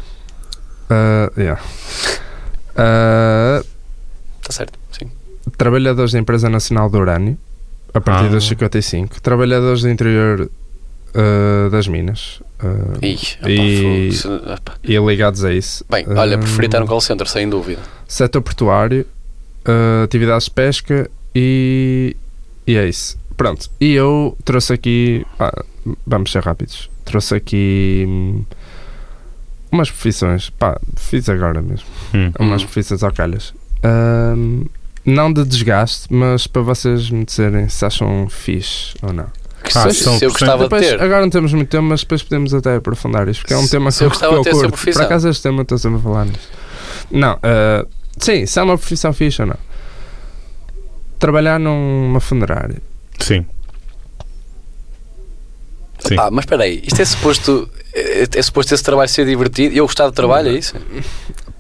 Ah, 0.90 1.32
yeah. 1.38 1.62
Ah, 2.76 3.64
Está 4.42 4.52
certo, 4.54 4.80
sim. 4.92 5.10
trabalhadores 5.58 6.12
da 6.14 6.20
Empresa 6.20 6.50
Nacional 6.50 6.90
de 6.90 6.98
Urânio, 6.98 7.38
a 7.94 8.02
partir 8.02 8.26
Ah. 8.26 8.30
dos 8.30 8.48
55. 8.48 9.22
Trabalhadores 9.22 9.82
do 9.84 9.90
interior 9.90 10.50
ah, 11.14 11.70
das 11.70 11.88
minas 11.88 12.42
ah, 12.60 12.98
Ih, 13.02 13.20
opa, 13.42 13.50
E- 13.50 14.10
opa. 14.54 14.74
e 14.84 14.98
ligados 14.98 15.44
a 15.44 15.54
isso. 15.54 15.86
Bem, 15.90 16.06
olha, 16.10 16.38
preferi 16.38 16.66
estar 16.68 16.80
no 16.80 16.88
call 16.88 17.02
center, 17.02 17.28
sem 17.28 17.48
dúvida. 17.50 17.82
Setor 18.08 18.42
portuário, 18.42 19.06
ah, 19.66 20.04
atividades 20.04 20.46
de 20.46 20.52
pesca 20.52 21.10
e, 21.36 22.16
e 22.68 22.76
é 22.76 22.88
isso. 22.88 23.18
Pronto, 23.38 23.70
e 23.80 23.94
eu 23.94 24.38
trouxe 24.46 24.74
aqui, 24.74 25.26
pá, 25.38 25.52
vamos 26.06 26.32
ser 26.32 26.44
rápidos, 26.44 26.90
trouxe 27.06 27.34
aqui 27.36 28.06
hum, 28.08 28.44
umas 29.72 29.90
profissões, 29.90 30.50
pá, 30.52 30.80
fiz 30.96 31.28
agora 31.30 31.62
mesmo, 31.62 31.86
Hum. 32.14 32.32
umas 32.40 32.62
Hum. 32.62 32.66
profissões 32.66 33.02
ao 33.04 33.12
calhas. 33.12 33.54
Hum, 33.84 34.66
não 35.04 35.34
de 35.34 35.44
desgaste, 35.44 36.14
mas 36.14 36.46
para 36.46 36.62
vocês 36.62 37.10
me 37.10 37.26
dizerem 37.26 37.68
se 37.68 37.84
acham 37.84 38.28
fixe 38.30 38.94
ou 39.02 39.12
não. 39.12 39.26
Que 39.64 39.78
Ah, 39.78 39.90
se, 39.92 40.04
são 40.04 40.18
se 40.18 40.26
eu 40.26 40.32
gostava 40.32 40.58
de 40.64 40.70
Depois, 40.70 40.86
ter. 40.88 41.02
agora 41.02 41.22
não 41.22 41.30
temos 41.30 41.54
muito 41.54 41.70
tempo, 41.70 41.84
mas 41.84 42.02
depois 42.02 42.22
podemos 42.24 42.54
até 42.54 42.76
aprofundar 42.76 43.28
isto, 43.28 43.42
porque 43.42 43.54
é 43.54 43.58
um 43.58 43.64
Se- 43.64 43.72
tema 43.72 43.92
se 43.92 44.00
que 44.00 44.04
eu 44.04 44.06
eu, 44.08 44.10
gostava 44.10 44.34
eu 44.36 44.38
de 44.40 44.44
ter 44.44 44.52
curto. 44.52 44.70
profissão. 44.70 45.02
Por 45.02 45.06
acaso 45.06 45.30
este 45.30 45.44
tema 45.44 45.62
estou 45.64 45.78
sempre 45.78 46.00
a 46.00 46.02
falar 46.02 46.26
nisto. 46.26 46.50
Não, 47.12 47.40
ah, 47.42 47.86
sim, 48.18 48.46
se 48.46 48.60
é 48.60 48.64
uma 48.64 48.78
profissão 48.78 49.14
fixe 49.14 49.42
ou 49.42 49.48
não. 49.48 49.58
Trabalhar 51.20 51.60
numa 51.60 52.20
funerária. 52.20 52.82
Sim. 53.20 53.46
Sim. 56.00 56.16
Ah, 56.18 56.30
mas 56.32 56.44
espera 56.46 56.64
aí, 56.64 56.82
isto 56.86 57.02
é 57.02 57.06
suposto. 57.06 57.70
É, 57.94 58.28
é 58.34 58.42
suposto 58.42 58.74
esse 58.74 58.84
trabalho 58.84 59.10
ser 59.10 59.26
divertido? 59.26 59.76
Eu 59.76 59.86
gostar 59.86 60.08
do 60.08 60.12
trabalho, 60.14 60.50
é 60.50 60.54
isso? 60.54 60.76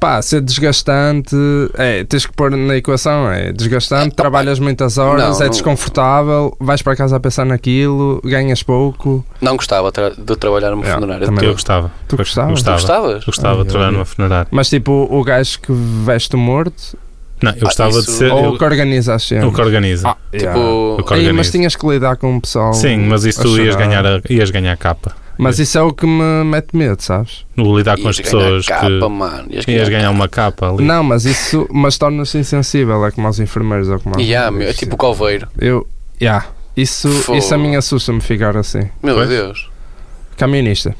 Pá, 0.02 0.20
ser 0.20 0.42
desgastante, 0.42 1.36
é, 1.78 2.04
tens 2.04 2.26
que 2.26 2.34
pôr 2.34 2.50
na 2.50 2.76
equação, 2.76 3.32
é 3.32 3.52
desgastante, 3.54 4.16
trabalhas 4.16 4.58
muitas 4.58 4.98
horas, 4.98 5.38
Não, 5.38 5.42
é 5.42 5.44
não- 5.44 5.50
desconfortável, 5.52 6.58
vais 6.60 6.82
para 6.82 6.96
casa 6.96 7.18
a 7.18 7.20
pensar 7.20 7.46
naquilo, 7.46 8.20
ganhas 8.26 8.64
pouco. 8.64 9.24
Não 9.40 9.56
gostava 9.56 9.92
tra- 9.92 10.10
de 10.10 10.36
trabalhar 10.38 10.72
numa 10.72 10.88
É, 10.88 10.94
funerária. 10.96 11.26
também 11.28 11.42
Tu 11.42 11.46
Eu 11.46 11.54
gostava. 11.54 11.92
Tu 12.08 12.18
gostavas? 12.18 12.50
Gostava. 12.52 12.78
gostavas? 12.78 13.14
Eu 13.22 13.26
gostava 13.28 13.62
Ah, 13.62 13.64
de 13.64 13.70
trabalhar 13.70 13.92
numa 13.92 14.06
funerária. 14.06 14.48
Mas 14.50 14.70
tipo, 14.70 15.08
o 15.08 15.24
gajo 15.24 15.60
que 15.60 15.72
veste 15.72 16.36
o 16.36 16.40
morto 16.40 16.98
Não, 17.40 17.52
eu 17.52 17.60
gostava 17.60 17.92
de 17.92 18.00
isso- 18.00 18.12
ser. 18.14 18.32
ou 18.32 18.44
eu- 18.46 18.50
o 18.54 18.58
que 18.58 18.64
organiza 18.64 19.14
as 19.14 19.22
cenas. 19.22 19.46
o 19.46 19.52
que 19.54 19.62
organiza. 19.62 20.10
Ah, 20.10 20.18
yeah. 20.34 20.52
Tipo, 20.60 20.96
O 21.00 21.04
que 21.04 21.14
Aí, 21.14 21.20
mas 21.20 21.28
organiza. 21.28 21.52
tinhas 21.52 21.76
que 21.76 21.88
lidar 21.88 22.16
com 22.18 22.38
o 22.38 22.42
pessoal. 22.42 22.74
Sim, 22.74 22.98
mas 23.08 23.24
isso 23.24 23.40
tu 23.44 23.56
ias 23.60 23.76
ganhar, 23.76 24.04
a, 24.04 24.20
ias 24.32 24.50
ganhar 24.50 24.76
capa. 24.78 25.12
Mas 25.42 25.58
isso 25.60 25.78
é 25.78 25.82
o 25.82 25.92
que 25.92 26.06
me 26.06 26.44
mete 26.44 26.76
medo, 26.76 27.02
sabes? 27.02 27.46
O 27.58 27.76
lidar 27.78 27.98
com 28.00 28.08
as 28.08 28.18
ganhar 28.18 28.32
pessoas 28.32 28.66
capa, 28.68 28.88
que. 28.88 29.08
mano. 29.10 29.48
Ias 29.50 29.68
Ias 29.68 29.90
ganhar 29.90 30.12
uma 30.12 30.28
capa 30.30 30.70
ali. 30.70 30.84
Não, 30.84 31.04
mas 31.04 31.26
isso 31.26 31.68
mas 31.72 31.98
torna-se 31.98 32.38
insensível, 32.38 33.04
é 33.06 33.12
como 33.12 33.26
aos 33.26 33.40
enfermeiros 33.40 33.90
ou 33.90 34.00
como 34.00 34.16
aos 34.16 34.24
Yeah, 34.24 34.52
meu, 34.52 34.70
é 34.70 34.74
tipo 34.74 34.94
o 34.94 34.98
coveiro. 34.98 35.48
Eu, 35.58 35.88
yeah, 36.22 36.46
isso, 36.78 37.10
Fogo. 37.10 37.38
isso 37.38 37.54
a 37.56 37.58
mim 37.58 37.76
assusta-me 37.76 38.22
ficar 38.22 38.56
assim. 38.56 38.90
Meu 39.02 39.16
Pois. 39.16 39.30
Deus. 39.30 39.70
Camionista. 40.38 40.96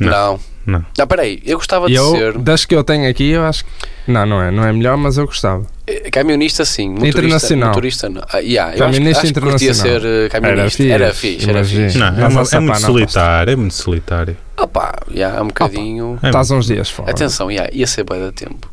Não. 0.00 0.10
Não. 0.10 0.40
Não. 0.64 0.86
Não, 0.96 1.06
peraí, 1.08 1.42
eu 1.44 1.58
gostava 1.58 1.88
de 1.88 1.94
eu, 1.94 2.08
ser 2.12 2.38
das 2.38 2.64
que 2.64 2.72
eu 2.72 2.84
tenho 2.84 3.10
aqui, 3.10 3.30
eu 3.30 3.44
acho 3.44 3.64
que. 3.64 3.70
Não, 4.06 4.24
não 4.24 4.40
é. 4.40 4.50
Não 4.52 4.64
é 4.64 4.72
melhor, 4.72 4.96
mas 4.96 5.18
eu 5.18 5.26
gostava. 5.26 5.66
eh, 5.88 6.08
camionista 6.08 6.64
sim, 6.64 6.90
motorista, 6.90 7.18
Internacional. 7.18 7.68
motorista 7.70 8.08
não. 8.08 8.22
Ah, 8.32 8.38
yeah, 8.38 8.72
eu 8.72 8.78
Camionista 8.78 9.10
acho, 9.10 9.20
que- 9.20 9.26
acho 9.26 9.34
que 9.34 9.40
curtia 9.40 9.74
ser 9.74 9.80
internacional. 9.88 10.24
eh, 10.24 10.28
camionista. 10.28 10.82
Era 10.84 11.04
Era 11.06 11.14
fixe, 11.14 11.34
fixe, 11.38 11.50
era 11.50 11.64
fixe. 11.64 11.98
Não, 11.98 12.06
é, 12.06 12.10
uma- 12.28 12.42
é 12.52 12.60
muito 12.60 12.80
solitário, 12.80 13.52
é 13.52 13.56
muito 13.56 13.74
solitário. 13.74 14.36
Ah 14.56 14.66
pá, 14.68 14.94
yeah, 15.10 15.36
é 15.38 15.42
um 15.42 15.48
bocadinho. 15.48 16.18
É 16.22 16.26
Estás 16.28 16.50
uns 16.52 16.66
dias 16.66 16.88
fora. 16.90 17.10
Atenção, 17.10 17.50
yeah, 17.50 17.68
ia 17.74 17.86
ser 17.88 18.04
bem 18.04 18.20
da 18.20 18.30
tempo. 18.30 18.70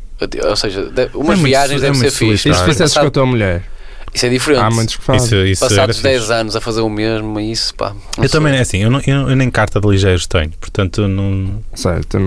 Ou 0.48 0.54
seja, 0.56 0.82
umas 1.14 1.38
muito- 1.38 1.42
viagens 1.42 1.82
é 1.82 1.86
devem 1.86 1.94
ser 1.94 2.02
muito 2.24 2.36
fixe. 2.36 2.48
E 2.50 2.54
se 2.54 2.64
fizesses 2.64 2.96
com 2.96 3.06
a 3.06 3.10
tua 3.10 3.26
mulher? 3.26 3.64
Isso 4.12 4.26
é 4.26 4.28
diferente. 4.28 4.60
Há 4.62 4.70
muitos 4.70 4.96
que 4.96 5.02
fazem. 5.04 5.24
Isso, 5.24 5.36
isso 5.36 5.68
Passados 5.68 5.96
fixe. 5.96 6.08
10 6.08 6.30
anos 6.30 6.56
a 6.56 6.60
fazer 6.60 6.80
o 6.80 6.88
mesmo, 6.90 7.38
isso 7.38 7.74
pá. 7.74 7.90
não 8.16 8.24
Eu 8.24 8.28
sei. 8.28 8.40
também, 8.40 8.56
é 8.56 8.60
assim, 8.60 8.78
eu, 8.78 8.90
não, 8.90 9.00
eu, 9.06 9.30
eu 9.30 9.36
nem 9.36 9.50
carta 9.50 9.80
de 9.80 9.86
ligeiros 9.88 10.26
tenho, 10.26 10.50
portanto 10.60 11.06
não. 11.06 11.30
Não, 11.30 11.60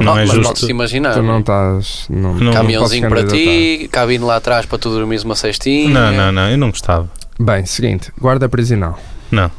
Não 0.04 0.18
é 0.18 0.22
mas 0.22 0.30
justo. 0.32 0.48
podes 0.54 0.70
imaginar. 0.70 1.14
Tu 1.16 1.22
não 1.22 1.40
estás. 1.42 2.06
Não, 2.10 2.34
Não- 2.36 2.54
Caminhãozinho 2.54 3.10
para 3.10 3.26
ti, 3.26 3.90
cabine 3.92 4.24
lá 4.24 4.38
atrás 4.38 4.66
para 4.66 4.78
tu 4.78 4.90
dormires 4.90 5.24
uma 5.24 5.36
cestinha. 5.36 5.90
Não, 5.90 6.12
não, 6.12 6.32
não, 6.32 6.50
eu 6.50 6.58
não 6.58 6.70
gostava. 6.70 7.10
Bem, 7.40 7.66
seguinte, 7.66 8.12
guarda 8.20 8.48
prisional. 8.48 8.98
Não, 9.32 9.52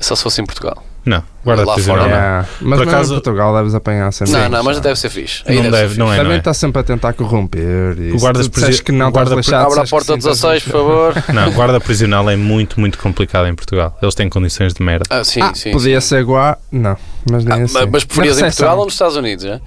Só 0.00 0.16
se 0.16 0.22
fosse 0.22 0.40
em 0.40 0.44
Portugal. 0.46 0.82
não. 1.04 1.22
Guarda 1.42 1.64
Lá 1.64 1.72
prisional. 1.72 2.04
fora, 2.04 2.14
não. 2.14 2.20
É, 2.22 2.38
mas 2.40 2.46
Por 2.58 2.68
mesmo 2.68 2.82
acaso- 2.90 3.12
em 3.12 3.14
Portugal 3.16 3.56
deves 3.56 3.74
apanhar 3.74 4.12
sempre. 4.12 4.32
não, 4.34 4.48
não, 4.50 4.62
mas 4.62 4.78
deve 4.80 4.98
ser 5.00 5.08
fixe. 5.08 5.42
Aí 5.46 5.56
Não 5.62 5.70
deve, 5.70 5.86
fixe. 5.88 5.98
não 5.98 6.12
é, 6.12 6.16
Também 6.18 6.32
é. 6.34 6.36
está 6.36 6.52
sempre 6.52 6.80
a 6.80 6.84
tentar 6.84 7.14
corromper. 7.14 7.96
E 7.98 8.10
O 8.12 8.16
disseres 8.16 8.48
presi- 8.48 8.82
que 8.82 8.92
não 8.92 9.08
o 9.08 9.10
guarda 9.10 9.34
lixado, 9.34 9.64
Abre 9.72 9.80
a 9.80 9.84
porta 9.86 10.14
que 10.16 10.20
sim, 10.22 10.28
16, 10.28 10.62
por 10.64 10.72
favor. 10.72 11.14
Não, 11.32 11.50
guarda 11.52 11.80
prisional 11.80 12.28
é 12.28 12.36
muito, 12.36 12.78
muito 12.78 12.98
complicado 12.98 13.46
em 13.48 13.54
Portugal. 13.54 13.96
Eles 14.02 14.14
têm 14.14 14.28
condições 14.28 14.74
de 14.74 14.82
merda. 14.82 15.04
Ah, 15.08 15.24
sim, 15.24 15.40
Ah, 15.40 15.52
sim. 15.54 15.70
podia 15.72 15.98
sim. 16.02 16.08
ser 16.08 16.20
igual. 16.20 16.60
Não, 16.70 16.94
mas 17.30 17.44
nem 17.46 17.60
Ah, 17.60 17.64
assim. 17.64 17.74
mas- 17.90 18.04
preferias 18.04 18.38
em 18.38 18.42
Portugal 18.42 18.78
ou 18.78 18.84
nos 18.84 18.92
Estados 18.94 19.16
Unidos? 19.16 19.44
É, 19.46 19.60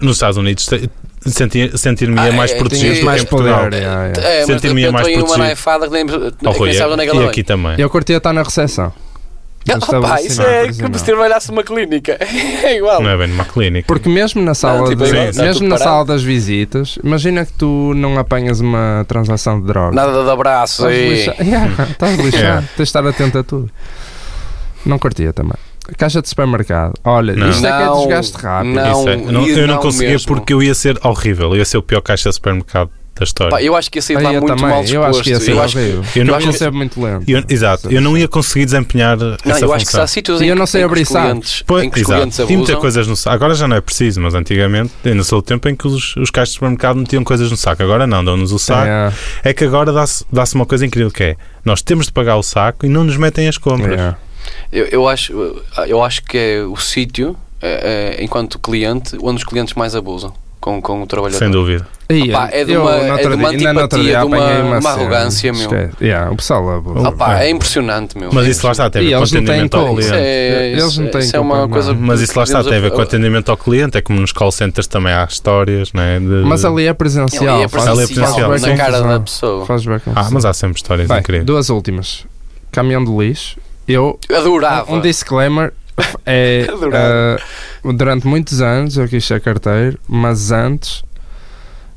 Nos 0.00 0.16
Estados 0.16 0.36
Unidos 0.36 0.68
sentir- 1.26 1.78
sentir-me 1.78 2.18
Ah, 2.18 2.32
mais 2.32 2.50
é, 2.50 2.56
protegido 2.58 2.94
Tinhas 2.94 2.96
do 2.96 3.00
que 3.00 3.06
mais 3.06 3.22
em 3.22 3.26
Portugal. 3.26 3.60
é 3.60 3.66
mas 3.70 4.46
de 4.46 4.46
Sentir-me 4.46 4.90
mais 4.90 5.06
protegido. 5.06 5.38
naifada 5.38 5.86
que 5.86 5.92
nem, 5.92 6.04
Oh, 6.04 6.50
onde 6.92 7.02
é 7.02 7.06
que 7.10 7.16
e 7.16 7.24
aqui 7.28 7.42
também. 7.44 7.74
Eu 7.78 7.88
curtia 7.88 8.16
estar 8.16 8.32
na 8.32 8.42
recepção. 8.42 8.92
Ah, 9.66 10.00
pá, 10.00 10.20
isso 10.20 10.42
é 10.42 10.70
como 10.72 10.98
se 10.98 11.04
trabalhasse 11.04 11.50
numa 11.50 11.62
clínica. 11.64 12.18
É 12.64 12.76
igual. 12.76 13.02
Não 13.02 13.10
é 13.10 13.16
bem 13.16 13.28
numa 13.28 13.44
clínica. 13.44 13.86
Porque 13.86 14.08
mesmo 14.08 14.42
na 14.42 14.54
sala, 14.54 14.88
tipo, 14.88 15.02
de- 15.04 15.10
sim, 15.10 15.16
está 15.28 15.42
mesmo 15.42 15.60
tudo 15.60 15.68
na 15.70 15.76
parado. 15.76 15.90
sala 15.90 16.04
das 16.04 16.22
visitas, 16.22 16.98
imagina 17.02 17.44
que 17.46 17.52
tu 17.54 17.92
não 17.94 18.18
apanhas 18.18 18.60
uma 18.60 19.04
transação 19.08 19.60
de 19.60 19.66
droga. 19.66 19.94
Nada 19.94 20.24
de 20.24 20.30
abraço 20.30 20.86
Estás 20.88 20.94
aí. 20.98 21.08
lixado. 21.14 21.36
Yeah, 21.44 21.82
estás 21.90 22.16
lixado. 22.18 22.36
Yeah. 22.42 22.60
Tens 22.62 22.76
de 22.76 22.82
estar 22.82 23.06
atento 23.06 23.38
a 23.38 23.44
tudo. 23.44 23.70
Não 24.84 24.98
curtia 24.98 25.32
também. 25.32 25.54
Caixa 25.98 26.22
de 26.22 26.28
supermercado. 26.28 26.94
Olha, 27.04 27.34
Não. 27.34 27.50
isto 27.50 27.66
é 27.66 27.70
que 27.70 27.82
é 27.82 27.86
Não, 27.86 27.98
desgaste 27.98 28.36
rápido. 28.38 28.74
não. 28.74 29.00
Isso 29.00 29.08
é. 29.08 29.14
Eu 29.14 29.32
não, 29.32 29.46
eu 29.48 29.66
não 29.66 29.74
não 29.74 29.82
conseguia 29.82 30.10
mesmo. 30.10 30.26
porque 30.28 30.52
eu 30.54 30.62
ia 30.62 30.74
ser 30.74 30.98
horrível. 31.04 31.50
Eu 31.50 31.56
ia 31.56 31.64
ser 31.64 31.76
o 31.78 31.82
pior 31.82 32.00
caixa 32.00 32.28
de 32.30 32.34
supermercado 32.34 32.90
da 33.16 33.24
história. 33.24 33.50
Pá, 33.50 33.62
eu 33.62 33.76
acho 33.76 33.90
que 33.90 33.98
ia 33.98 34.02
sair 34.02 34.16
de 34.16 34.22
lá 34.24 34.32
eu 34.34 34.40
muito 34.40 34.56
também. 34.56 34.70
mal 34.70 34.78
Eu 34.80 34.84
disposto. 34.84 35.10
acho 35.10 35.22
que 35.22 35.30
ia 35.30 35.40
ser 35.40 35.50
Eu 35.52 35.62
acho 35.62 35.72
que- 35.74 35.78
horrível. 35.80 36.04
eu 36.16 36.24
não 36.24 36.32
Eu 36.32 36.36
acho 36.38 36.58
que 36.58 36.70
muito 36.70 37.00
lento. 37.02 37.24
Eu- 37.28 37.44
exato, 37.48 37.90
eu 37.92 38.00
não 38.00 38.18
ia 38.18 38.26
conseguir 38.28 38.64
desempenhar 38.64 39.16
Não, 39.16 39.34
essa 39.44 39.64
eu 39.64 39.72
acho 39.72 39.84
que 39.84 39.90
função. 39.92 40.02
há 40.02 40.06
sítios 40.06 40.40
E 40.40 40.44
em 40.44 40.48
eu 40.48 40.54
que- 40.54 40.58
não 40.58 40.66
sei 40.66 40.80
em 40.80 40.82
que 40.82 40.86
abrir 40.86 41.02
os 41.02 41.08
clientes, 41.08 41.62
Pois, 41.66 41.84
em 41.84 41.90
que 41.90 41.96
os 41.96 42.02
exato. 42.02 42.16
clientes 42.20 42.38
E 42.38 42.42
meter 42.42 42.54
abusam. 42.56 42.80
coisas 42.80 43.06
no 43.06 43.16
saco. 43.16 43.34
Agora 43.36 43.54
já 43.54 43.68
não 43.68 43.76
é 43.76 43.80
preciso, 43.80 44.20
mas 44.20 44.34
antigamente, 44.34 44.92
ainda 45.04 45.22
sou 45.22 45.38
o 45.38 45.42
tempo 45.42 45.68
em 45.68 45.76
que 45.76 45.86
os, 45.86 46.16
os 46.16 46.30
caixas 46.30 46.48
de 46.50 46.54
supermercado 46.54 46.96
metiam 46.96 47.22
coisas 47.22 47.50
no 47.50 47.56
saco. 47.56 47.82
Agora 47.82 48.06
não, 48.06 48.24
dão-nos 48.24 48.50
o 48.52 48.58
saco. 48.58 48.82
Yeah, 48.84 49.14
É 49.44 49.52
que 49.52 49.64
agora 49.64 49.92
dá-se 49.92 50.24
dá 50.32 50.44
uma 50.54 50.66
coisa 50.66 50.84
incrível 50.84 51.10
que 51.10 51.22
é 51.22 51.36
nós 51.64 51.82
temos 51.82 52.06
de 52.06 52.12
pagar 52.12 52.36
o 52.36 52.42
saco 52.42 52.84
e 52.84 52.88
não 52.88 53.04
nos 53.04 53.16
metem 53.16 53.48
as 53.48 53.56
compras. 53.58 53.92
yeah. 53.92 54.16
Eu, 54.72 54.86
eu 54.86 55.08
acho, 55.08 55.32
eu 55.86 56.02
acho 56.02 56.22
que 56.24 56.36
é 56.36 56.62
o 56.62 56.76
sítio, 56.76 57.36
é, 57.62 58.16
é, 58.18 58.24
enquanto 58.24 58.58
cliente, 58.58 59.16
onde 59.22 59.38
os 59.38 59.44
clientes 59.44 59.72
mais 59.74 59.94
abusam 59.94 60.34
com, 60.64 60.80
com 60.80 61.02
o 61.02 61.06
trabalhador. 61.06 61.38
Sem 61.38 61.50
dúvida. 61.50 61.86
Opa, 62.04 62.48
é 62.50 62.64
de 62.64 62.72
eu, 62.72 62.80
uma- 62.82 62.92
no 62.96 63.18
é 63.18 63.22
de 63.22 63.34
uma 63.34 63.54
dia- 63.56 63.70
antipatia, 63.70 64.02
dia 64.02 64.18
de 64.20 64.24
uma- 64.24 64.36
uma 64.62 64.80
cena. 64.80 64.90
arrogância, 64.94 65.52
meu. 65.52 65.70
Yeah, 66.00 66.30
o 66.30 66.36
pessoal 66.36 66.70
abusa. 66.70 67.00
Oh, 67.00 67.08
Opa, 67.08 67.38
é. 67.40 67.46
é 67.46 67.50
impressionante, 67.50 68.16
meu. 68.16 68.30
Mas 68.32 68.46
É 68.46 68.50
isso 68.50 68.64
lá 68.64 68.72
está, 68.72 68.86
E 68.86 68.90
têm 68.90 69.14
atendimento 69.14 69.76
ao 69.76 69.94
cliente. 69.94 70.14
é, 70.14 70.72
Eles 70.72 70.96
não 70.96 71.08
têm 71.10 71.20
isso 71.20 71.36
é 71.36 71.40
uma 71.40 71.56
culpa, 71.60 71.68
coisa. 71.74 71.92
Mas 71.94 72.20
isso 72.22 72.38
lá 72.38 72.44
está, 72.44 72.58
podemos 72.58 72.70
tem 72.70 72.78
a 72.78 72.80
ver 72.90 72.96
com 72.96 73.02
atendimento 73.02 73.50
ao 73.50 73.56
cliente, 73.58 73.98
é 73.98 74.00
como 74.00 74.20
nos 74.20 74.32
call 74.32 74.50
centers 74.52 74.86
também 74.86 75.12
há 75.12 75.24
histórias, 75.24 75.92
né? 75.92 76.18
de- 76.18 76.26
Mas 76.46 76.64
ali 76.64 76.86
é 76.86 76.94
presencial. 76.94 77.56
Ali 77.56 77.64
é 77.64 77.68
faz- 77.68 77.86
Ali 77.86 78.02
é 78.02 78.06
presencial, 78.06 78.48
presencial, 78.48 78.50
faz 78.50 78.62
na 78.62 78.76
cara 78.76 79.00
da 79.02 79.20
pessoa. 79.20 79.66
Faz 79.66 79.84
bem 79.84 80.00
Ah, 80.14 80.28
mas 80.30 80.44
há 80.46 80.54
sempre 80.54 80.76
histórias 80.76 81.08
Bem, 81.08 81.18
incríveis. 81.18 81.44
duas 81.44 81.68
últimas. 81.68 82.24
Caminhão 82.72 83.04
de 83.04 83.10
lixo. 83.12 83.58
Eu, 83.86 84.18
Eu 84.30 84.36
adorava. 84.38 84.90
um 84.92 84.98
disclaimer 85.00 85.72
é 86.26 86.66
uh, 87.84 87.92
durante 87.92 88.26
muitos 88.26 88.60
anos 88.60 88.96
eu 88.96 89.08
quis 89.08 89.24
ser 89.24 89.40
carteiro, 89.40 89.98
mas 90.08 90.50
antes 90.50 91.04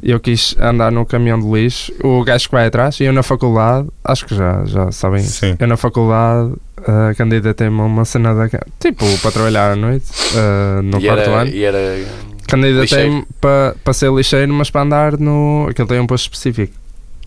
eu 0.02 0.20
quis 0.20 0.56
andar 0.60 0.92
no 0.92 1.06
caminhão 1.06 1.40
de 1.40 1.48
lixo. 1.50 1.92
O 2.04 2.24
gajo 2.24 2.48
que 2.48 2.56
vai 2.56 2.68
atrás, 2.68 3.00
e 3.00 3.06
eu 3.06 3.14
na 3.14 3.24
faculdade, 3.24 3.88
acho 4.04 4.26
que 4.26 4.36
já, 4.36 4.64
já 4.66 4.92
sabem 4.92 5.22
isso. 5.22 5.40
Sim. 5.40 5.56
Eu 5.60 5.68
na 5.68 5.78
faculdade 5.78 6.52
uh, 6.52 7.16
candidatei-me 7.18 7.80
a 7.80 7.84
uma 7.84 8.06
cena 8.06 8.34
da 8.34 8.48
tipo 8.80 9.06
para 9.22 9.32
trabalhar 9.32 9.72
à 9.72 9.76
noite 9.76 10.06
uh, 10.34 10.82
no 10.84 11.00
e 11.00 11.06
quarto 11.06 11.30
era, 11.30 11.42
ano. 11.42 11.52
e 11.52 11.64
era 11.64 12.06
Candidatei-me 12.48 13.26
para 13.42 13.76
pa 13.84 13.92
ser 13.92 14.12
lixeiro, 14.12 14.54
mas 14.54 14.70
para 14.70 14.82
andar 14.82 15.18
no. 15.18 15.68
aquele 15.70 15.88
tem 15.88 16.00
um 16.00 16.08
posto 16.08 16.26
específico. 16.26 16.74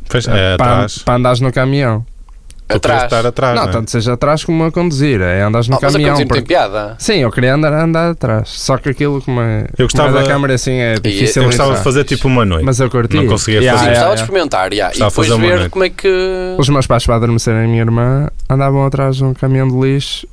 Pois, 0.08 0.26
é, 0.26 0.56
para, 0.56 0.86
para 1.04 1.14
andares 1.14 1.40
no 1.40 1.52
caminhão. 1.52 2.04
Atrás. 2.76 3.02
estar 3.04 3.26
atrás. 3.26 3.54
não, 3.56 3.62
não 3.64 3.70
é? 3.70 3.72
tanto 3.72 3.90
seja 3.90 4.12
atrás 4.14 4.44
como 4.44 4.64
a 4.64 4.70
conduzir, 4.72 5.20
é 5.20 5.42
andares 5.42 5.68
no 5.68 5.74
Ah, 5.76 5.78
mas 5.82 5.90
a 5.90 5.98
caminhão. 5.98 6.14
conduzir 6.16 6.26
não 6.28 6.34
tem 6.34 6.42
porque- 6.42 6.42
piada. 6.54 6.96
Sim, 6.98 7.18
eu 7.18 7.30
queria 7.30 7.54
andar, 7.54 7.72
andar 7.72 8.10
atrás. 8.10 8.48
Só 8.50 8.76
que 8.78 8.88
aquilo 8.88 9.20
como 9.22 9.40
é, 9.40 9.66
Eu 9.78 9.86
gostava- 9.86 10.12
da 10.20 10.26
câmara 10.26 10.54
assim 10.54 10.72
é 10.78 10.94
difícil 10.94 11.42
Eu 11.42 11.48
gostava 11.48 11.74
de 11.76 11.82
fazer 11.82 12.04
tipo 12.04 12.28
uma 12.28 12.44
noite. 12.44 12.64
Mas 12.64 12.80
eu 12.80 12.90
curti. 12.90 13.16
Não 13.16 13.26
conseguia 13.26 13.60
Yeah, 13.60 13.78
fazer. 13.78 13.90
Sim, 13.90 13.98
yeah, 14.00 14.10
gostava 14.10 14.14
de 14.14 14.20
yeah. 14.20 14.22
experimentar, 14.22 14.72
yeah. 14.72 14.94
e 14.94 14.98
Gostava 14.98 15.22
de 15.24 15.30
depois 15.30 15.50
ver 15.50 15.56
noite. 15.58 15.70
como 15.70 15.84
é 15.84 15.90
que. 15.90 16.54
Os 16.58 16.68
meus 16.68 16.86
pais 16.86 17.04
para 17.06 17.16
adormecerem 17.16 17.64
a 17.64 17.68
minha 17.68 17.80
irmã 17.82 18.28
andavam 18.48 18.84
atrás 18.86 19.16
de 19.16 19.24
um 19.24 19.34
caminhão 19.34 19.68
de 19.68 19.76
lixo 19.78 20.26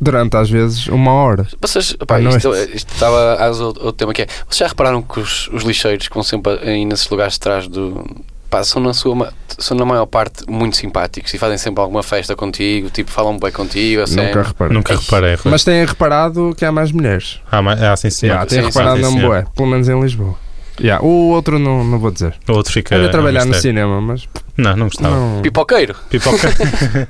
durante 0.00 0.36
às 0.36 0.48
vezes 0.48 0.86
uma 0.86 1.12
hora. 1.12 1.46
Vocês, 1.60 1.96
À 2.08 2.20
isto, 2.20 2.54
isto 2.72 2.92
estava 2.94 3.34
a 3.34 3.48
outro, 3.48 3.66
outro 3.84 3.92
tema 3.92 4.14
que 4.14 4.22
é. 4.22 4.26
Vocês 4.48 4.58
já 4.58 4.68
repararam 4.68 5.02
que 5.02 5.18
os, 5.18 5.48
os 5.52 5.64
lixeiros 5.64 6.06
que 6.06 6.14
vão 6.14 6.22
sempre 6.22 6.52
aí 6.62 6.84
nesses 6.84 7.08
lugares 7.10 7.34
de 7.34 7.40
trás 7.40 7.66
do. 7.66 8.04
Pá, 8.50 8.64
são 8.64 8.80
na 8.80 8.94
sua 8.94 9.32
são 9.58 9.76
na 9.76 9.84
maior 9.84 10.06
parte 10.06 10.48
muito 10.48 10.76
simpáticos 10.76 11.34
e 11.34 11.38
fazem 11.38 11.58
sempre 11.58 11.82
alguma 11.82 12.02
festa 12.02 12.34
contigo, 12.36 12.88
tipo, 12.90 13.10
falam 13.10 13.38
bem 13.38 13.50
contigo, 13.50 14.02
assim. 14.02 14.16
Nunca 14.16 14.42
reparei. 14.42 14.74
Nunca 14.74 14.92
Ei. 14.92 14.98
reparei. 14.98 15.36
Mas 15.44 15.64
têm 15.64 15.84
reparado 15.84 16.54
que 16.56 16.64
há 16.64 16.72
mais 16.72 16.92
mulheres. 16.92 17.40
Ah, 17.50 17.60
mas, 17.60 17.82
ah, 17.82 17.96
sim, 17.96 18.10
sim. 18.10 18.26
Yeah, 18.26 18.46
têm 18.46 18.60
sim, 18.60 18.66
reparado 18.66 18.96
sim, 18.96 19.02
na. 19.02 19.10
Moé, 19.10 19.44
pelo 19.54 19.68
menos 19.68 19.88
em 19.88 20.00
Lisboa. 20.00 20.47
Yeah, 20.80 21.04
O 21.04 21.30
outro 21.30 21.58
não, 21.58 21.84
não 21.84 21.98
vou 21.98 22.10
dizer. 22.10 22.34
O 22.48 22.52
outro 22.52 22.72
fica. 22.72 23.08
Trabalhar 23.08 23.40
a 23.42 23.44
no 23.44 23.50
mistério. 23.50 23.76
cinema, 23.78 24.00
mas 24.00 24.28
Não, 24.56 24.76
não 24.76 24.86
gostava. 24.86 25.14
não. 25.14 25.42
Pipoqueiro. 25.42 25.94
Pipoca. 26.08 26.48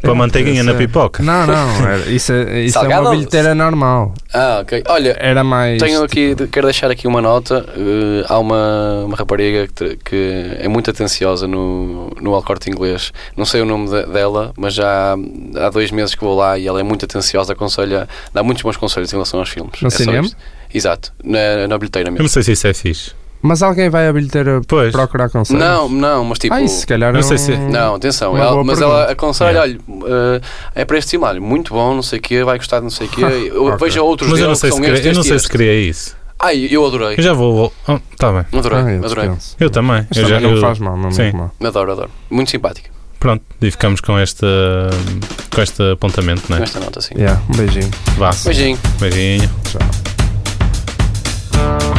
Para 0.00 0.14
manteiguinha 0.14 0.62
na 0.62 0.72
é- 0.72 0.74
pipoca. 0.76 1.22
Não, 1.22 1.46
não. 1.46 1.86
era- 1.88 2.06
isso 2.08 2.32
é, 2.32 2.60
isso 2.62 2.78
é 2.78 2.98
uma 2.98 3.10
ou 3.10 3.16
bilheteira 3.16 3.54
normal. 3.54 4.14
Ah, 4.32 4.58
ok. 4.62 4.84
Olha, 4.88 5.16
Era 5.18 5.42
mais. 5.42 5.82
tenho 5.82 6.02
aqui, 6.04 6.34
tipo, 6.36 6.46
quero 6.48 6.66
deixar 6.66 6.90
aqui 6.90 7.06
uma 7.08 7.20
nota. 7.20 7.64
eh, 7.76 8.24
há 8.28 8.38
uma, 8.38 9.04
uma 9.04 9.16
rapariga 9.16 9.66
que, 9.74 9.96
que 10.04 10.56
é 10.58 10.68
muito 10.68 10.90
atenciosa 10.90 11.46
no, 11.48 12.10
no 12.20 12.34
Alcorte 12.34 12.70
Inglês. 12.70 13.12
Não 13.36 13.44
sei 13.44 13.60
o 13.62 13.64
nome 13.64 13.88
de- 13.88 14.06
dela, 14.12 14.52
mas 14.56 14.74
já 14.74 15.16
há 15.56 15.70
dois 15.70 15.90
meses 15.90 16.14
que 16.14 16.22
vou 16.24 16.36
lá 16.36 16.56
e 16.58 16.66
ela 16.68 16.78
é 16.80 16.82
muito 16.84 17.04
atenciosa, 17.04 17.52
aconselha, 17.52 18.08
dá 18.32 18.42
muitos 18.42 18.62
bons 18.62 18.76
conselhos 18.76 19.12
em 19.12 19.16
relação 19.16 19.40
aos 19.40 19.48
filmes. 19.48 19.80
No 19.80 19.88
É 19.88 19.90
só 19.90 19.96
cinema? 19.98 20.28
Exato, 20.72 21.12
na, 21.24 21.66
na 21.68 21.78
bilheteira 21.78 22.08
Eu 22.08 22.12
não 22.12 22.18
mesmo. 22.18 22.28
sei 22.28 22.42
se 22.42 22.52
isso 22.52 22.66
é 22.66 22.74
fixe. 22.74 23.12
Mas 23.40 23.62
alguém 23.62 23.88
vai 23.88 24.08
à 24.08 24.12
bilheteira 24.12 24.60
Pois. 24.66 24.90
procurar 24.90 25.30
conselhos? 25.30 25.62
Não, 25.62 25.88
não, 25.88 26.24
mas 26.24 26.38
tipo. 26.40 26.52
Ah, 26.52 26.60
isso 26.60 26.80
se 26.80 26.86
calhar 26.86 27.12
não 27.12 27.20
é 27.20 27.22
sei 27.22 27.38
se- 27.38 27.56
Não, 27.56 27.94
atenção, 27.94 28.36
ela- 28.36 28.64
mas 28.64 28.78
pergunta. 28.80 29.00
ela 29.02 29.12
aconselha, 29.12 29.50
Yeah. 29.50 29.78
olha, 30.02 30.04
eh, 30.34 30.40
é 30.74 30.84
para 30.84 30.98
este 30.98 31.16
olha, 31.18 31.40
muito 31.40 31.72
bom, 31.72 31.94
não 31.94 32.02
sei 32.02 32.18
o 32.18 32.22
quê, 32.22 32.42
vai 32.42 32.58
gostar 32.58 32.78
de 32.78 32.82
não 32.84 32.90
sei 32.90 33.06
o 33.06 33.10
quê. 33.10 33.20
Eu 33.54 33.66
Ok. 33.66 33.86
Veja 33.86 34.02
outros 34.02 34.28
Mas 34.28 34.40
eu 34.40 34.46
não 34.46 34.48
deles 34.54 34.58
sei 34.58 34.70
que 34.70 34.76
se 34.76 34.82
este, 34.92 35.06
eu 35.06 35.12
não 35.14 35.20
este, 35.20 35.28
sei 35.28 35.38
se 35.38 35.48
queria 35.48 35.74
isso. 35.80 36.16
Ai, 36.40 36.66
eu 36.70 36.84
adorei. 36.84 37.14
Eu 37.16 37.22
já 37.22 37.32
vou. 37.32 37.72
Oh, 37.86 37.98
tá 38.16 38.32
bem. 38.32 38.58
Adorei, 38.58 38.78
Ah, 38.78 38.90
eu 38.92 39.04
adorei. 39.04 39.30
Eu 39.60 39.70
também. 39.70 40.06
Mas 40.08 40.18
Eu 40.18 40.24
já, 40.28 40.34
também 40.36 40.50
não 40.50 40.56
eu- 40.56 40.60
faz 40.60 40.78
mal, 40.80 40.96
não 40.96 41.08
é 41.08 41.12
Sim. 41.12 41.22
muito 41.22 41.36
mal. 41.36 41.50
Adoro, 41.64 41.92
adoro. 41.92 42.10
Muito 42.30 42.50
simpático. 42.50 42.88
Pronto, 43.20 43.42
e 43.60 43.70
ficamos 43.70 44.00
com 44.00 44.18
este, 44.18 44.46
com 45.54 45.60
este 45.62 45.92
apontamento, 45.92 46.42
não 46.48 46.56
Com 46.56 46.62
é? 46.62 46.66
esta 46.66 46.78
nota, 46.80 47.00
sim. 47.00 47.14
Yeah, 47.16 47.40
um 47.48 47.56
beijinho. 47.56 47.90
Vá. 48.16 48.30
Beijinho. 48.44 48.78
Beijinho. 49.00 49.50
Tchau. 49.64 50.07
Thank 51.58 51.82
you. 51.82 51.97